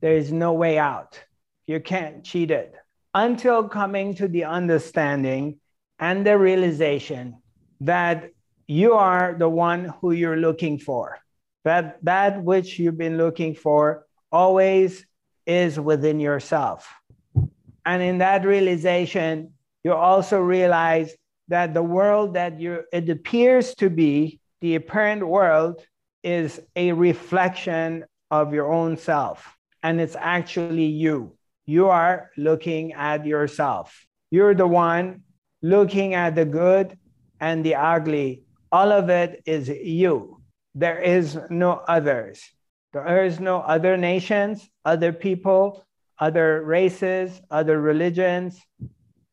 There 0.00 0.16
is 0.16 0.32
no 0.32 0.52
way 0.52 0.78
out. 0.78 1.20
You 1.66 1.80
can't 1.80 2.24
cheat 2.24 2.50
it 2.50 2.74
until 3.14 3.68
coming 3.68 4.14
to 4.14 4.28
the 4.28 4.44
understanding 4.44 5.58
and 5.98 6.26
the 6.26 6.38
realization 6.38 7.38
that 7.80 8.30
you 8.66 8.94
are 8.94 9.34
the 9.38 9.48
one 9.48 9.92
who 10.00 10.12
you're 10.12 10.36
looking 10.36 10.78
for. 10.78 11.18
That 11.64 11.98
that 12.04 12.42
which 12.42 12.78
you've 12.78 12.98
been 12.98 13.18
looking 13.18 13.54
for 13.54 14.06
always 14.30 15.04
is 15.46 15.80
within 15.80 16.20
yourself. 16.20 16.88
And 17.84 18.02
in 18.02 18.18
that 18.18 18.44
realization, 18.44 19.54
you 19.82 19.94
also 19.94 20.38
realize 20.38 21.14
that 21.48 21.72
the 21.72 21.82
world 21.82 22.34
that 22.34 22.60
you 22.60 22.84
it 22.92 23.08
appears 23.08 23.74
to 23.76 23.88
be, 23.90 24.40
the 24.60 24.74
apparent 24.74 25.26
world, 25.26 25.84
is 26.22 26.60
a 26.76 26.92
reflection 26.92 28.04
of 28.30 28.52
your 28.52 28.72
own 28.72 28.96
self. 28.96 29.56
And 29.82 30.00
it's 30.00 30.16
actually 30.16 30.86
you 30.86 31.38
you 31.68 31.90
are 31.90 32.30
looking 32.38 32.94
at 32.94 33.26
yourself. 33.26 34.06
You're 34.30 34.54
the 34.54 34.66
one 34.66 35.20
looking 35.60 36.14
at 36.14 36.34
the 36.34 36.46
good 36.46 36.96
and 37.40 37.62
the 37.62 37.74
ugly. 37.74 38.44
All 38.72 38.90
of 38.90 39.10
it 39.10 39.42
is 39.44 39.68
you. 39.68 40.40
There 40.74 40.98
is 40.98 41.38
no 41.50 41.72
others. 41.86 42.40
There 42.94 43.22
is 43.22 43.38
no 43.38 43.58
other 43.60 43.98
nations, 43.98 44.66
other 44.82 45.12
people, 45.12 45.84
other 46.18 46.62
races, 46.64 47.38
other 47.50 47.78
religions, 47.78 48.58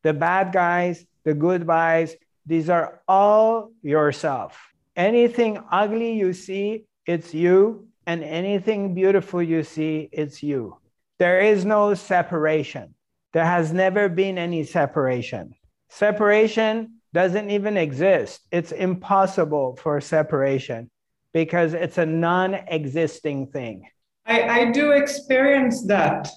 the 0.02 0.12
bad 0.12 0.52
guys, 0.52 1.06
the 1.24 1.32
good 1.32 1.66
guys. 1.66 2.16
These 2.44 2.68
are 2.68 3.00
all 3.08 3.72
yourself. 3.80 4.60
Anything 4.96 5.62
ugly 5.70 6.12
you 6.14 6.32
see, 6.32 6.86
it's 7.06 7.34
you. 7.34 7.88
And 8.06 8.22
anything 8.22 8.94
beautiful 8.94 9.42
you 9.42 9.62
see, 9.62 10.08
it's 10.12 10.42
you. 10.42 10.78
There 11.18 11.40
is 11.40 11.64
no 11.64 11.92
separation. 11.94 12.94
There 13.32 13.44
has 13.44 13.72
never 13.72 14.08
been 14.08 14.38
any 14.38 14.64
separation. 14.64 15.54
Separation 15.90 17.00
doesn't 17.12 17.50
even 17.50 17.76
exist. 17.76 18.40
It's 18.52 18.72
impossible 18.72 19.76
for 19.82 20.00
separation 20.00 20.90
because 21.32 21.74
it's 21.74 21.98
a 21.98 22.06
non 22.06 22.54
existing 22.54 23.48
thing. 23.48 23.88
I, 24.24 24.42
I 24.60 24.70
do 24.70 24.92
experience 24.92 25.84
that, 25.86 26.28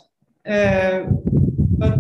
uh, 0.47 1.03
but 1.78 1.99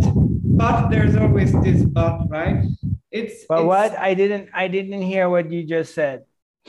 but 0.61 0.89
there's 0.89 1.15
always 1.15 1.51
this 1.61 1.83
but, 1.83 2.27
right? 2.29 2.63
It's 3.11 3.45
But 3.47 3.59
it's- 3.59 3.67
what? 3.67 3.97
I 3.99 4.13
didn't 4.13 4.49
I 4.53 4.67
didn't 4.67 5.01
hear 5.01 5.29
what 5.29 5.51
you 5.51 5.63
just 5.63 5.93
said. 5.93 6.23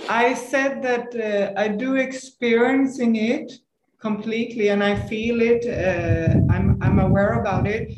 I 0.09 0.35
said 0.35 0.83
that 0.83 1.15
uh, 1.15 1.53
I 1.61 1.69
do 1.69 1.97
experiencing 1.97 3.17
it 3.17 3.53
completely, 4.01 4.69
and 4.69 4.83
I 4.83 4.97
feel 4.97 5.41
it. 5.41 5.65
Uh, 5.67 6.53
I'm 6.53 6.79
I'm 6.83 6.99
aware 6.99 7.41
about 7.41 7.67
it, 7.67 7.93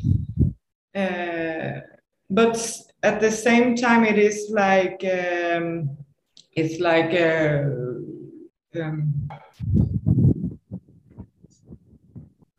uh, 0.95 1.81
but 2.29 2.55
at 3.01 3.19
the 3.19 3.31
same 3.31 3.75
time, 3.75 4.03
it 4.05 4.19
is 4.19 4.49
like 4.51 5.03
um, 5.05 5.97
it's 6.55 6.79
like 6.79 7.13
uh, 7.13 7.63
um, 8.81 9.29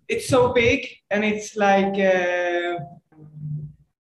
it's 0.09 0.29
so 0.29 0.53
big, 0.53 0.87
and 1.11 1.25
it's 1.25 1.57
like 1.57 1.95
uh, 1.95 2.79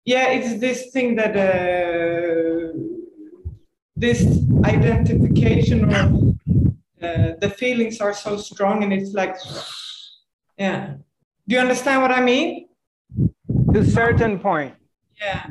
yeah, 0.04 0.28
it's 0.28 0.60
this 0.60 0.90
thing 0.92 1.16
that 1.16 1.36
uh, 1.36 2.72
this 3.96 4.26
identification 4.64 5.84
or 5.84 6.34
uh, 7.02 7.34
the 7.40 7.50
feelings 7.56 8.00
are 8.00 8.14
so 8.14 8.36
strong, 8.36 8.82
and 8.82 8.92
it's 8.92 9.12
like, 9.12 9.36
yeah. 10.58 10.94
Do 11.46 11.54
you 11.54 11.60
understand 11.60 12.02
what 12.02 12.10
I 12.10 12.20
mean? 12.20 12.68
To 13.72 13.80
a 13.80 13.84
certain 13.84 14.38
point. 14.38 14.74
Yeah. 15.20 15.46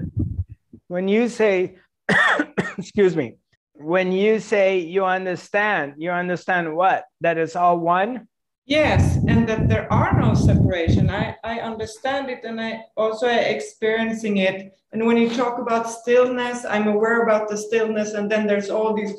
When 0.87 1.07
you 1.07 1.29
say, 1.29 1.75
excuse 2.77 3.15
me, 3.15 3.37
when 3.73 4.11
you 4.11 4.39
say 4.39 4.79
you 4.79 5.05
understand, 5.05 5.95
you 5.97 6.11
understand 6.11 6.75
what? 6.75 7.05
That 7.21 7.37
it's 7.37 7.55
all 7.55 7.77
one? 7.77 8.27
Yes, 8.65 9.17
and 9.27 9.47
that 9.49 9.67
there 9.67 9.91
are 9.91 10.17
no 10.17 10.33
separation. 10.33 11.09
I, 11.09 11.35
I 11.43 11.59
understand 11.59 12.29
it 12.29 12.45
and 12.45 12.61
I 12.61 12.85
also 12.95 13.27
experiencing 13.27 14.37
it. 14.37 14.77
And 14.93 15.05
when 15.05 15.17
you 15.17 15.29
talk 15.29 15.59
about 15.59 15.89
stillness, 15.89 16.63
I'm 16.63 16.87
aware 16.87 17.23
about 17.23 17.49
the 17.49 17.57
stillness, 17.57 18.13
and 18.13 18.31
then 18.31 18.47
there's 18.47 18.69
all 18.69 18.93
these, 18.93 19.13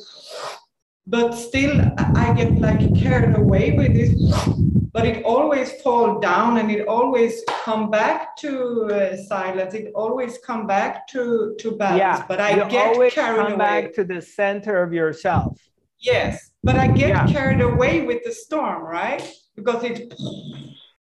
but 1.07 1.33
still 1.33 1.79
I 1.99 2.33
get 2.33 2.59
like 2.59 2.95
carried 2.97 3.37
away 3.37 3.73
with 3.73 3.93
this, 3.93 4.15
but 4.93 5.05
it 5.05 5.25
always 5.25 5.73
fall 5.83 6.21
down 6.21 6.57
and 6.59 6.71
it 6.71 6.87
always 6.87 7.43
come 7.65 7.91
back 7.91 8.37
to 8.37 8.85
uh, 8.87 9.17
silence. 9.17 9.75
It 9.75 9.93
always 9.95 10.39
come 10.39 10.67
back 10.67 11.07
to 11.09 11.55
to 11.59 11.73
balance. 11.73 11.99
Yeah, 11.99 12.25
but 12.27 12.41
I 12.41 12.67
get 12.69 13.13
carried 13.13 13.37
come 13.37 13.53
away. 13.53 13.59
back 13.59 13.93
to 13.95 14.05
the 14.05 14.23
center 14.23 14.83
of 14.83 14.95
yourself. 14.95 15.61
Yes, 16.05 16.53
but 16.63 16.77
I 16.77 16.89
get 16.89 17.09
Yeah. 17.09 17.27
carried 17.27 17.63
away 17.63 18.05
with 18.05 18.23
the 18.25 18.33
storm, 18.33 18.83
right? 18.85 19.23
Because 19.57 19.83
it 19.85 20.13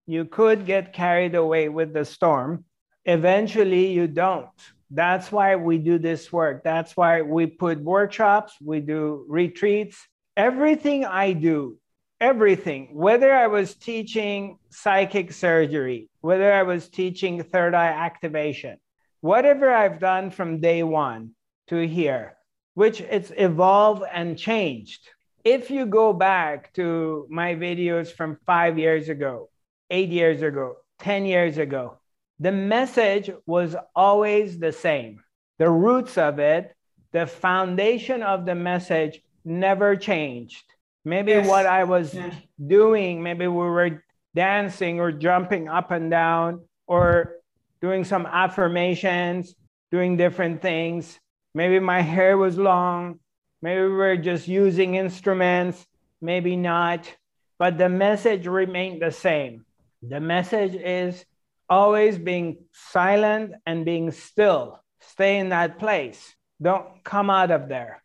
You 0.08 0.26
could 0.26 0.66
get 0.66 0.92
carried 0.92 1.36
away 1.36 1.70
with 1.70 1.94
the 1.94 2.04
storm. 2.04 2.66
Eventually, 3.06 3.88
you 3.88 4.08
don't. 4.08 4.50
That's 4.90 5.32
why 5.32 5.56
we 5.56 5.78
do 5.78 5.98
this 5.98 6.34
work. 6.34 6.64
That's 6.64 6.98
why 6.98 7.22
we 7.22 7.48
put 7.48 7.80
workshops, 7.82 8.58
we 8.62 8.82
do 8.82 9.26
retreats. 9.30 9.96
Everything 10.36 11.06
I 11.06 11.32
do, 11.32 11.78
everything, 12.20 12.90
whether 12.92 13.32
I 13.34 13.48
was 13.48 13.76
teaching 13.76 14.58
psychic 14.70 15.32
surgery, 15.32 16.10
whether 16.20 16.52
I 16.52 16.64
was 16.64 16.90
teaching 16.90 17.42
third 17.44 17.74
eye 17.74 17.88
activation, 18.08 18.78
whatever 19.22 19.72
I've 19.72 20.00
done 20.00 20.30
from 20.32 20.60
day 20.60 20.84
one 20.84 21.32
to 21.68 21.88
here, 21.88 22.36
which 22.74 23.02
it's 23.02 23.32
evolved 23.38 24.04
and 24.12 24.38
changed. 24.38 25.08
If 25.44 25.72
you 25.72 25.86
go 25.86 26.14
back 26.14 26.72
to 26.74 27.28
my 27.30 27.56
videos 27.56 28.12
from 28.12 28.38
five 28.46 28.78
years 28.78 29.10
ago, 29.10 29.50
eight 29.90 30.10
years 30.10 30.42
ago, 30.42 30.78
10 31.00 31.26
years 31.26 31.58
ago, 31.58 31.98
the 32.40 32.52
message 32.52 33.30
was 33.46 33.76
always 33.96 34.60
the 34.60 34.72
same. 34.72 35.24
The 35.58 35.70
roots 35.70 36.18
of 36.18 36.40
it, 36.40 36.74
the 37.12 37.28
foundation 37.28 38.24
of 38.24 38.46
the 38.46 38.56
message 38.56 39.22
never 39.44 39.96
changed. 39.96 40.64
Maybe 41.04 41.32
Yes. 41.32 41.48
what 41.48 41.66
I 41.66 41.84
was 41.84 42.14
Yeah. 42.14 42.32
doing, 42.66 43.22
maybe 43.24 43.48
we 43.48 43.58
were 43.58 44.04
dancing 44.36 45.00
or 45.00 45.12
jumping 45.12 45.68
up 45.68 45.92
and 45.92 46.10
down 46.10 46.62
or 46.88 47.38
doing 47.82 48.04
some 48.04 48.26
affirmations, 48.28 49.56
doing 49.92 50.18
different 50.18 50.62
things. 50.62 51.20
Maybe 51.54 51.80
my 51.80 52.02
hair 52.02 52.38
was 52.38 52.58
long. 52.58 53.20
Maybe 53.62 53.82
we 53.82 53.90
were 53.90 54.18
just 54.18 54.48
using 54.48 54.96
instruments, 54.96 55.86
maybe 56.22 56.56
not. 56.56 57.14
But 57.60 57.78
the 57.78 57.90
message 57.90 58.48
remained 58.48 59.02
the 59.02 59.12
same. 59.12 59.66
The 60.02 60.20
message 60.20 60.74
is 60.74 61.24
always 61.70 62.18
being 62.18 62.58
silent 62.74 63.54
and 63.66 63.86
being 63.86 64.12
still. 64.12 64.80
Stay 65.00 65.40
in 65.40 65.50
that 65.50 65.78
place. 65.78 66.36
Don't 66.62 67.04
come 67.04 67.30
out 67.30 67.52
of 67.52 67.70
there. 67.70 68.04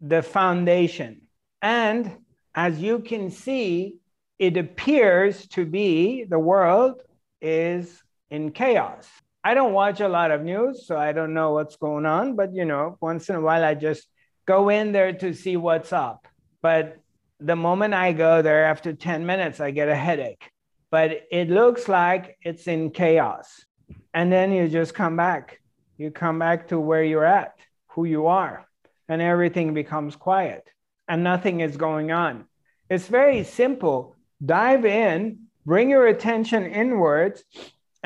The 0.00 0.22
foundation. 0.22 1.22
And 1.62 2.16
as 2.54 2.80
you 2.80 3.00
can 3.00 3.30
see, 3.30 3.96
it 4.38 4.56
appears 4.56 5.46
to 5.48 5.64
be 5.64 6.24
the 6.24 6.38
world 6.38 7.02
is 7.40 8.02
in 8.30 8.52
chaos. 8.52 9.08
I 9.44 9.54
don't 9.54 9.72
watch 9.72 10.00
a 10.00 10.08
lot 10.08 10.30
of 10.30 10.42
news, 10.42 10.86
so 10.86 10.96
I 10.96 11.12
don't 11.12 11.34
know 11.34 11.52
what's 11.52 11.76
going 11.76 12.06
on, 12.06 12.36
but 12.36 12.54
you 12.54 12.64
know, 12.64 12.96
once 13.00 13.28
in 13.28 13.36
a 13.36 13.40
while 13.40 13.64
I 13.64 13.74
just 13.74 14.06
go 14.46 14.68
in 14.68 14.92
there 14.92 15.12
to 15.12 15.32
see 15.34 15.56
what's 15.56 15.92
up. 15.92 16.26
But 16.60 16.98
the 17.40 17.56
moment 17.56 17.94
I 17.94 18.12
go 18.12 18.42
there 18.42 18.64
after 18.64 18.92
10 18.92 19.24
minutes, 19.26 19.60
I 19.60 19.70
get 19.70 19.88
a 19.88 19.94
headache. 19.94 20.50
But 20.90 21.22
it 21.30 21.50
looks 21.50 21.88
like 21.88 22.36
it's 22.42 22.66
in 22.66 22.90
chaos. 22.90 23.64
And 24.12 24.32
then 24.32 24.52
you 24.52 24.68
just 24.68 24.94
come 24.94 25.16
back. 25.16 25.60
You 25.98 26.10
come 26.10 26.38
back 26.38 26.68
to 26.68 26.80
where 26.80 27.04
you're 27.04 27.24
at, 27.24 27.54
who 27.88 28.04
you 28.04 28.26
are, 28.26 28.66
and 29.08 29.20
everything 29.20 29.74
becomes 29.74 30.16
quiet 30.16 30.68
and 31.08 31.24
nothing 31.24 31.60
is 31.60 31.76
going 31.76 32.12
on. 32.12 32.44
It's 32.90 33.08
very 33.08 33.42
simple. 33.42 34.14
Dive 34.44 34.84
in, 34.84 35.46
bring 35.64 35.90
your 35.90 36.06
attention 36.06 36.66
inwards, 36.66 37.42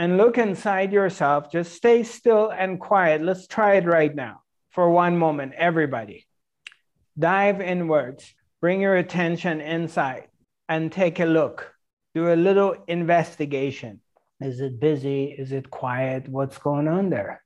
and 0.03 0.17
look 0.17 0.37
inside 0.37 0.93
yourself. 0.93 1.53
Just 1.53 1.75
stay 1.75 2.03
still 2.03 2.51
and 2.51 2.81
quiet. 2.81 3.23
Let's 3.23 3.47
try 3.47 3.77
it 3.77 3.85
right 3.85 4.13
now 4.13 4.43
for 4.71 4.91
one 4.91 5.17
moment, 5.17 5.53
everybody. 5.57 6.27
Dive 7.17 7.61
inwards, 7.61 8.35
bring 8.61 8.81
your 8.81 8.97
attention 8.97 9.61
inside, 9.61 10.27
and 10.69 10.91
take 10.91 11.21
a 11.21 11.25
look. 11.25 11.73
Do 12.17 12.33
a 12.33 12.35
little 12.35 12.75
investigation. 12.89 14.01
Is 14.41 14.59
it 14.59 14.81
busy? 14.81 15.27
Is 15.27 15.53
it 15.53 15.71
quiet? 15.71 16.29
What's 16.29 16.59
going 16.59 16.89
on 16.89 17.09
there? 17.09 17.45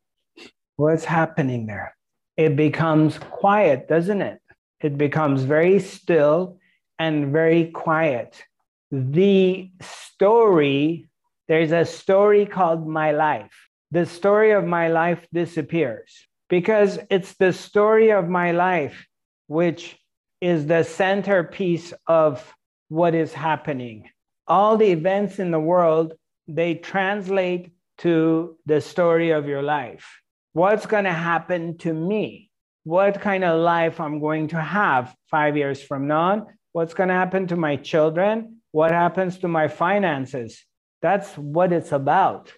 What's 0.76 1.04
happening 1.04 1.66
there? 1.66 1.94
It 2.38 2.56
becomes 2.56 3.18
quiet, 3.18 3.86
doesn't 3.86 4.22
it? 4.22 4.40
It 4.80 4.96
becomes 4.96 5.42
very 5.42 5.78
still 5.78 6.56
and 6.98 7.32
very 7.32 7.66
quiet. 7.66 8.42
The 8.90 9.70
story, 9.82 11.10
there's 11.48 11.72
a 11.72 11.84
story 11.84 12.46
called 12.46 12.86
My 12.86 13.12
Life. 13.12 13.52
The 13.90 14.06
story 14.06 14.50
of 14.50 14.64
my 14.64 14.88
life 14.88 15.26
disappears 15.32 16.26
because 16.48 16.98
it's 17.08 17.34
the 17.34 17.52
story 17.52 18.10
of 18.10 18.28
my 18.28 18.50
life 18.50 19.06
which 19.46 19.96
is 20.40 20.66
the 20.66 20.82
centerpiece 20.82 21.92
of 22.06 22.54
what 22.88 23.14
is 23.14 23.32
happening. 23.32 24.08
All 24.46 24.76
the 24.76 24.90
events 24.90 25.38
in 25.38 25.50
the 25.50 25.60
world, 25.60 26.14
they 26.46 26.74
translate 26.74 27.72
to 27.98 28.56
the 28.66 28.80
story 28.80 29.30
of 29.30 29.46
your 29.46 29.62
life. 29.62 30.20
What's 30.52 30.86
going 30.86 31.04
to 31.04 31.12
happen 31.12 31.78
to 31.78 31.92
me? 31.92 32.50
What 32.84 33.20
kind 33.20 33.44
of 33.44 33.60
life 33.60 34.00
I'm 34.00 34.20
going 34.20 34.48
to 34.48 34.60
have 34.60 35.14
five 35.30 35.56
years 35.56 35.82
from 35.82 36.06
now? 36.06 36.48
What's 36.72 36.94
going 36.94 37.08
to 37.08 37.14
happen 37.14 37.46
to 37.48 37.56
my 37.56 37.76
children? 37.76 38.58
What 38.72 38.92
happens 38.92 39.38
to 39.38 39.48
my 39.48 39.68
finances? 39.68 40.64
That's 41.02 41.36
what 41.36 41.72
it's 41.72 41.92
about. 41.92 42.52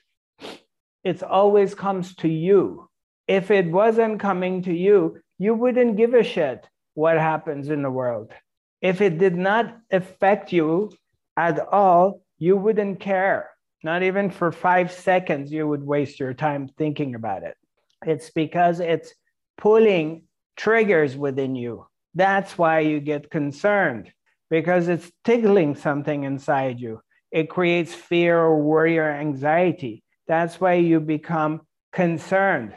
It 1.04 1.22
always 1.22 1.74
comes 1.74 2.14
to 2.16 2.28
you. 2.28 2.88
If 3.26 3.50
it 3.50 3.70
wasn't 3.70 4.20
coming 4.20 4.62
to 4.62 4.72
you, 4.72 5.18
you 5.38 5.54
wouldn't 5.54 5.96
give 5.96 6.14
a 6.14 6.22
shit 6.22 6.66
what 6.94 7.18
happens 7.18 7.68
in 7.68 7.82
the 7.82 7.90
world. 7.90 8.32
If 8.80 9.00
it 9.00 9.18
did 9.18 9.36
not 9.36 9.76
affect 9.90 10.52
you 10.52 10.90
at 11.36 11.58
all, 11.60 12.22
you 12.38 12.56
wouldn't 12.56 13.00
care. 13.00 13.50
Not 13.84 14.02
even 14.02 14.30
for 14.30 14.50
five 14.50 14.90
seconds, 14.90 15.52
you 15.52 15.68
would 15.68 15.82
waste 15.82 16.18
your 16.18 16.34
time 16.34 16.68
thinking 16.76 17.14
about 17.14 17.42
it. 17.42 17.56
It's 18.04 18.30
because 18.30 18.80
it's 18.80 19.14
pulling 19.56 20.24
triggers 20.56 21.16
within 21.16 21.54
you. 21.54 21.86
That's 22.14 22.58
why 22.58 22.80
you 22.80 22.98
get 22.98 23.30
concerned, 23.30 24.12
because 24.50 24.88
it's 24.88 25.10
tickling 25.24 25.76
something 25.76 26.24
inside 26.24 26.80
you. 26.80 27.00
It 27.30 27.50
creates 27.50 27.94
fear 27.94 28.38
or 28.38 28.60
worry 28.60 28.98
or 28.98 29.10
anxiety. 29.10 30.02
That's 30.26 30.60
why 30.60 30.74
you 30.74 31.00
become 31.00 31.62
concerned 31.92 32.74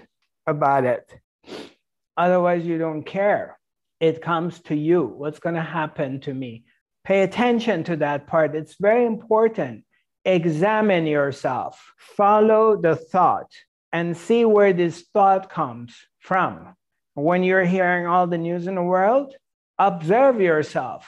about 0.48 0.86
it. 0.86 1.14
Otherwise, 2.18 2.66
you 2.66 2.78
don't 2.78 3.04
care. 3.04 3.58
It 4.00 4.22
comes 4.22 4.60
to 4.64 4.76
you. 4.76 5.04
What's 5.04 5.40
going 5.40 5.56
to 5.56 5.62
happen 5.62 6.20
to 6.22 6.34
me? 6.34 6.66
Pay 7.04 7.22
attention 7.24 7.84
to 7.86 7.96
that 7.98 8.28
part. 8.28 8.56
It's 8.56 8.76
very 8.80 9.06
important. 9.06 9.86
Examine 10.24 11.08
yourself, 11.08 11.94
follow 11.98 12.80
the 12.80 12.96
thought, 12.96 13.52
and 13.92 14.16
see 14.16 14.46
where 14.46 14.72
this 14.72 15.06
thought 15.14 15.50
comes 15.50 15.96
from. 16.20 16.76
When 17.16 17.44
you're 17.44 17.66
hearing 17.66 18.06
all 18.06 18.28
the 18.28 18.38
news 18.38 18.68
in 18.68 18.76
the 18.76 18.84
world, 18.84 19.34
observe 19.80 20.40
yourself 20.40 21.08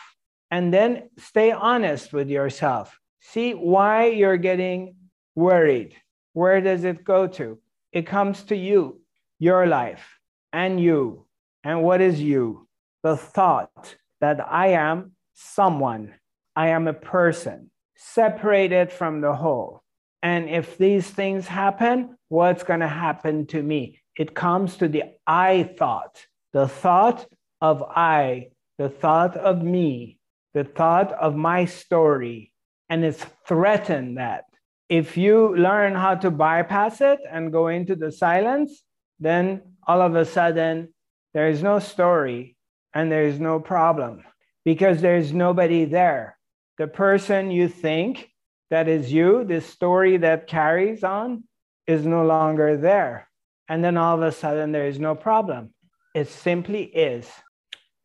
and 0.50 0.74
then 0.74 1.10
stay 1.18 1.52
honest 1.52 2.12
with 2.12 2.30
yourself. 2.30 3.00
See 3.26 3.54
why 3.54 4.08
you're 4.08 4.38
getting 4.38 4.96
worried. 5.34 5.96
Where 6.34 6.62
does 6.62 6.84
it 6.84 7.04
go 7.04 7.28
to? 7.28 7.58
It 7.92 8.06
comes 8.06 8.44
to 8.44 8.56
you, 8.56 9.02
your 9.40 9.66
life, 9.66 10.20
and 10.52 10.80
you. 10.80 11.26
And 11.64 11.84
what 11.84 12.02
is 12.02 12.22
you? 12.22 12.68
The 13.02 13.16
thought 13.18 13.96
that 14.20 14.40
I 14.40 14.68
am 14.68 15.14
someone, 15.34 16.14
I 16.56 16.70
am 16.70 16.88
a 16.88 16.94
person 16.94 17.72
separated 17.96 18.92
from 18.92 19.22
the 19.22 19.34
whole. 19.34 19.84
And 20.22 20.50
if 20.50 20.78
these 20.78 21.10
things 21.10 21.48
happen, 21.48 22.18
what's 22.30 22.64
going 22.64 22.82
to 22.82 22.88
happen 22.88 23.48
to 23.48 23.62
me. 23.62 24.00
It 24.18 24.36
comes 24.36 24.78
to 24.78 24.88
the 24.88 25.04
I 25.26 25.64
thought, 25.78 26.26
the 26.52 26.68
thought 26.68 27.26
of 27.62 27.82
I, 27.84 28.50
the 28.78 28.90
thought 28.90 29.38
of 29.38 29.64
me, 29.64 30.20
the 30.54 30.64
thought 30.64 31.12
of 31.14 31.36
my 31.36 31.66
story, 31.66 32.53
and 32.94 33.04
it's 33.04 33.26
threatened 33.48 34.20
that 34.20 34.44
if 34.88 35.18
you 35.18 35.56
learn 35.58 35.96
how 35.96 36.14
to 36.14 36.30
bypass 36.30 37.02
it 37.02 37.20
and 37.28 37.52
go 37.52 37.68
into 37.68 37.96
the 37.96 38.12
silence, 38.12 38.84
then 39.20 39.64
all 39.88 40.00
of 40.00 40.14
a 40.16 40.24
sudden 40.24 40.94
there 41.34 41.48
is 41.48 41.64
no 41.64 41.80
story 41.80 42.56
and 42.94 43.12
there 43.12 43.24
is 43.24 43.40
no 43.40 43.60
problem 43.60 44.24
because 44.64 45.02
there's 45.02 45.34
nobody 45.34 45.86
there. 45.86 46.38
The 46.78 46.86
person 46.86 47.50
you 47.50 47.68
think 47.68 48.30
that 48.70 48.88
is 48.88 49.12
you, 49.12 49.44
this 49.44 49.66
story 49.66 50.18
that 50.18 50.46
carries 50.46 51.04
on, 51.04 51.46
is 51.88 52.06
no 52.06 52.24
longer 52.24 52.78
there. 52.78 53.28
And 53.68 53.84
then 53.84 53.98
all 53.98 54.18
of 54.18 54.22
a 54.22 54.32
sudden 54.32 54.72
there 54.72 54.86
is 54.86 55.00
no 55.00 55.16
problem. 55.16 55.74
It 56.14 56.28
simply 56.28 56.84
is. 56.84 57.28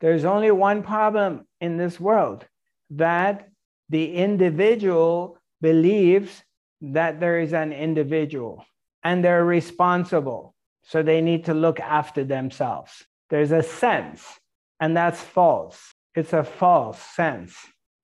There's 0.00 0.24
only 0.24 0.50
one 0.50 0.82
problem 0.82 1.46
in 1.60 1.76
this 1.76 2.00
world 2.00 2.46
that 2.92 3.50
the 3.88 4.14
individual 4.14 5.38
believes 5.60 6.42
that 6.80 7.20
there 7.20 7.40
is 7.40 7.52
an 7.52 7.72
individual 7.72 8.64
and 9.02 9.24
they're 9.24 9.44
responsible. 9.44 10.54
So 10.82 11.02
they 11.02 11.20
need 11.20 11.44
to 11.46 11.54
look 11.54 11.80
after 11.80 12.24
themselves. 12.24 13.04
There's 13.30 13.52
a 13.52 13.62
sense, 13.62 14.24
and 14.80 14.96
that's 14.96 15.20
false. 15.20 15.78
It's 16.14 16.32
a 16.32 16.44
false 16.44 16.98
sense. 16.98 17.56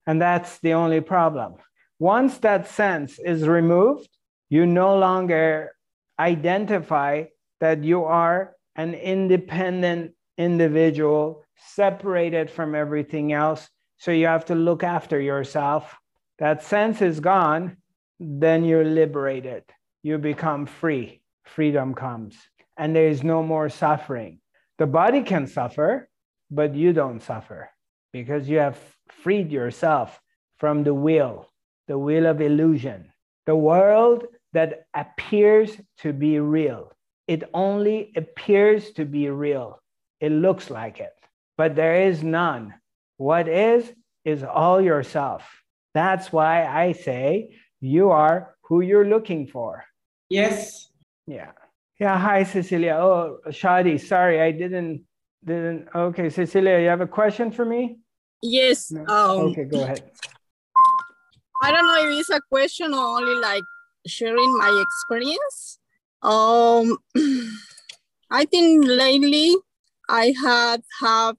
And 0.07 0.21
that's 0.21 0.59
the 0.59 0.75
only 0.75 1.01
problem. 1.01 1.55
Once 1.99 2.39
that 2.39 2.69
sense 2.69 3.19
is 3.19 3.49
removed, 3.49 4.09
you 4.51 4.67
no 4.67 4.99
longer 4.99 5.75
identify 6.19 7.25
that 7.61 7.83
you 7.83 8.05
are 8.05 8.55
an 8.77 8.95
independent 8.95 10.13
individual 10.37 11.45
separated 11.57 12.51
from 12.51 12.75
everything 12.75 13.33
else. 13.33 13.69
So 14.05 14.11
you 14.11 14.27
have 14.27 14.45
to 14.47 14.55
look 14.55 14.83
after 14.83 15.19
yourself. 15.19 15.97
That 16.39 16.63
sense 16.63 17.01
is 17.01 17.21
gone, 17.21 17.79
then 18.21 18.63
you're 18.63 18.85
liberated. 18.85 19.65
You 20.03 20.19
become 20.19 20.67
free. 20.67 21.23
Freedom 21.45 21.95
comes, 21.95 22.37
and 22.77 22.95
there 22.95 23.09
is 23.09 23.25
no 23.25 23.43
more 23.43 23.71
suffering. 23.71 24.41
The 24.77 24.85
body 24.85 25.23
can 25.23 25.47
suffer, 25.47 26.11
but 26.51 26.75
you 26.75 26.93
don't 26.93 27.23
suffer 27.23 27.71
because 28.13 28.47
you 28.47 28.59
have 28.59 28.79
freed 29.09 29.51
yourself 29.51 30.21
from 30.59 30.85
the 30.85 30.93
will, 30.93 31.49
the 31.89 31.97
will 31.97 32.27
of 32.27 32.43
illusion, 32.43 33.11
the 33.47 33.57
world 33.57 34.27
that 34.53 34.85
appears 34.93 35.81
to 36.01 36.13
be 36.13 36.39
real. 36.41 36.93
It 37.27 37.45
only 37.55 38.13
appears 38.17 38.91
to 38.93 39.07
be 39.07 39.31
real. 39.31 39.81
It 40.21 40.31
looks 40.31 40.69
like 40.69 41.01
it, 41.01 41.15
but 41.57 41.75
there 41.75 42.03
is 42.03 42.23
none. 42.23 42.75
What 43.17 43.49
is, 43.49 43.93
is 44.25 44.43
all 44.43 44.81
yourself. 44.81 45.43
That's 45.95 46.33
why 46.33 46.67
I 46.67 46.93
say 46.93 47.57
you 47.81 48.11
are 48.11 48.57
who 48.63 48.81
you're 48.81 49.07
looking 49.07 49.47
for. 49.47 49.85
Yes. 50.29 50.89
Yeah. 51.27 51.53
Yeah. 52.01 52.19
Hi, 52.19 52.43
Cecilia. 52.45 52.97
Oh, 52.97 53.39
Shadi. 53.49 54.01
Sorry, 54.01 54.41
I 54.41 54.51
didn't. 54.51 55.05
Didn't. 55.45 55.89
Okay, 55.95 56.31
Cecilia, 56.31 56.79
you 56.81 56.89
have 56.89 57.03
a 57.03 57.07
question 57.07 57.51
for 57.51 57.65
me? 57.65 57.99
Yes. 58.43 58.91
No. 58.91 59.03
Um, 59.07 59.41
okay, 59.51 59.65
go 59.65 59.83
ahead. 59.83 60.11
I 61.63 61.71
don't 61.71 61.87
know 61.87 62.11
if 62.11 62.19
it's 62.19 62.31
a 62.31 62.41
question 62.51 62.93
or 62.95 63.19
only 63.19 63.41
like 63.41 63.63
sharing 64.07 64.59
my 64.59 64.85
experience. 64.87 65.79
Um, 66.23 66.99
I 68.31 68.47
think 68.47 68.85
lately 68.87 69.55
I 70.09 70.35
had 70.43 70.83
have 71.01 71.37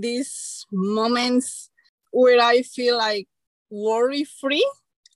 these 0.00 0.66
moments 0.72 1.70
where 2.12 2.40
I 2.40 2.62
feel 2.62 2.96
like 2.98 3.28
worry 3.70 4.24
free 4.24 4.66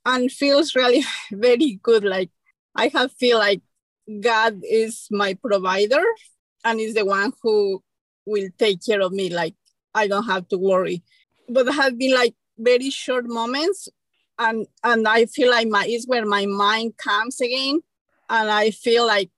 and 0.04 0.30
feels 0.30 0.74
really 0.74 1.04
very 1.32 1.78
good. 1.82 2.04
Like 2.04 2.30
I 2.74 2.88
have 2.88 3.12
feel 3.12 3.38
like 3.38 3.60
God 4.20 4.60
is 4.68 5.06
my 5.10 5.34
provider 5.34 6.02
and 6.64 6.80
is 6.80 6.94
the 6.94 7.04
one 7.04 7.32
who 7.42 7.82
will 8.26 8.48
take 8.58 8.84
care 8.84 9.00
of 9.00 9.12
me. 9.12 9.30
Like 9.30 9.54
I 9.94 10.06
don't 10.06 10.26
have 10.26 10.48
to 10.48 10.58
worry. 10.58 11.02
But 11.48 11.72
have 11.74 11.98
been 11.98 12.14
like 12.14 12.34
very 12.58 12.90
short 12.90 13.26
moments 13.26 13.88
and 14.38 14.66
and 14.84 15.06
I 15.06 15.26
feel 15.26 15.50
like 15.50 15.68
my 15.68 15.86
is 15.86 16.06
where 16.06 16.26
my 16.26 16.46
mind 16.46 16.96
comes 16.96 17.40
again. 17.40 17.80
And 18.28 18.50
I 18.50 18.70
feel 18.70 19.06
like 19.06 19.30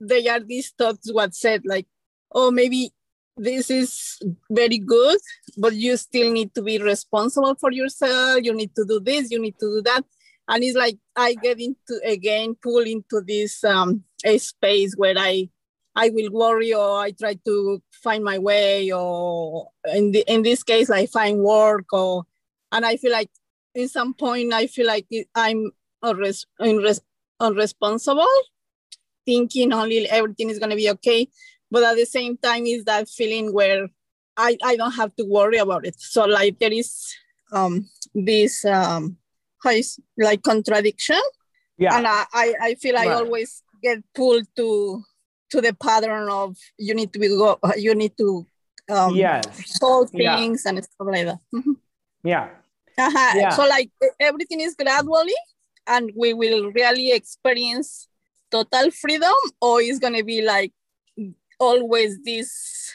they 0.00 0.28
are 0.28 0.40
these 0.40 0.70
thoughts 0.70 1.12
what 1.12 1.34
said 1.34 1.62
like, 1.64 1.86
oh 2.32 2.50
maybe 2.50 2.92
this 3.36 3.70
is 3.70 4.18
very 4.50 4.78
good, 4.78 5.18
but 5.58 5.74
you 5.74 5.96
still 5.96 6.32
need 6.32 6.54
to 6.54 6.62
be 6.62 6.78
responsible 6.78 7.54
for 7.56 7.70
yourself. 7.70 8.40
You 8.42 8.54
need 8.54 8.74
to 8.76 8.84
do 8.84 9.00
this, 9.00 9.30
you 9.30 9.40
need 9.40 9.58
to 9.60 9.76
do 9.76 9.82
that. 9.82 10.02
And 10.48 10.62
it's 10.62 10.76
like 10.76 10.96
I 11.16 11.34
get 11.34 11.60
into 11.60 12.00
again, 12.04 12.56
pull 12.62 12.80
into 12.80 13.20
this 13.26 13.62
um, 13.64 14.04
a 14.24 14.38
space 14.38 14.94
where 14.96 15.14
I 15.18 15.50
I 15.94 16.10
will 16.10 16.30
worry 16.30 16.74
or 16.74 17.00
I 17.00 17.10
try 17.10 17.38
to 17.46 17.82
find 17.90 18.22
my 18.22 18.38
way 18.38 18.92
or 18.92 19.68
in 19.92 20.12
the, 20.12 20.24
in 20.28 20.42
this 20.42 20.62
case 20.62 20.90
I 20.90 21.06
find 21.06 21.40
work 21.40 21.92
or 21.92 22.24
and 22.70 22.84
I 22.84 22.96
feel 22.96 23.12
like 23.12 23.30
in 23.74 23.88
some 23.88 24.14
point 24.14 24.52
I 24.52 24.66
feel 24.66 24.86
like 24.86 25.06
I'm 25.34 25.72
unres- 26.04 26.46
unres- 26.60 27.00
unresponsible, 27.40 28.26
thinking 29.24 29.72
only 29.72 30.08
everything 30.08 30.50
is 30.50 30.58
gonna 30.58 30.76
be 30.76 30.90
okay 30.90 31.28
but 31.70 31.82
at 31.82 31.96
the 31.96 32.06
same 32.06 32.36
time 32.36 32.66
is 32.66 32.84
that 32.84 33.08
feeling 33.08 33.52
where 33.52 33.88
I, 34.36 34.56
I 34.62 34.76
don't 34.76 34.92
have 34.92 35.14
to 35.16 35.24
worry 35.24 35.58
about 35.58 35.86
it. 35.86 35.98
So 35.98 36.24
like 36.24 36.58
there 36.58 36.72
is 36.72 37.14
um 37.52 37.88
this 38.14 38.64
um 38.64 39.16
is 39.70 39.98
like 40.18 40.42
contradiction. 40.42 41.20
Yeah. 41.78 41.96
And 41.96 42.06
I, 42.06 42.24
I, 42.32 42.54
I 42.60 42.74
feel 42.76 42.94
Right. 42.94 43.08
I 43.08 43.14
always 43.14 43.62
get 43.82 43.98
pulled 44.14 44.46
to 44.56 45.02
to 45.50 45.60
the 45.60 45.74
pattern 45.74 46.28
of 46.28 46.56
you 46.78 46.94
need 46.94 47.12
to 47.12 47.18
be 47.18 47.28
go 47.28 47.58
you 47.76 47.94
need 47.94 48.16
to 48.18 48.46
um 48.90 49.14
yes. 49.14 49.46
solve 49.78 50.10
Yeah. 50.12 50.36
things 50.36 50.64
and 50.66 50.82
stuff 50.82 51.06
like 51.06 51.26
that. 51.26 51.38
Mhm. 51.54 51.76
Yeah. 52.22 52.48
Uh-huh. 52.98 53.32
Yeah. 53.36 53.50
So 53.50 53.66
like 53.66 53.90
everything 54.20 54.60
is 54.60 54.74
gradually 54.74 55.34
and 55.86 56.10
we 56.16 56.32
will 56.34 56.72
really 56.72 57.12
experience 57.12 58.08
total 58.50 58.90
freedom 58.90 59.34
or 59.60 59.80
it's 59.80 59.98
gonna 59.98 60.24
be 60.24 60.42
like 60.42 60.72
always 61.58 62.18
this 62.24 62.92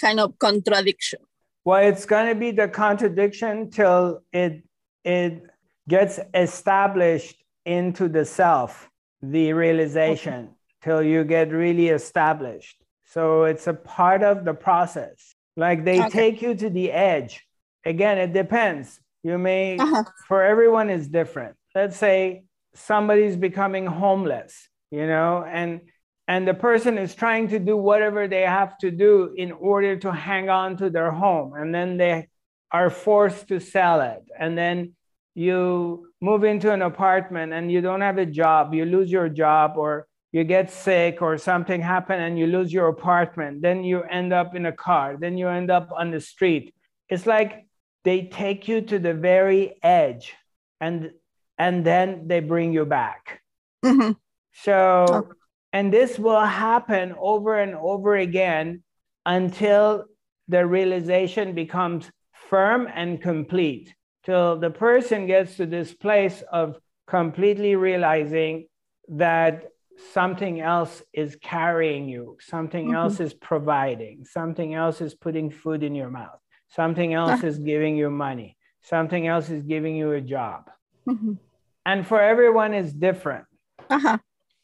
kind 0.00 0.20
of 0.20 0.38
contradiction. 0.38 1.20
Well, 1.64 1.86
it's 1.86 2.04
going 2.06 2.28
to 2.28 2.34
be 2.34 2.50
the 2.50 2.68
contradiction 2.68 3.70
till 3.70 4.22
it 4.32 4.62
it 5.04 5.42
gets 5.88 6.20
established 6.34 7.36
into 7.64 8.08
the 8.08 8.24
self, 8.24 8.88
the 9.20 9.52
realization, 9.52 10.50
till 10.82 11.02
you 11.02 11.24
get 11.24 11.50
really 11.50 11.88
established. 11.88 12.76
So 13.04 13.44
it's 13.44 13.66
a 13.66 13.74
part 13.74 14.22
of 14.22 14.44
the 14.44 14.54
process. 14.54 15.34
Like 15.56 15.84
they 15.84 16.00
Okay. 16.00 16.10
take 16.10 16.42
you 16.42 16.54
to 16.54 16.70
the 16.70 16.90
edge. 16.92 17.46
Again, 17.84 18.18
it 18.18 18.32
depends. 18.32 19.00
You 19.22 19.38
may 19.38 19.78
Uh-huh. 19.78 20.04
for 20.28 20.42
everyone 20.42 20.88
is 20.90 21.08
different. 21.08 21.56
Let's 21.74 21.96
say 21.96 22.44
somebody's 22.74 23.36
becoming 23.36 23.86
homeless, 23.86 24.68
you 24.90 25.06
know, 25.06 25.44
and 25.46 25.80
and 26.28 26.46
the 26.46 26.54
person 26.54 26.98
is 26.98 27.14
trying 27.14 27.48
to 27.48 27.58
do 27.58 27.76
whatever 27.76 28.28
they 28.28 28.42
have 28.42 28.78
to 28.78 28.90
do 28.90 29.34
in 29.36 29.52
order 29.52 29.96
to 29.96 30.12
hang 30.12 30.48
on 30.48 30.76
to 30.76 30.88
their 30.90 31.10
home. 31.10 31.54
And 31.54 31.74
then 31.74 31.96
they 31.96 32.28
are 32.70 32.90
forced 32.90 33.48
to 33.48 33.60
sell 33.60 34.00
it. 34.00 34.22
And 34.38 34.56
then 34.56 34.94
you 35.34 36.08
move 36.20 36.44
into 36.44 36.72
an 36.72 36.82
apartment 36.82 37.52
and 37.52 37.72
you 37.72 37.80
don't 37.80 38.00
have 38.02 38.18
a 38.18 38.26
job. 38.26 38.72
You 38.74 38.84
lose 38.84 39.10
your 39.10 39.28
job 39.28 39.74
or 39.76 40.06
you 40.30 40.44
get 40.44 40.70
sick 40.70 41.20
or 41.20 41.36
something 41.38 41.80
happen 41.80 42.20
and 42.20 42.38
you 42.38 42.46
lose 42.46 42.72
your 42.72 42.88
apartment. 42.88 43.60
Then 43.60 43.84
you 43.84 44.02
end 44.02 44.32
up 44.32 44.54
in 44.54 44.66
a 44.66 44.72
car. 44.72 45.16
Then 45.18 45.36
you 45.36 45.48
end 45.48 45.70
up 45.70 45.90
on 45.94 46.10
the 46.10 46.20
street. 46.20 46.74
It's 47.08 47.26
like 47.26 47.66
they 48.04 48.26
take 48.26 48.68
you 48.68 48.80
to 48.82 48.98
the 48.98 49.14
very 49.14 49.76
edge 49.82 50.34
and 50.80 51.10
and 51.58 51.84
then 51.84 52.26
they 52.28 52.40
bring 52.40 52.72
you 52.72 52.84
back. 52.84 53.42
Mhm. 53.84 54.16
so, 54.52 55.04
Okay. 55.10 55.38
And 55.72 55.92
this 55.92 56.18
will 56.18 56.40
happen 56.44 57.14
over 57.18 57.58
and 57.58 57.74
over 57.74 58.16
again 58.16 58.82
until 59.26 60.04
the 60.48 60.66
realization 60.66 61.54
becomes 61.54 62.10
firm 62.32 62.88
and 62.94 63.22
complete, 63.22 63.94
till 64.24 64.58
the 64.58 64.70
person 64.70 65.26
gets 65.26 65.56
to 65.56 65.66
this 65.66 65.94
place 65.94 66.42
of 66.52 66.76
completely 67.06 67.76
realizing 67.76 68.66
that 69.08 69.68
something 70.12 70.60
else 70.60 71.02
is 71.12 71.36
carrying 71.36 72.08
you, 72.08 72.36
something 72.40 72.88
Mhm. 72.88 72.94
else 72.94 73.20
is 73.20 73.34
providing, 73.34 74.24
something 74.24 74.74
else 74.74 75.00
is 75.00 75.14
putting 75.14 75.50
food 75.50 75.82
in 75.82 75.94
your 75.94 76.10
mouth, 76.10 76.40
something 76.68 77.14
else 77.14 77.42
is 77.44 77.58
giving 77.58 77.96
you 77.96 78.10
money, 78.10 78.56
something 78.80 79.26
else 79.26 79.50
is 79.50 79.62
giving 79.62 79.96
you 79.96 80.12
a 80.12 80.20
job. 80.20 80.70
Mhm. 81.06 81.38
And 81.86 82.06
for 82.06 82.20
everyone 82.20 82.74
is 82.74 82.92
different 82.92 83.46
Uh-huh. 83.90 84.18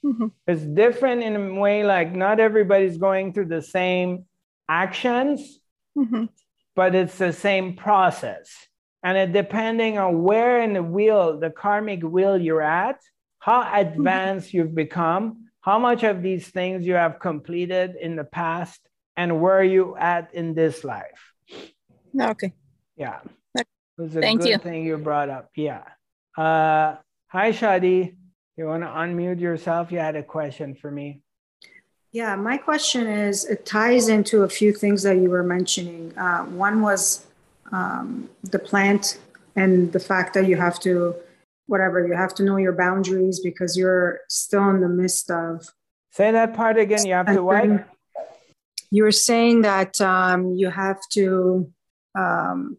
Mhm. 0.05 0.33
It's 0.47 0.63
different 0.63 1.23
in 1.23 1.35
a 1.37 1.61
way, 1.61 1.85
like 1.85 2.15
not 2.15 2.39
everybody's 2.41 2.99
going 2.99 3.33
through 3.33 3.47
the 3.47 3.63
same 3.63 4.27
actions, 4.69 5.61
Mhm. 5.97 6.29
but 6.77 6.95
it's 6.95 7.19
the 7.19 7.33
same 7.33 7.75
process. 7.77 8.69
And 9.03 9.17
it 9.19 9.33
depending 9.33 9.99
on 9.99 10.23
where 10.23 10.61
in 10.63 10.73
the 10.75 10.83
wheel, 10.83 11.39
the 11.39 11.51
karmic 11.51 12.03
wheel 12.03 12.37
you're 12.37 12.63
at, 12.63 13.01
how 13.41 13.69
advanced 13.73 14.53
you've 14.55 14.75
become, 14.75 15.51
how 15.61 15.79
much 15.79 16.03
of 16.05 16.23
these 16.23 16.49
things 16.49 16.87
you 16.87 16.95
have 16.95 17.19
completed 17.19 17.97
in 18.01 18.17
the 18.17 18.25
past, 18.25 18.81
and 19.17 19.41
where 19.41 19.63
you 19.63 19.97
at 19.97 20.33
in 20.35 20.55
this 20.55 20.85
life. 20.85 21.35
Okay. 22.21 22.53
Yeah. 22.97 23.21
It 23.57 23.67
was 23.97 24.15
a 24.17 24.21
Thank 24.21 24.43
good 24.43 24.49
you. 24.51 24.59
thing 24.59 24.85
you 24.85 24.97
brought 24.97 25.29
up. 25.29 25.51
Yeah. 25.57 25.83
Uh, 26.37 26.97
hi, 27.27 27.51
Shadi. 27.51 28.17
You 28.59 28.67
want 28.67 28.83
to 28.83 28.89
unmute 28.89 29.39
yourself? 29.39 29.93
You 29.93 30.01
had 30.01 30.17
a 30.17 30.23
question 30.25 30.75
for 30.75 30.91
me. 30.91 31.21
Yeah, 32.11 32.35
my 32.35 32.57
question 32.57 33.07
is 33.07 33.45
it 33.45 33.65
ties 33.65 34.09
into 34.09 34.43
a 34.43 34.49
few 34.49 34.73
things 34.73 35.05
that 35.05 35.19
you 35.19 35.31
were 35.31 35.45
mentioning. 35.45 36.13
Uh, 36.19 36.43
one 36.47 36.83
was 36.83 37.25
um, 37.71 38.29
the 38.43 38.59
plant 38.59 39.21
and 39.55 39.93
the 39.93 40.01
fact 40.01 40.35
that 40.35 40.49
you 40.49 40.57
have 40.57 40.81
to, 40.81 41.15
whatever, 41.67 42.05
you 42.05 42.15
have 42.15 42.35
to 42.35 42.43
know 42.43 42.57
your 42.57 42.73
boundaries 42.73 43.39
because 43.39 43.77
you're 43.77 44.23
still 44.29 44.69
in 44.71 44.81
the 44.81 44.89
midst 44.89 45.31
of. 45.31 45.69
Say 46.11 46.33
that 46.33 46.53
part 46.55 46.79
again. 46.79 47.07
You 47.07 47.15
have 47.15 47.27
to 47.27 47.45
what? 47.45 47.87
You 48.91 49.05
were 49.05 49.13
saying 49.13 49.63
that 49.63 50.01
um, 50.01 50.55
you 50.55 50.69
have 50.69 50.99
to, 51.13 51.71
um, 52.19 52.79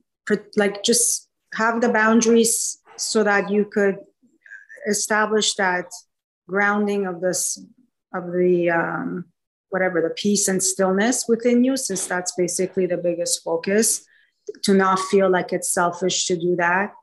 like, 0.58 0.84
just 0.84 1.30
have 1.54 1.80
the 1.80 1.90
boundaries 1.90 2.80
so 2.98 3.24
that 3.24 3.50
you 3.50 3.64
could 3.64 4.00
establish 4.88 5.56
that 5.56 5.86
grounding 6.48 7.06
of 7.06 7.22
this 7.22 7.62
of 8.14 8.32
the 8.32 8.70
um, 8.70 9.26
whatever 9.70 10.02
the 10.02 10.10
peace 10.10 10.48
and 10.48 10.62
stillness 10.64 11.26
within 11.28 11.64
you 11.64 11.78
since 11.78 12.08
that's 12.08 12.34
basically 12.36 12.86
the 12.86 12.98
biggest 12.98 13.44
focus 13.44 14.06
to 14.64 14.74
not 14.74 15.00
feel 15.00 15.30
like 15.30 15.54
it's 15.54 15.72
selfish 15.72 16.26
to 16.26 16.36
do 16.36 16.56
that. 16.56 16.94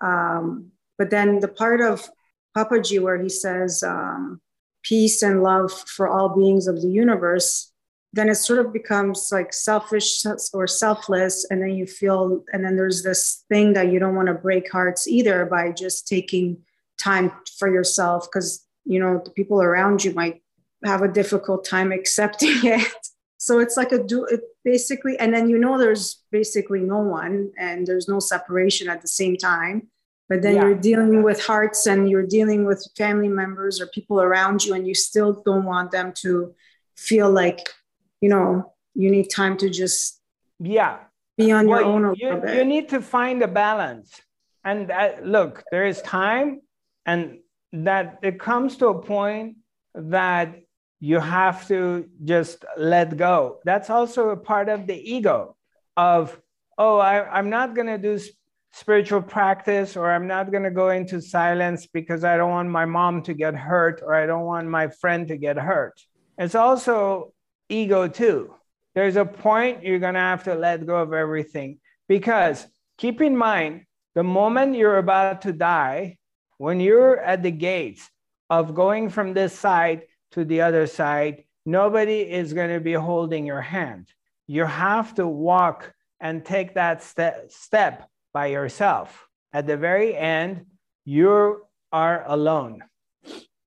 Um, 0.00 0.72
but 0.98 1.10
then 1.10 1.40
the 1.40 1.48
part 1.48 1.80
of 1.80 2.08
Papaji 2.56 3.00
where 3.00 3.20
he 3.22 3.28
says 3.28 3.82
um, 3.82 4.40
peace 4.82 5.22
and 5.22 5.42
love 5.42 5.72
for 5.72 6.08
all 6.08 6.34
beings 6.34 6.66
of 6.66 6.82
the 6.82 6.88
universe 6.88 7.72
then 8.16 8.30
it 8.30 8.36
sort 8.36 8.58
of 8.58 8.72
becomes 8.72 9.28
like 9.30 9.52
selfish 9.52 10.24
or 10.54 10.66
selfless 10.66 11.46
and 11.50 11.62
then 11.62 11.76
you 11.76 11.86
feel 11.86 12.42
and 12.52 12.64
then 12.64 12.74
there's 12.74 13.02
this 13.02 13.44
thing 13.50 13.74
that 13.74 13.92
you 13.92 13.98
don't 13.98 14.14
want 14.14 14.28
to 14.28 14.34
break 14.34 14.72
hearts 14.72 15.06
either 15.06 15.44
by 15.44 15.70
just 15.70 16.08
taking 16.08 16.56
time 16.98 17.32
for 17.58 17.68
yourself 17.72 18.26
because 18.30 18.64
you 18.84 18.98
know 18.98 19.20
the 19.24 19.30
people 19.30 19.60
around 19.62 20.04
you 20.04 20.12
might 20.14 20.42
have 20.84 21.02
a 21.02 21.08
difficult 21.08 21.64
time 21.64 21.92
accepting 21.92 22.50
it 22.62 22.86
so 23.38 23.58
it's 23.58 23.76
like 23.76 23.92
a 23.92 24.02
do 24.02 24.24
it 24.24 24.40
basically 24.64 25.18
and 25.18 25.32
then 25.34 25.48
you 25.48 25.58
know 25.58 25.78
there's 25.78 26.22
basically 26.30 26.80
no 26.80 26.98
one 26.98 27.50
and 27.58 27.86
there's 27.86 28.08
no 28.08 28.18
separation 28.18 28.88
at 28.88 29.00
the 29.02 29.08
same 29.08 29.36
time 29.36 29.88
but 30.28 30.42
then 30.42 30.54
Yeah. 30.56 30.64
you're 30.66 30.74
dealing 30.90 31.22
with 31.22 31.44
hearts 31.44 31.86
and 31.86 32.10
you're 32.10 32.26
dealing 32.26 32.64
with 32.64 32.80
family 32.96 33.28
members 33.28 33.80
or 33.80 33.86
people 33.88 34.20
around 34.20 34.64
you 34.64 34.74
and 34.74 34.86
you 34.86 34.94
still 34.94 35.42
don't 35.44 35.64
want 35.64 35.90
them 35.90 36.12
to 36.22 36.54
feel 36.96 37.30
like 37.30 37.68
you 38.20 38.28
know 38.28 38.72
you 38.94 39.10
need 39.10 39.28
time 39.28 39.56
to 39.58 39.68
just 39.68 40.20
Yeah. 40.58 40.98
be 41.36 41.52
on 41.52 41.68
your 41.68 41.82
own 41.84 42.04
a 42.06 42.12
you, 42.16 42.36
bit 42.40 42.56
you 42.56 42.64
need 42.64 42.88
to 42.88 43.00
find 43.02 43.42
a 43.42 43.48
balance. 43.48 44.20
And 44.64 44.88
that, 44.88 45.24
look, 45.24 45.62
there 45.70 45.86
is 45.86 46.02
time, 46.02 46.60
and 47.06 47.38
that 47.72 48.18
it 48.22 48.38
comes 48.38 48.76
to 48.78 48.88
a 48.88 49.02
point 49.02 49.56
that 49.94 50.56
you 51.00 51.20
have 51.20 51.66
to 51.68 52.08
just 52.24 52.64
let 52.76 53.16
go. 53.16 53.60
That's 53.64 53.90
also 53.90 54.30
a 54.30 54.36
part 54.36 54.68
of 54.68 54.86
the 54.86 54.96
ego 54.96 55.56
of, 55.96 56.38
oh, 56.78 56.98
I, 56.98 57.28
I'm 57.28 57.50
not 57.50 57.74
going 57.74 57.86
to 57.86 57.98
do 57.98 58.18
spiritual 58.72 59.22
practice 59.22 59.96
or 59.96 60.10
I'm 60.10 60.26
not 60.26 60.50
going 60.50 60.64
to 60.64 60.70
go 60.70 60.90
into 60.90 61.20
silence 61.20 61.86
because 61.86 62.24
I 62.24 62.36
don't 62.36 62.50
want 62.50 62.68
my 62.68 62.84
mom 62.84 63.22
to 63.22 63.34
get 63.34 63.54
hurt 63.54 64.02
or 64.02 64.14
I 64.14 64.26
don't 64.26 64.44
want 64.44 64.68
my 64.68 64.88
friend 64.88 65.28
to 65.28 65.36
get 65.36 65.56
hurt. 65.56 66.00
It's 66.38 66.54
also 66.54 67.32
ego 67.68 68.08
too. 68.08 68.54
There's 68.94 69.16
a 69.16 69.24
point 69.24 69.82
you're 69.82 69.98
going 69.98 70.14
to 70.14 70.20
have 70.20 70.44
to 70.44 70.54
let 70.54 70.86
go 70.86 70.96
of 70.96 71.12
everything 71.12 71.78
because 72.08 72.66
keep 72.98 73.20
in 73.20 73.36
mind 73.36 73.84
the 74.14 74.22
moment 74.22 74.76
you're 74.76 74.98
about 74.98 75.42
to 75.42 75.52
die, 75.52 76.16
when 76.58 76.80
you're 76.80 77.18
at 77.18 77.42
the 77.42 77.50
gates 77.50 78.08
of 78.50 78.74
going 78.74 79.10
from 79.10 79.34
this 79.34 79.58
side 79.58 80.02
to 80.32 80.44
the 80.44 80.62
other 80.62 80.86
side, 80.86 81.44
nobody 81.64 82.20
is 82.20 82.52
going 82.52 82.72
to 82.72 82.80
be 82.80 82.92
holding 82.92 83.46
your 83.46 83.60
hand. 83.60 84.08
You 84.46 84.64
have 84.64 85.14
to 85.16 85.26
walk 85.26 85.92
and 86.20 86.44
take 86.44 86.74
that 86.74 87.02
ste- 87.02 87.50
step 87.50 88.08
by 88.32 88.46
yourself. 88.46 89.28
At 89.52 89.66
the 89.66 89.76
very 89.76 90.16
end, 90.16 90.66
you 91.04 91.62
are 91.92 92.24
alone. 92.26 92.82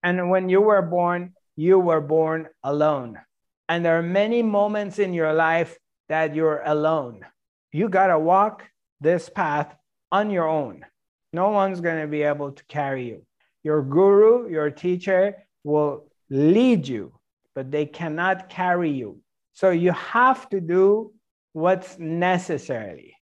And 0.03 0.29
when 0.29 0.49
you 0.49 0.61
were 0.61 0.81
born, 0.81 1.33
you 1.55 1.79
were 1.79 2.01
born 2.01 2.47
alone. 2.63 3.19
And 3.67 3.83
there 3.83 3.97
are 3.99 4.03
many 4.03 4.41
moments 4.41 4.97
in 4.97 5.13
your 5.13 5.33
life 5.33 5.77
that 6.07 6.35
you're 6.35 6.61
alone. 6.65 7.25
You 7.71 7.89
got 7.89 8.07
to 8.07 8.17
walk 8.17 8.63
this 8.99 9.29
path 9.29 9.75
on 10.11 10.31
your 10.31 10.47
own. 10.47 10.85
No 11.33 11.49
one's 11.49 11.81
going 11.81 12.01
to 12.01 12.07
be 12.07 12.23
able 12.23 12.51
to 12.51 12.63
carry 12.65 13.07
you. 13.07 13.25
Your 13.63 13.81
guru, 13.81 14.49
your 14.49 14.69
teacher 14.71 15.35
will 15.63 16.07
lead 16.29 16.87
you, 16.87 17.13
but 17.55 17.71
they 17.71 17.85
cannot 17.85 18.49
carry 18.49 18.91
you. 18.91 19.21
So 19.53 19.71
you 19.71 19.91
have 19.91 20.49
to 20.49 20.61
do 20.61 21.13
what's 21.53 21.99
necessary. 21.99 23.15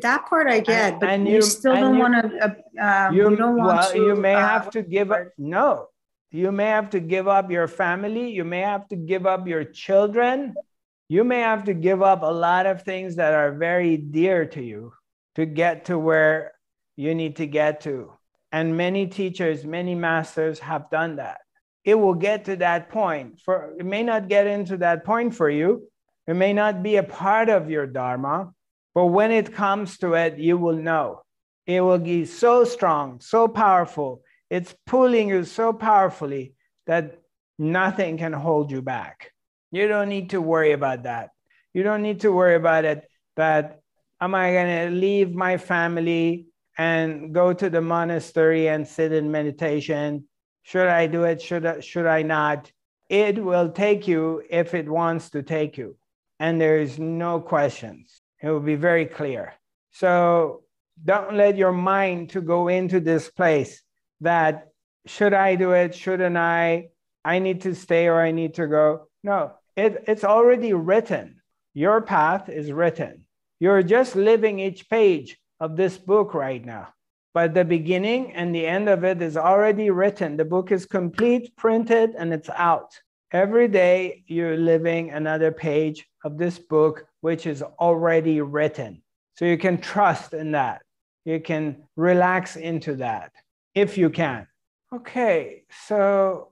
that 0.00 0.26
part 0.26 0.48
I 0.48 0.60
get, 0.60 1.00
but 1.00 1.08
and 1.08 1.26
you, 1.26 1.36
you- 1.36 1.42
still 1.42 1.72
and 1.72 1.80
don't 1.80 1.98
want 1.98 2.14
to. 2.14 2.54
Uh, 2.80 3.08
um, 3.08 3.14
you, 3.14 3.30
you 3.30 3.36
don't 3.36 3.56
want 3.56 3.80
well, 3.80 3.92
to. 3.92 3.98
you 3.98 4.14
may 4.16 4.34
uh, 4.34 4.40
have 4.40 4.70
to 4.70 4.82
give 4.82 5.10
up 5.12 5.28
no 5.38 5.88
you 6.32 6.50
may 6.50 6.66
have 6.66 6.90
to 6.90 6.98
give 7.00 7.28
up 7.28 7.50
your 7.50 7.68
family 7.68 8.30
you 8.30 8.44
may 8.44 8.60
have 8.60 8.88
to 8.88 8.96
give 8.96 9.26
up 9.26 9.46
your 9.46 9.64
children 9.64 10.54
you 11.08 11.24
may 11.24 11.40
have 11.40 11.64
to 11.64 11.74
give 11.74 12.02
up 12.02 12.22
a 12.22 12.32
lot 12.32 12.64
of 12.66 12.82
things 12.82 13.16
that 13.16 13.34
are 13.34 13.52
very 13.52 13.96
dear 13.98 14.46
to 14.46 14.62
you 14.62 14.92
to 15.34 15.44
get 15.44 15.84
to 15.84 15.98
where 15.98 16.52
you 16.96 17.14
need 17.14 17.36
to 17.36 17.46
get 17.46 17.80
to 17.82 18.12
and 18.50 18.76
many 18.76 19.06
teachers 19.06 19.64
many 19.64 19.94
masters 19.94 20.58
have 20.58 20.90
done 20.90 21.16
that 21.16 21.38
it 21.84 21.94
will 21.94 22.14
get 22.14 22.44
to 22.44 22.56
that 22.56 22.88
point 22.90 23.40
for 23.40 23.74
it 23.78 23.86
may 23.86 24.02
not 24.02 24.28
get 24.28 24.46
into 24.46 24.76
that 24.76 25.04
point 25.04 25.34
for 25.34 25.48
you 25.48 25.88
it 26.26 26.34
may 26.34 26.52
not 26.52 26.82
be 26.82 26.96
a 26.96 27.02
part 27.02 27.48
of 27.48 27.70
your 27.70 27.86
dharma 27.86 28.52
but 28.94 29.06
when 29.06 29.30
it 29.30 29.54
comes 29.54 29.98
to 29.98 30.14
it 30.14 30.38
you 30.38 30.56
will 30.56 30.76
know 30.76 31.22
it 31.66 31.80
will 31.80 31.98
be 31.98 32.24
so 32.24 32.64
strong, 32.64 33.20
so 33.20 33.46
powerful. 33.46 34.22
It's 34.50 34.74
pulling 34.86 35.28
you 35.28 35.44
so 35.44 35.72
powerfully 35.72 36.54
that 36.86 37.18
nothing 37.58 38.18
can 38.18 38.32
hold 38.32 38.70
you 38.70 38.82
back. 38.82 39.30
You 39.70 39.88
don't 39.88 40.08
need 40.08 40.30
to 40.30 40.40
worry 40.40 40.72
about 40.72 41.04
that. 41.04 41.30
You 41.72 41.82
don't 41.82 42.02
need 42.02 42.20
to 42.20 42.32
worry 42.32 42.56
about 42.56 42.84
it 42.84 43.08
that 43.36 43.80
am 44.20 44.34
I 44.34 44.52
going 44.52 44.88
to 44.88 44.94
leave 44.94 45.34
my 45.34 45.56
family 45.56 46.46
and 46.78 47.34
go 47.34 47.52
to 47.52 47.68
the 47.68 47.80
monastery 47.80 48.68
and 48.68 48.86
sit 48.86 49.12
in 49.12 49.30
meditation? 49.30 50.24
Should 50.62 50.88
I 50.88 51.06
do 51.06 51.24
it? 51.24 51.42
Should 51.42 51.66
I, 51.66 51.80
should 51.80 52.06
I 52.06 52.22
not? 52.22 52.70
It 53.08 53.42
will 53.42 53.70
take 53.70 54.08
you 54.08 54.42
if 54.48 54.74
it 54.74 54.88
wants 54.88 55.30
to 55.30 55.42
take 55.42 55.76
you. 55.76 55.96
And 56.40 56.60
there 56.60 56.78
is 56.78 56.98
no 56.98 57.40
questions. 57.40 58.20
It 58.42 58.48
will 58.48 58.60
be 58.60 58.74
very 58.74 59.06
clear. 59.06 59.54
So 59.90 60.62
don't 61.04 61.36
let 61.36 61.56
your 61.56 61.72
mind 61.72 62.30
to 62.30 62.40
go 62.40 62.68
into 62.68 63.00
this 63.00 63.30
place 63.30 63.82
that 64.20 64.68
should 65.06 65.34
I 65.34 65.56
do 65.56 65.72
it? 65.72 65.94
Shouldn't 65.94 66.36
I? 66.36 66.88
I 67.24 67.38
need 67.38 67.62
to 67.62 67.74
stay 67.74 68.08
or 68.08 68.20
I 68.20 68.30
need 68.30 68.54
to 68.54 68.66
go. 68.66 69.08
No, 69.22 69.52
it, 69.76 70.04
it's 70.06 70.24
already 70.24 70.72
written. 70.72 71.40
Your 71.74 72.00
path 72.02 72.48
is 72.48 72.72
written. 72.72 73.24
You're 73.60 73.82
just 73.82 74.16
living 74.16 74.58
each 74.58 74.88
page 74.88 75.38
of 75.62 75.76
this 75.76 75.96
book 75.96 76.34
right 76.34 76.64
now. 76.64 76.88
But 77.34 77.54
the 77.54 77.64
beginning 77.64 78.34
and 78.34 78.52
the 78.52 78.66
end 78.66 78.88
of 78.88 79.04
it 79.04 79.22
is 79.22 79.36
already 79.36 79.90
written. 79.90 80.36
The 80.36 80.44
book 80.44 80.72
is 80.72 80.84
complete, 80.84 81.56
printed, 81.56 82.10
and 82.18 82.34
it's 82.34 82.50
out. 82.50 82.90
Every 83.30 83.68
day 83.68 84.24
you're 84.26 84.56
living 84.58 85.12
another 85.12 85.52
page 85.52 86.04
of 86.24 86.36
this 86.36 86.58
book, 86.58 87.06
which 87.20 87.46
is 87.46 87.62
already 87.62 88.40
written. 88.40 89.02
So 89.36 89.44
you 89.44 89.56
can 89.56 89.78
trust 89.80 90.34
in 90.34 90.50
that. 90.52 90.82
You 91.24 91.38
can 91.40 91.64
relax 91.96 92.56
into 92.56 92.96
that 92.96 93.30
if 93.74 93.96
you 93.96 94.10
can. 94.10 94.46
Okay, 94.92 95.62
so 95.86 96.48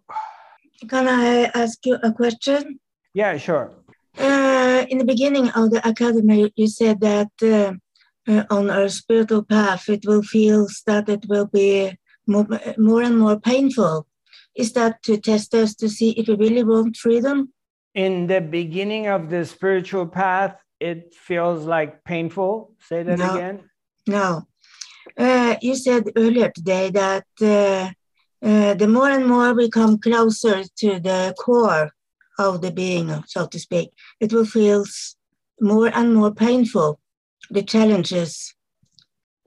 Can 0.89 1.07
I 1.09 1.51
ask 1.63 1.85
you 1.85 1.99
a 2.03 2.13
question? 2.13 2.79
yeah, 3.13 3.37
sure. 3.37 3.73
Uh, 4.19 4.87
in 4.89 4.97
the 4.99 5.05
beginning 5.05 5.51
of 5.51 5.71
the 5.73 5.87
academy, 5.87 6.51
you 6.57 6.69
said 6.69 7.01
that 7.01 7.31
uh, 7.43 7.75
uh, 8.31 8.45
on 8.51 8.71
our 8.71 8.89
spiritual 8.89 9.43
path, 9.43 9.89
it 9.89 10.03
will 10.07 10.23
feel 10.23 10.67
that 10.87 11.09
it 11.09 11.25
will 11.29 11.47
be 11.47 11.97
more, 12.27 12.47
more 12.79 13.03
and 13.03 13.19
more 13.19 13.39
painful. 13.53 14.07
is 14.63 14.73
that 14.73 14.95
to 15.07 15.17
test 15.17 15.55
us 15.55 15.71
to 15.81 15.89
see 15.89 16.11
if 16.21 16.27
we 16.29 16.35
really 16.45 16.65
want 16.65 16.97
freedom? 16.97 17.37
In 17.95 18.27
the 18.27 18.41
beginning 18.41 19.05
of 19.07 19.31
the 19.31 19.45
spiritual 19.45 20.07
path, 20.07 20.55
it 20.81 21.15
feels 21.15 21.61
like 21.67 22.05
painful. 22.05 22.53
Say 22.89 23.03
that 23.03 23.19
No. 23.19 23.35
again. 23.35 23.57
No. 24.07 24.27
Uh, 25.17 25.57
you 25.63 25.75
said 25.77 26.03
earlier 26.17 26.51
today 26.51 26.91
that 26.91 27.27
uh, 27.43 27.85
uh, 28.51 28.75
the 28.75 28.89
more 28.89 29.11
and 29.11 29.27
more 29.27 29.55
we 29.55 29.69
come 29.69 29.99
closer 29.99 30.57
to 30.83 30.89
the 31.09 31.35
core 31.45 31.91
of 32.39 32.61
the 32.63 32.73
being, 32.83 33.09
so 33.27 33.47
to 33.47 33.59
speak, 33.59 33.89
it 34.25 34.33
will 34.33 34.47
feel 34.47 34.85
more 35.61 35.91
and 35.99 36.15
more 36.15 36.33
painful. 36.47 36.99
The 37.51 37.63
challenges. 37.63 38.55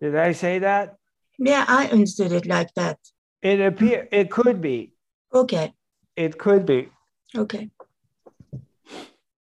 Did 0.01 0.15
I 0.15 0.33
say 0.33 0.59
that? 0.59 0.97
Yeah, 1.39 1.65
I 1.67 1.87
understood 1.87 2.31
it 2.31 2.45
like 2.45 2.73
that. 2.75 2.99
It 3.41 3.59
appear 3.61 4.07
it 4.11 4.29
could 4.29 4.61
be. 4.61 4.93
Okay, 5.33 5.73
It 6.15 6.37
could 6.37 6.65
be. 6.65 6.89
okay. 7.35 7.69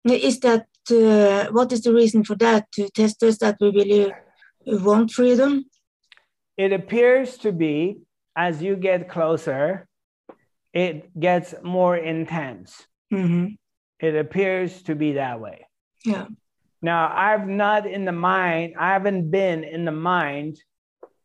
Is 0.07 0.41
that 0.41 0.67
uh, 0.91 1.51
what 1.53 1.73
is 1.73 1.83
the 1.83 1.93
reason 1.93 2.25
for 2.25 2.37
that? 2.37 2.71
To 2.73 2.89
test 2.91 3.23
us 3.23 3.39
that 3.39 3.57
we 3.61 3.71
really 3.71 4.13
want 4.67 5.11
freedom? 5.11 5.65
It 6.57 6.73
appears 6.73 7.37
to 7.39 7.53
be 7.53 7.99
as 8.37 8.63
you 8.63 8.77
get 8.77 9.09
closer, 9.09 9.87
it 10.73 11.19
gets 11.19 11.55
more 11.63 11.97
intense. 11.97 12.87
hmm 13.11 13.47
It 14.01 14.17
appears 14.17 14.83
to 14.83 14.95
be 14.95 15.13
that 15.15 15.41
way. 15.41 15.67
Yeah. 16.05 16.27
Now, 16.85 17.11
I've 17.17 17.49
not 17.49 17.87
in 17.87 18.05
the 18.05 18.13
mind, 18.13 18.75
I 18.79 18.93
haven't 18.93 19.31
been 19.31 19.65
in 19.65 19.87
the 19.87 19.91
mind 19.91 20.59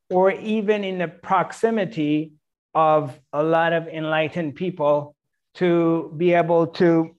or 0.10 0.32
even 0.32 0.86
in 0.86 1.00
the 1.00 1.10
proximity 1.10 2.32
of 2.74 3.20
a 3.34 3.44
lot 3.44 3.74
of 3.74 3.90
enlightened 3.90 4.56
people 4.56 5.18
to 5.56 6.14
be 6.16 6.32
able 6.32 6.68
to 6.68 7.14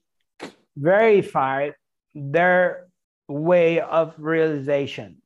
verify 0.75 1.69
their 2.15 2.87
way 3.27 3.79
of 3.79 4.15
realization. 4.17 5.21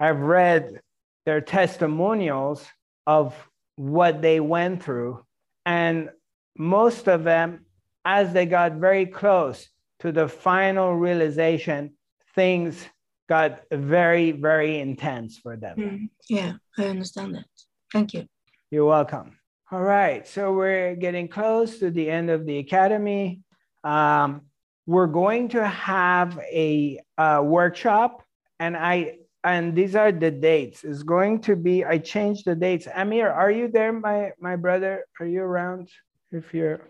I've 0.00 0.18
read 0.18 0.80
their 1.26 1.40
testimonials 1.40 2.66
of 3.06 3.32
what 3.76 4.22
they 4.22 4.40
went 4.40 4.82
through, 4.82 5.24
and 5.64 6.10
most 6.58 7.06
of 7.06 7.22
them, 7.22 7.66
as 8.04 8.32
they 8.32 8.46
got 8.46 8.72
very 8.72 9.06
close 9.06 9.68
to 10.00 10.10
the 10.10 10.26
final 10.26 10.96
realization, 10.96 11.94
things 12.34 12.84
got 13.28 13.62
very, 13.72 14.32
very 14.32 14.78
intense 14.80 15.38
for 15.38 15.56
them. 15.56 15.76
Mm, 15.78 16.08
Yeah, 16.28 16.54
I 16.78 16.86
understand 16.86 17.34
that. 17.36 17.46
Thank 17.92 18.14
you. 18.14 18.26
You're 18.70 18.84
welcome. 18.86 19.38
All 19.72 19.82
right, 19.82 20.26
so 20.28 20.52
we're 20.52 20.94
getting 20.94 21.28
close 21.28 21.78
to 21.78 21.90
the 21.90 22.08
end 22.10 22.30
of 22.30 22.44
the 22.46 22.58
academy. 22.58 23.40
Um, 23.82 24.42
we're 24.86 25.06
going 25.06 25.48
to 25.50 25.66
have 25.66 26.38
a, 26.38 27.00
uh 27.16 27.40
workshop, 27.42 28.22
and 28.60 28.76
I 28.76 29.16
and 29.42 29.74
these 29.74 29.94
are 29.94 30.12
the 30.12 30.30
dates. 30.30 30.84
It's 30.84 31.02
going 31.02 31.40
to 31.42 31.56
be. 31.56 31.84
I 31.84 31.98
changed 31.98 32.44
the 32.46 32.54
dates. 32.54 32.86
Amir, 32.94 33.30
are 33.30 33.50
you 33.50 33.68
there, 33.68 33.92
my 33.92 34.32
my 34.38 34.56
brother? 34.56 35.04
Are 35.20 35.26
you 35.26 35.42
around? 35.42 35.88
If 36.32 36.52
you're, 36.52 36.80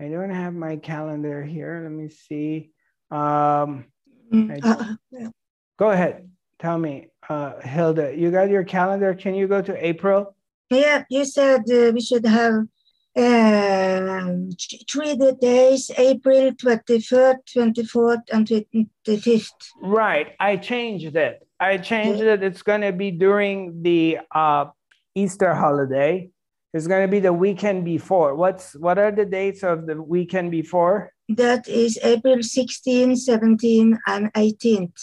I 0.00 0.08
don't 0.08 0.30
have 0.30 0.54
my 0.54 0.76
calendar 0.76 1.42
here. 1.42 1.80
Let 1.82 1.92
me 1.92 2.08
see. 2.08 2.70
Um, 3.10 3.84
Uh, 4.34 4.94
go 5.78 5.90
ahead. 5.90 6.28
Tell 6.58 6.78
me, 6.78 7.08
uh, 7.28 7.60
Hilda. 7.60 8.14
You 8.16 8.30
got 8.30 8.50
your 8.50 8.64
calendar? 8.64 9.14
Can 9.14 9.34
you 9.34 9.46
go 9.46 9.62
to 9.62 9.86
April? 9.86 10.34
Yeah, 10.70 11.04
you 11.10 11.24
said 11.24 11.62
uh, 11.70 11.92
we 11.92 12.00
should 12.00 12.26
have 12.26 12.66
um, 13.16 14.50
three 14.90 15.16
days, 15.40 15.90
April 15.96 16.50
23rd, 16.52 17.36
24th, 17.56 18.22
and 18.32 18.46
25th. 18.46 19.52
Right. 19.80 20.32
I 20.40 20.56
changed 20.56 21.14
it. 21.16 21.46
I 21.60 21.78
changed 21.78 22.22
it. 22.22 22.42
It's 22.42 22.62
going 22.62 22.80
to 22.80 22.92
be 22.92 23.10
during 23.12 23.82
the 23.82 24.18
uh, 24.34 24.66
Easter 25.14 25.54
holiday. 25.54 26.30
It's 26.72 26.88
going 26.88 27.02
to 27.02 27.08
be 27.08 27.20
the 27.20 27.32
weekend 27.32 27.84
before. 27.84 28.34
What's 28.34 28.74
what 28.74 28.98
are 28.98 29.12
the 29.12 29.24
dates 29.24 29.62
of 29.62 29.86
the 29.86 30.02
weekend 30.02 30.50
before? 30.50 31.13
That 31.28 31.68
is 31.68 31.98
April 32.02 32.42
16, 32.42 33.16
17, 33.16 33.98
and 34.06 34.32
18th. 34.34 35.00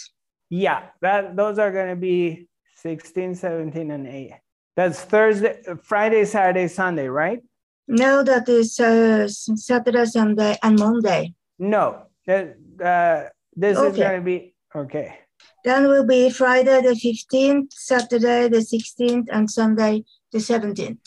Yeah, 0.50 0.84
that 1.00 1.34
those 1.34 1.58
are 1.58 1.72
going 1.72 1.88
to 1.88 1.96
be 1.96 2.48
16, 2.76 3.34
17, 3.34 3.90
and 3.90 4.06
8. 4.06 4.32
That's 4.76 5.02
Thursday, 5.02 5.60
Friday, 5.82 6.24
Saturday, 6.24 6.68
Sunday, 6.68 7.08
right? 7.08 7.40
No, 7.88 8.22
that 8.22 8.48
is 8.48 8.78
uh, 8.78 9.28
Saturday, 9.28 10.04
Sunday, 10.04 10.56
and 10.62 10.78
Monday. 10.78 11.34
No. 11.58 12.04
That, 12.26 12.56
uh, 12.82 13.28
this 13.56 13.78
is 13.78 13.96
going 13.96 14.20
to 14.20 14.24
be 14.24 14.54
okay. 14.74 15.18
Then 15.64 15.88
will 15.88 16.06
be 16.06 16.30
Friday 16.30 16.80
the 16.80 16.94
15th, 16.94 17.72
Saturday 17.72 18.48
the 18.48 18.58
16th, 18.58 19.26
and 19.30 19.50
Sunday 19.50 20.04
the 20.32 20.38
17th. 20.38 20.98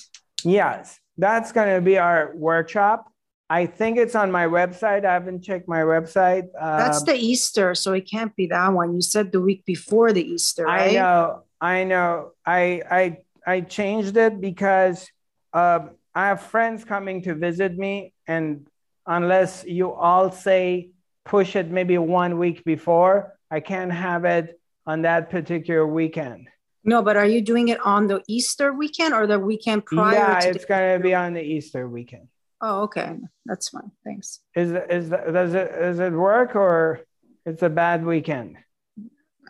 Yes, 0.43 0.99
that's 1.18 1.51
going 1.51 1.74
to 1.74 1.82
be 1.82 1.97
our 1.97 2.34
workshop. 2.36 3.11
I 3.50 3.68
think 3.68 3.98
it's 3.98 4.16
on 4.16 4.32
my 4.32 4.46
website. 4.48 5.06
I 5.06 5.14
haven't 5.14 5.43
checked 5.43 5.68
my 5.68 5.82
website. 5.82 6.48
That's 6.60 7.00
Um, 7.00 7.06
the 7.06 7.16
Easter, 7.16 7.76
so 7.76 7.93
it 7.93 8.10
can't 8.10 8.36
be 8.36 8.48
that 8.48 8.70
one. 8.74 8.96
You 8.96 9.02
said 9.02 9.32
the 9.32 9.41
week 9.41 9.66
before 9.66 10.14
the 10.14 10.24
Easter, 10.24 10.68
I 10.68 10.93
know, 10.93 11.43
I 11.62 11.84
know. 11.84 12.32
I 12.46 12.82
I 12.89 13.18
I 13.46 13.62
changed 13.62 14.18
it 14.18 14.41
because 14.41 15.08
um, 15.54 15.91
I 16.16 16.28
have 16.30 16.41
friends 16.41 16.84
coming 16.84 17.22
to 17.24 17.36
visit 17.36 17.78
me, 17.78 18.14
and 18.28 18.68
unless 19.06 19.64
you 19.68 19.91
all 19.93 20.32
say 20.32 20.89
push 21.24 21.56
it 21.56 21.70
maybe 21.70 21.98
one 22.00 22.39
week 22.39 22.64
before, 22.66 23.34
I 23.52 23.60
can't 23.60 23.91
have 23.91 24.26
it 24.26 24.60
on 24.88 25.04
that 25.04 25.30
particular 25.30 25.86
weekend. 25.86 26.48
No, 26.84 27.02
but 27.02 27.16
are 27.18 27.26
you 27.26 27.41
doing 27.41 27.70
it 27.70 27.80
on 27.82 28.08
the 28.08 28.22
Easter 28.28 28.74
weekend 28.74 29.14
or 29.14 29.26
the 29.28 29.39
weekend 29.39 29.86
prior 29.86 30.16
yeah, 30.16 30.39
to? 30.39 30.50
it's 30.50 30.66
the- 30.66 30.68
gonna 30.68 31.00
be 31.00 31.14
on 31.14 31.34
the 31.34 31.41
Easter 31.41 31.88
weekend. 31.88 32.28
Oh, 32.62 32.84
okay, 32.84 33.16
that's 33.45 33.70
fine. 33.70 33.91
Thanks. 34.03 34.39
Is 34.56 34.72
is 34.72 35.10
does 35.10 35.53
it 35.53 35.72
does 35.80 35.99
it 35.99 36.14
work 36.14 36.56
or 36.56 37.01
it's 37.45 37.64
a 37.64 37.70
bad 37.70 38.06
weekend? 38.06 38.58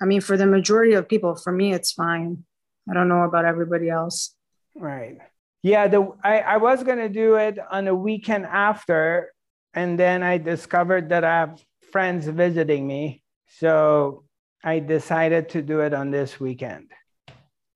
I 0.01 0.05
mean, 0.05 0.21
for 0.21 0.35
the 0.35 0.45
majority 0.45 0.93
of 0.93 1.07
people, 1.07 1.35
for 1.35 1.51
me, 1.53 1.73
it's 1.73 1.91
fine. 1.91 2.43
I 2.89 2.93
don't 2.93 3.07
know 3.07 3.23
about 3.23 3.45
everybody 3.45 3.89
else. 3.89 4.35
Right. 4.75 5.17
Yeah, 5.63 5.87
the 5.87 6.11
I, 6.23 6.39
I 6.39 6.57
was 6.57 6.83
gonna 6.83 7.09
do 7.09 7.35
it 7.35 7.57
on 7.71 7.87
a 7.87 7.95
weekend 7.95 8.45
after, 8.45 9.33
and 9.73 9.97
then 9.97 10.21
I 10.21 10.37
discovered 10.37 11.09
that 11.09 11.23
I 11.23 11.39
have 11.39 11.63
friends 11.91 12.27
visiting 12.27 12.85
me. 12.85 13.21
So 13.47 14.25
I 14.63 14.79
decided 14.79 15.49
to 15.49 15.61
do 15.61 15.79
it 15.79 15.93
on 15.93 16.11
this 16.11 16.39
weekend. 16.39 16.91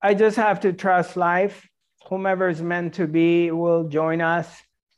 I 0.01 0.13
just 0.13 0.37
have 0.37 0.59
to 0.61 0.73
trust 0.73 1.15
life. 1.17 1.67
Whomever 2.07 2.49
is 2.49 2.61
meant 2.61 2.95
to 2.95 3.07
be 3.07 3.51
will 3.51 3.87
join 3.87 4.21
us, 4.21 4.49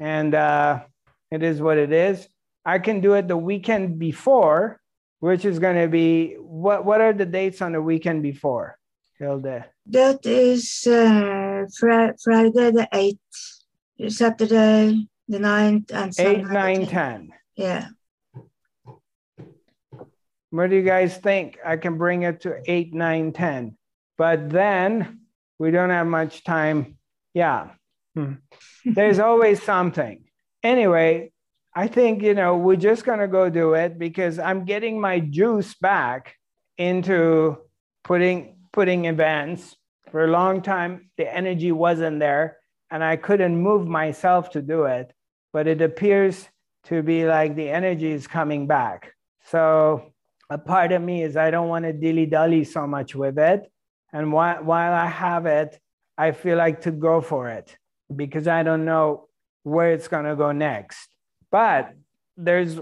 and 0.02 0.34
uh, 0.34 0.82
it 1.30 1.44
is 1.44 1.62
what 1.62 1.78
it 1.78 1.94
is. 1.94 2.28
I 2.66 2.80
can 2.80 3.02
do 3.02 3.14
it 3.14 3.28
the 3.28 3.38
weekend 3.38 4.00
before, 4.00 4.82
which 5.20 5.46
is 5.46 5.60
going 5.60 5.78
to 5.78 5.88
be 5.88 6.34
what? 6.40 6.84
What 6.84 7.02
are 7.02 7.14
the 7.14 7.26
dates 7.26 7.62
on 7.62 7.72
the 7.74 7.82
weekend 7.82 8.24
before, 8.24 8.78
Hilde? 9.20 9.64
That 9.86 10.26
is 10.26 10.86
uh, 10.88 11.66
Fri- 11.78 12.18
Friday 12.24 12.72
the 12.72 12.88
8th, 12.92 14.12
Saturday 14.12 15.08
the 15.28 15.38
9th, 15.38 15.92
and 15.94 16.14
Sunday. 16.14 16.40
Eight, 16.40 16.48
nine, 16.48 16.88
ten. 16.88 17.30
Yeah. 17.56 17.88
What 20.50 20.70
do 20.70 20.76
you 20.76 20.84
guys 20.84 21.16
think? 21.18 21.60
I 21.66 21.78
can 21.78 21.98
bring 21.98 22.24
it 22.24 22.42
to 22.42 22.60
eight, 22.66 22.94
nine, 22.94 23.32
10. 23.32 23.78
But 24.18 24.50
then 24.50 25.22
we 25.60 25.72
don't 25.72 25.92
have 25.92 26.08
much 26.08 26.44
time. 26.44 26.98
Yeah. 27.34 27.70
Hmm. 28.16 28.34
There's 28.86 29.20
always 29.20 29.62
something. 29.62 30.24
Anyway, 30.64 31.32
I 31.74 31.88
think, 31.88 32.22
you 32.22 32.34
know, 32.34 32.58
we're 32.58 32.76
just 32.76 33.06
going 33.06 33.20
to 33.20 33.28
go 33.28 33.50
do 33.50 33.74
it 33.74 33.98
because 33.98 34.40
I'm 34.40 34.66
getting 34.66 35.00
my 35.00 35.20
juice 35.20 35.74
back 35.76 36.36
into 36.78 37.58
putting 38.04 38.58
putting 38.74 39.06
events. 39.06 39.76
For 40.12 40.26
a 40.26 40.32
long 40.32 40.62
time, 40.62 41.10
the 41.18 41.34
energy 41.34 41.72
wasn't 41.72 42.20
there 42.20 42.58
and 42.90 43.04
I 43.04 43.16
couldn't 43.16 43.56
move 43.56 43.88
myself 43.88 44.50
to 44.52 44.62
do 44.62 44.84
it. 44.84 45.14
But 45.54 45.68
it 45.68 45.82
appears 45.82 46.50
to 46.86 47.02
be 47.02 47.26
like 47.26 47.56
the 47.56 47.70
energy 47.70 48.12
is 48.12 48.28
coming 48.28 48.68
back. 48.68 49.14
So 49.46 50.12
a 50.50 50.58
part 50.58 50.92
of 50.92 51.02
me 51.02 51.24
is 51.24 51.38
I 51.38 51.52
don't 51.52 51.70
want 51.70 51.86
to 51.86 51.94
dilly 51.94 52.26
dally 52.26 52.66
so 52.66 52.86
much 52.88 53.16
with 53.16 53.40
it. 53.40 53.72
And 54.12 54.34
while, 54.34 54.62
while 54.64 54.94
I 54.94 55.06
have 55.06 55.46
it, 55.46 55.80
I 56.18 56.32
feel 56.34 56.58
like 56.58 56.82
to 56.82 56.92
go 56.92 57.22
for 57.22 57.50
it 57.50 57.78
because 58.16 58.48
I 58.48 58.64
don't 58.64 58.86
know 58.86 59.28
where 59.64 59.92
it's 59.94 60.08
going 60.08 60.26
to 60.26 60.36
go 60.36 60.52
next. 60.52 61.08
But 61.52 61.94
there's 62.38 62.80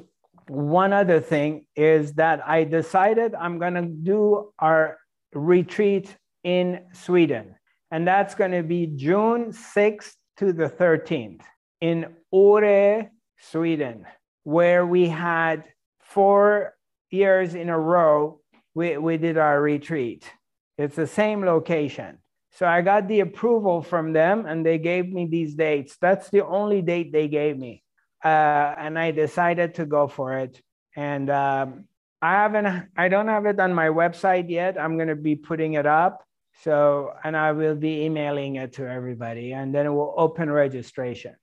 one 0.48 0.94
other 0.94 1.20
thing 1.20 1.66
is 1.76 2.14
that 2.14 2.48
I 2.48 2.64
decided 2.64 3.36
I'm 3.36 3.60
going 3.60 3.76
to 3.76 3.86
do 3.86 4.52
our 4.60 4.98
retreat 5.34 6.16
in 6.44 6.82
Sweden. 6.94 7.56
And 7.92 8.08
that's 8.08 8.36
going 8.36 8.52
to 8.52 8.64
be 8.64 8.88
June 8.88 9.52
6th 9.52 10.14
to 10.38 10.54
the 10.54 10.70
13th. 10.70 11.42
in 11.82 12.08
Åre, 12.34 13.10
Sweden, 13.38 14.06
where 14.44 14.86
we 14.86 15.08
had 15.08 15.64
four 16.02 16.76
years 17.10 17.56
in 17.56 17.70
a 17.70 17.80
row, 17.80 18.42
we, 18.76 18.98
we 18.98 19.18
did 19.18 19.38
our 19.38 19.62
retreat. 19.62 20.30
It's 20.78 20.96
the 20.96 21.08
same 21.08 21.44
location. 21.46 22.20
So 22.52 22.66
I 22.66 22.82
got 22.82 23.08
the 23.08 23.22
approval 23.22 23.82
from 23.82 24.14
them 24.14 24.46
and 24.46 24.66
they 24.66 24.78
gave 24.78 25.12
me 25.12 25.28
these 25.28 25.56
dates. 25.56 25.98
That's 26.02 26.30
the 26.30 26.46
only 26.46 26.82
date 26.82 27.12
they 27.12 27.28
gave 27.28 27.58
me. 27.58 27.84
Uh, 28.24 28.76
and 28.78 28.98
I 28.98 29.12
decided 29.12 29.76
to 29.76 29.86
go 29.86 30.08
for 30.08 30.38
it. 30.38 30.62
And 30.96 31.30
um, 31.30 31.86
I 32.22 32.34
haven't, 32.34 32.90
I 32.98 33.08
don't 33.08 33.28
have 33.28 33.46
it 33.46 33.60
on 33.60 33.74
my 33.74 33.88
website 33.88 34.50
yet. 34.50 34.80
I'm 34.80 34.98
going 34.98 35.08
to 35.08 35.16
be 35.16 35.36
putting 35.36 35.74
it 35.74 35.86
up. 35.86 36.24
So, 36.64 37.14
and 37.24 37.38
I 37.38 37.54
will 37.54 37.76
be 37.76 38.04
emailing 38.04 38.56
it 38.56 38.74
to 38.74 38.90
everybody 38.90 39.54
and 39.54 39.74
then 39.74 39.86
it 39.86 39.92
will 39.92 40.14
open 40.18 40.52
registration. 40.52 41.36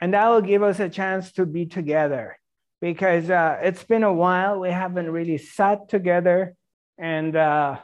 And 0.00 0.14
that 0.14 0.28
will 0.28 0.40
give 0.40 0.62
us 0.62 0.80
a 0.80 0.88
chance 0.88 1.32
to 1.32 1.44
be 1.44 1.66
together 1.66 2.38
because 2.80 3.28
uh, 3.28 3.58
it's 3.62 3.84
been 3.84 4.02
a 4.02 4.12
while. 4.12 4.60
We 4.60 4.70
haven't 4.70 5.10
really 5.10 5.38
sat 5.38 5.88
together. 5.88 6.54
And, 6.98 7.36
uh, 7.36 7.78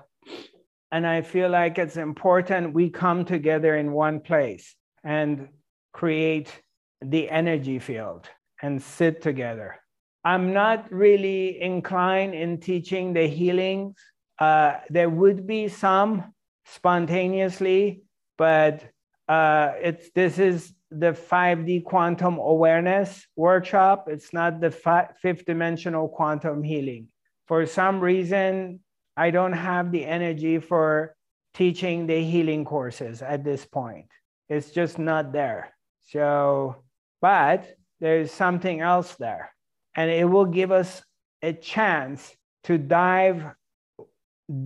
and 0.90 1.06
I 1.06 1.22
feel 1.22 1.50
like 1.50 1.78
it's 1.78 1.96
important 1.96 2.74
we 2.74 2.90
come 2.90 3.24
together 3.24 3.76
in 3.76 3.92
one 3.92 4.20
place 4.20 4.74
and 5.04 5.48
create 5.92 6.62
the 7.02 7.30
energy 7.30 7.78
field 7.78 8.28
and 8.62 8.82
sit 8.82 9.22
together. 9.22 9.76
I'm 10.24 10.52
not 10.52 10.90
really 10.90 11.60
inclined 11.60 12.34
in 12.34 12.58
teaching 12.58 13.12
the 13.12 13.26
healings. 13.26 13.96
Uh, 14.38 14.74
there 14.90 15.08
would 15.08 15.46
be 15.46 15.68
some 15.68 16.34
spontaneously, 16.64 18.02
but 18.36 18.84
uh, 19.28 19.72
it's 19.80 20.10
this 20.14 20.38
is 20.38 20.72
the 20.90 21.12
5D 21.12 21.84
quantum 21.84 22.38
awareness 22.38 23.26
workshop. 23.36 24.08
It's 24.08 24.32
not 24.32 24.60
the 24.60 24.70
fi- 24.70 25.08
fifth 25.20 25.44
dimensional 25.44 26.08
quantum 26.08 26.62
healing. 26.62 27.08
For 27.46 27.66
some 27.66 28.00
reason, 28.00 28.80
I 29.18 29.32
don't 29.32 29.52
have 29.52 29.90
the 29.90 30.04
energy 30.04 30.60
for 30.60 31.16
teaching 31.52 32.06
the 32.06 32.22
healing 32.22 32.64
courses 32.64 33.20
at 33.20 33.42
this 33.42 33.64
point. 33.64 34.06
It's 34.48 34.70
just 34.70 34.96
not 34.96 35.32
there. 35.32 35.74
So, 36.06 36.76
but 37.20 37.66
there's 37.98 38.30
something 38.30 38.80
else 38.80 39.16
there. 39.16 39.52
And 39.96 40.08
it 40.08 40.24
will 40.24 40.44
give 40.44 40.70
us 40.70 41.02
a 41.42 41.52
chance 41.52 42.32
to 42.64 42.78
dive 42.78 43.42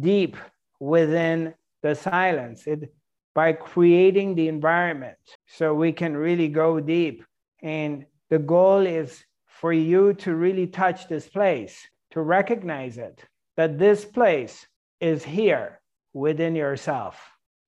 deep 0.01 0.37
within 0.81 1.55
the 1.83 1.95
silence 1.95 2.67
it, 2.67 2.93
by 3.35 3.55
creating 3.55 4.35
the 4.35 4.49
environment 4.49 5.17
so 5.47 5.73
we 5.73 5.93
can 5.93 6.15
really 6.15 6.49
go 6.49 6.79
deep. 6.79 7.25
And 7.63 8.05
the 8.29 8.39
goal 8.39 8.87
is 8.87 9.25
for 9.47 9.73
you 9.73 10.13
to 10.15 10.35
really 10.35 10.67
touch 10.67 11.09
this 11.09 11.27
place, 11.27 11.81
to 12.11 12.21
recognize 12.21 12.99
it, 12.99 13.25
that 13.57 13.79
this 13.79 14.05
place 14.05 14.67
is 15.01 15.25
here 15.25 15.81
within 16.13 16.55
yourself. 16.55 17.21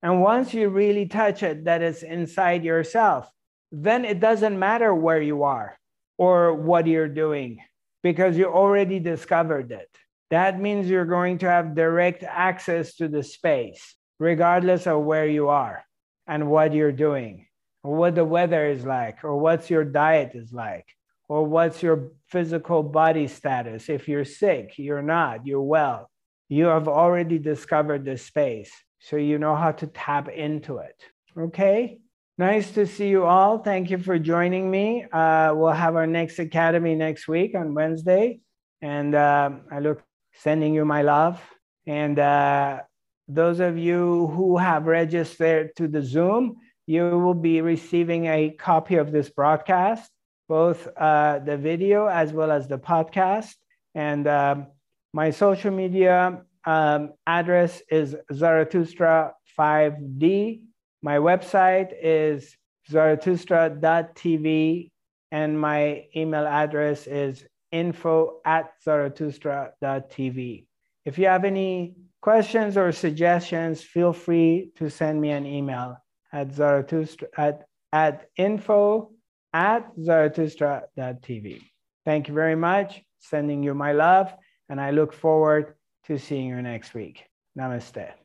And 0.03 0.23
once 0.23 0.53
you 0.53 0.69
really 0.69 1.07
touch 1.07 1.43
it, 1.43 1.65
that 1.65 1.83
it's 1.83 2.03
inside 2.03 2.65
yourself, 2.65 3.31
then 3.73 4.05
it 4.05 4.21
doesn't 4.21 4.59
matter 4.59 4.95
where 4.95 5.23
you 5.23 5.45
are 5.45 5.79
or 6.19 6.55
what 6.55 6.87
you're 6.87 7.09
doing 7.09 7.59
because 8.03 8.37
you 8.37 8.47
already 8.47 9.01
discovered 9.01 9.73
it. 9.73 9.89
That 10.31 10.61
means 10.61 10.89
you're 10.89 11.05
going 11.07 11.39
to 11.39 11.49
have 11.49 11.75
direct 11.75 12.23
access 12.23 12.97
to 12.97 13.09
the 13.09 13.23
space 13.23 13.95
regardless 14.19 14.87
of 14.87 15.03
where 15.03 15.27
you 15.27 15.49
are 15.49 15.85
and 16.27 16.49
what 16.51 16.73
you're 16.73 16.93
doing, 16.93 17.47
or 17.83 17.97
what 17.97 18.15
the 18.15 18.25
weather 18.25 18.67
is 18.67 18.85
like, 18.85 19.25
or 19.25 19.37
what's 19.37 19.69
your 19.69 19.85
diet 19.85 20.33
is 20.35 20.53
like, 20.53 20.87
or 21.29 21.45
what's 21.45 21.83
your 21.83 22.13
physical 22.29 22.83
body 22.83 23.27
status. 23.27 23.89
If 23.89 24.09
you're 24.09 24.25
sick, 24.25 24.75
you're 24.77 25.03
not, 25.03 25.47
you're 25.47 25.63
well. 25.63 26.11
You 26.49 26.67
have 26.67 26.89
already 26.89 27.39
discovered 27.39 28.05
this 28.05 28.23
space, 28.23 28.73
so 29.01 29.17
you 29.17 29.39
know 29.39 29.57
how 29.57 29.73
to 29.73 29.87
tap 29.87 30.29
into 30.29 30.79
it. 30.79 30.97
Okay? 31.39 31.99
Nice 32.37 32.73
to 32.73 32.87
see 32.87 33.09
you 33.09 33.25
all. 33.25 33.59
Thank 33.59 33.91
you 33.91 33.99
for 33.99 34.19
joining 34.19 34.71
me. 34.71 35.05
Uh, 35.05 35.53
we'll 35.55 35.71
have 35.71 35.95
our 35.95 36.07
next 36.07 36.39
academy 36.39 36.95
next 36.95 37.29
week 37.29 37.55
on 37.55 37.75
Wednesday. 37.75 38.41
And 38.83 39.15
uh, 39.15 39.51
I 39.71 39.79
look 39.79 40.03
sending 40.35 40.75
you 40.75 40.85
my 40.85 41.03
love. 41.03 41.41
And 41.87 42.19
uh, 42.19 42.81
those 43.29 43.61
of 43.61 43.79
you 43.79 44.27
who 44.29 44.59
have 44.59 44.87
registered 44.87 45.77
to 45.77 45.89
the 45.89 46.03
Zoom, 46.03 46.57
you 46.87 47.19
will 47.19 47.35
be 47.35 47.61
receiving 47.61 48.27
a 48.27 48.51
copy 48.51 48.97
of 48.97 49.13
this 49.13 49.31
broadcast, 49.31 50.11
both 50.49 50.89
uh, 50.97 51.41
the 51.41 51.57
video 51.57 52.07
as 52.07 52.33
well 52.33 52.51
as 52.51 52.69
the 52.69 52.79
podcast. 52.79 53.55
And 53.95 54.27
um, 54.27 54.67
my 55.13 55.31
social 55.31 55.71
media 55.71 56.43
um, 56.65 57.13
address 57.27 57.83
is 57.91 58.17
Zarathustra5D. 58.33 60.63
My 61.03 61.19
website 61.19 61.93
is 62.03 62.57
zarathustra.tv, 62.91 64.91
and 65.31 65.61
my 65.61 66.07
email 66.17 66.47
address 66.47 67.07
is 67.07 67.45
info 67.73 68.41
at 68.45 68.73
zarathustra.tv. 68.85 70.67
If 71.05 71.19
you 71.19 71.27
have 71.27 71.45
any 71.45 71.97
questions 72.23 72.77
or 72.77 72.93
suggestions, 72.93 73.83
feel 73.83 74.13
free 74.13 74.71
to 74.77 74.89
send 74.89 75.21
me 75.21 75.31
an 75.31 75.45
email 75.45 75.97
at 76.33 76.53
Zarathustra 76.53 77.29
at, 77.37 77.67
at 77.93 78.29
info 78.37 79.11
at 79.55 79.91
zarathustra.tv. 80.03 81.63
Thank 82.05 82.29
you 82.29 82.35
very 82.35 82.57
much. 82.57 83.03
Sending 83.21 83.63
you 83.63 83.73
my 83.73 83.93
love, 83.93 84.35
and 84.69 84.79
I 84.79 84.91
look 84.91 85.15
forward 85.15 85.75
to 86.07 86.19
seeing 86.19 86.49
you 86.49 86.61
next 86.61 86.93
week. 86.93 87.25
Namaste. 87.59 88.24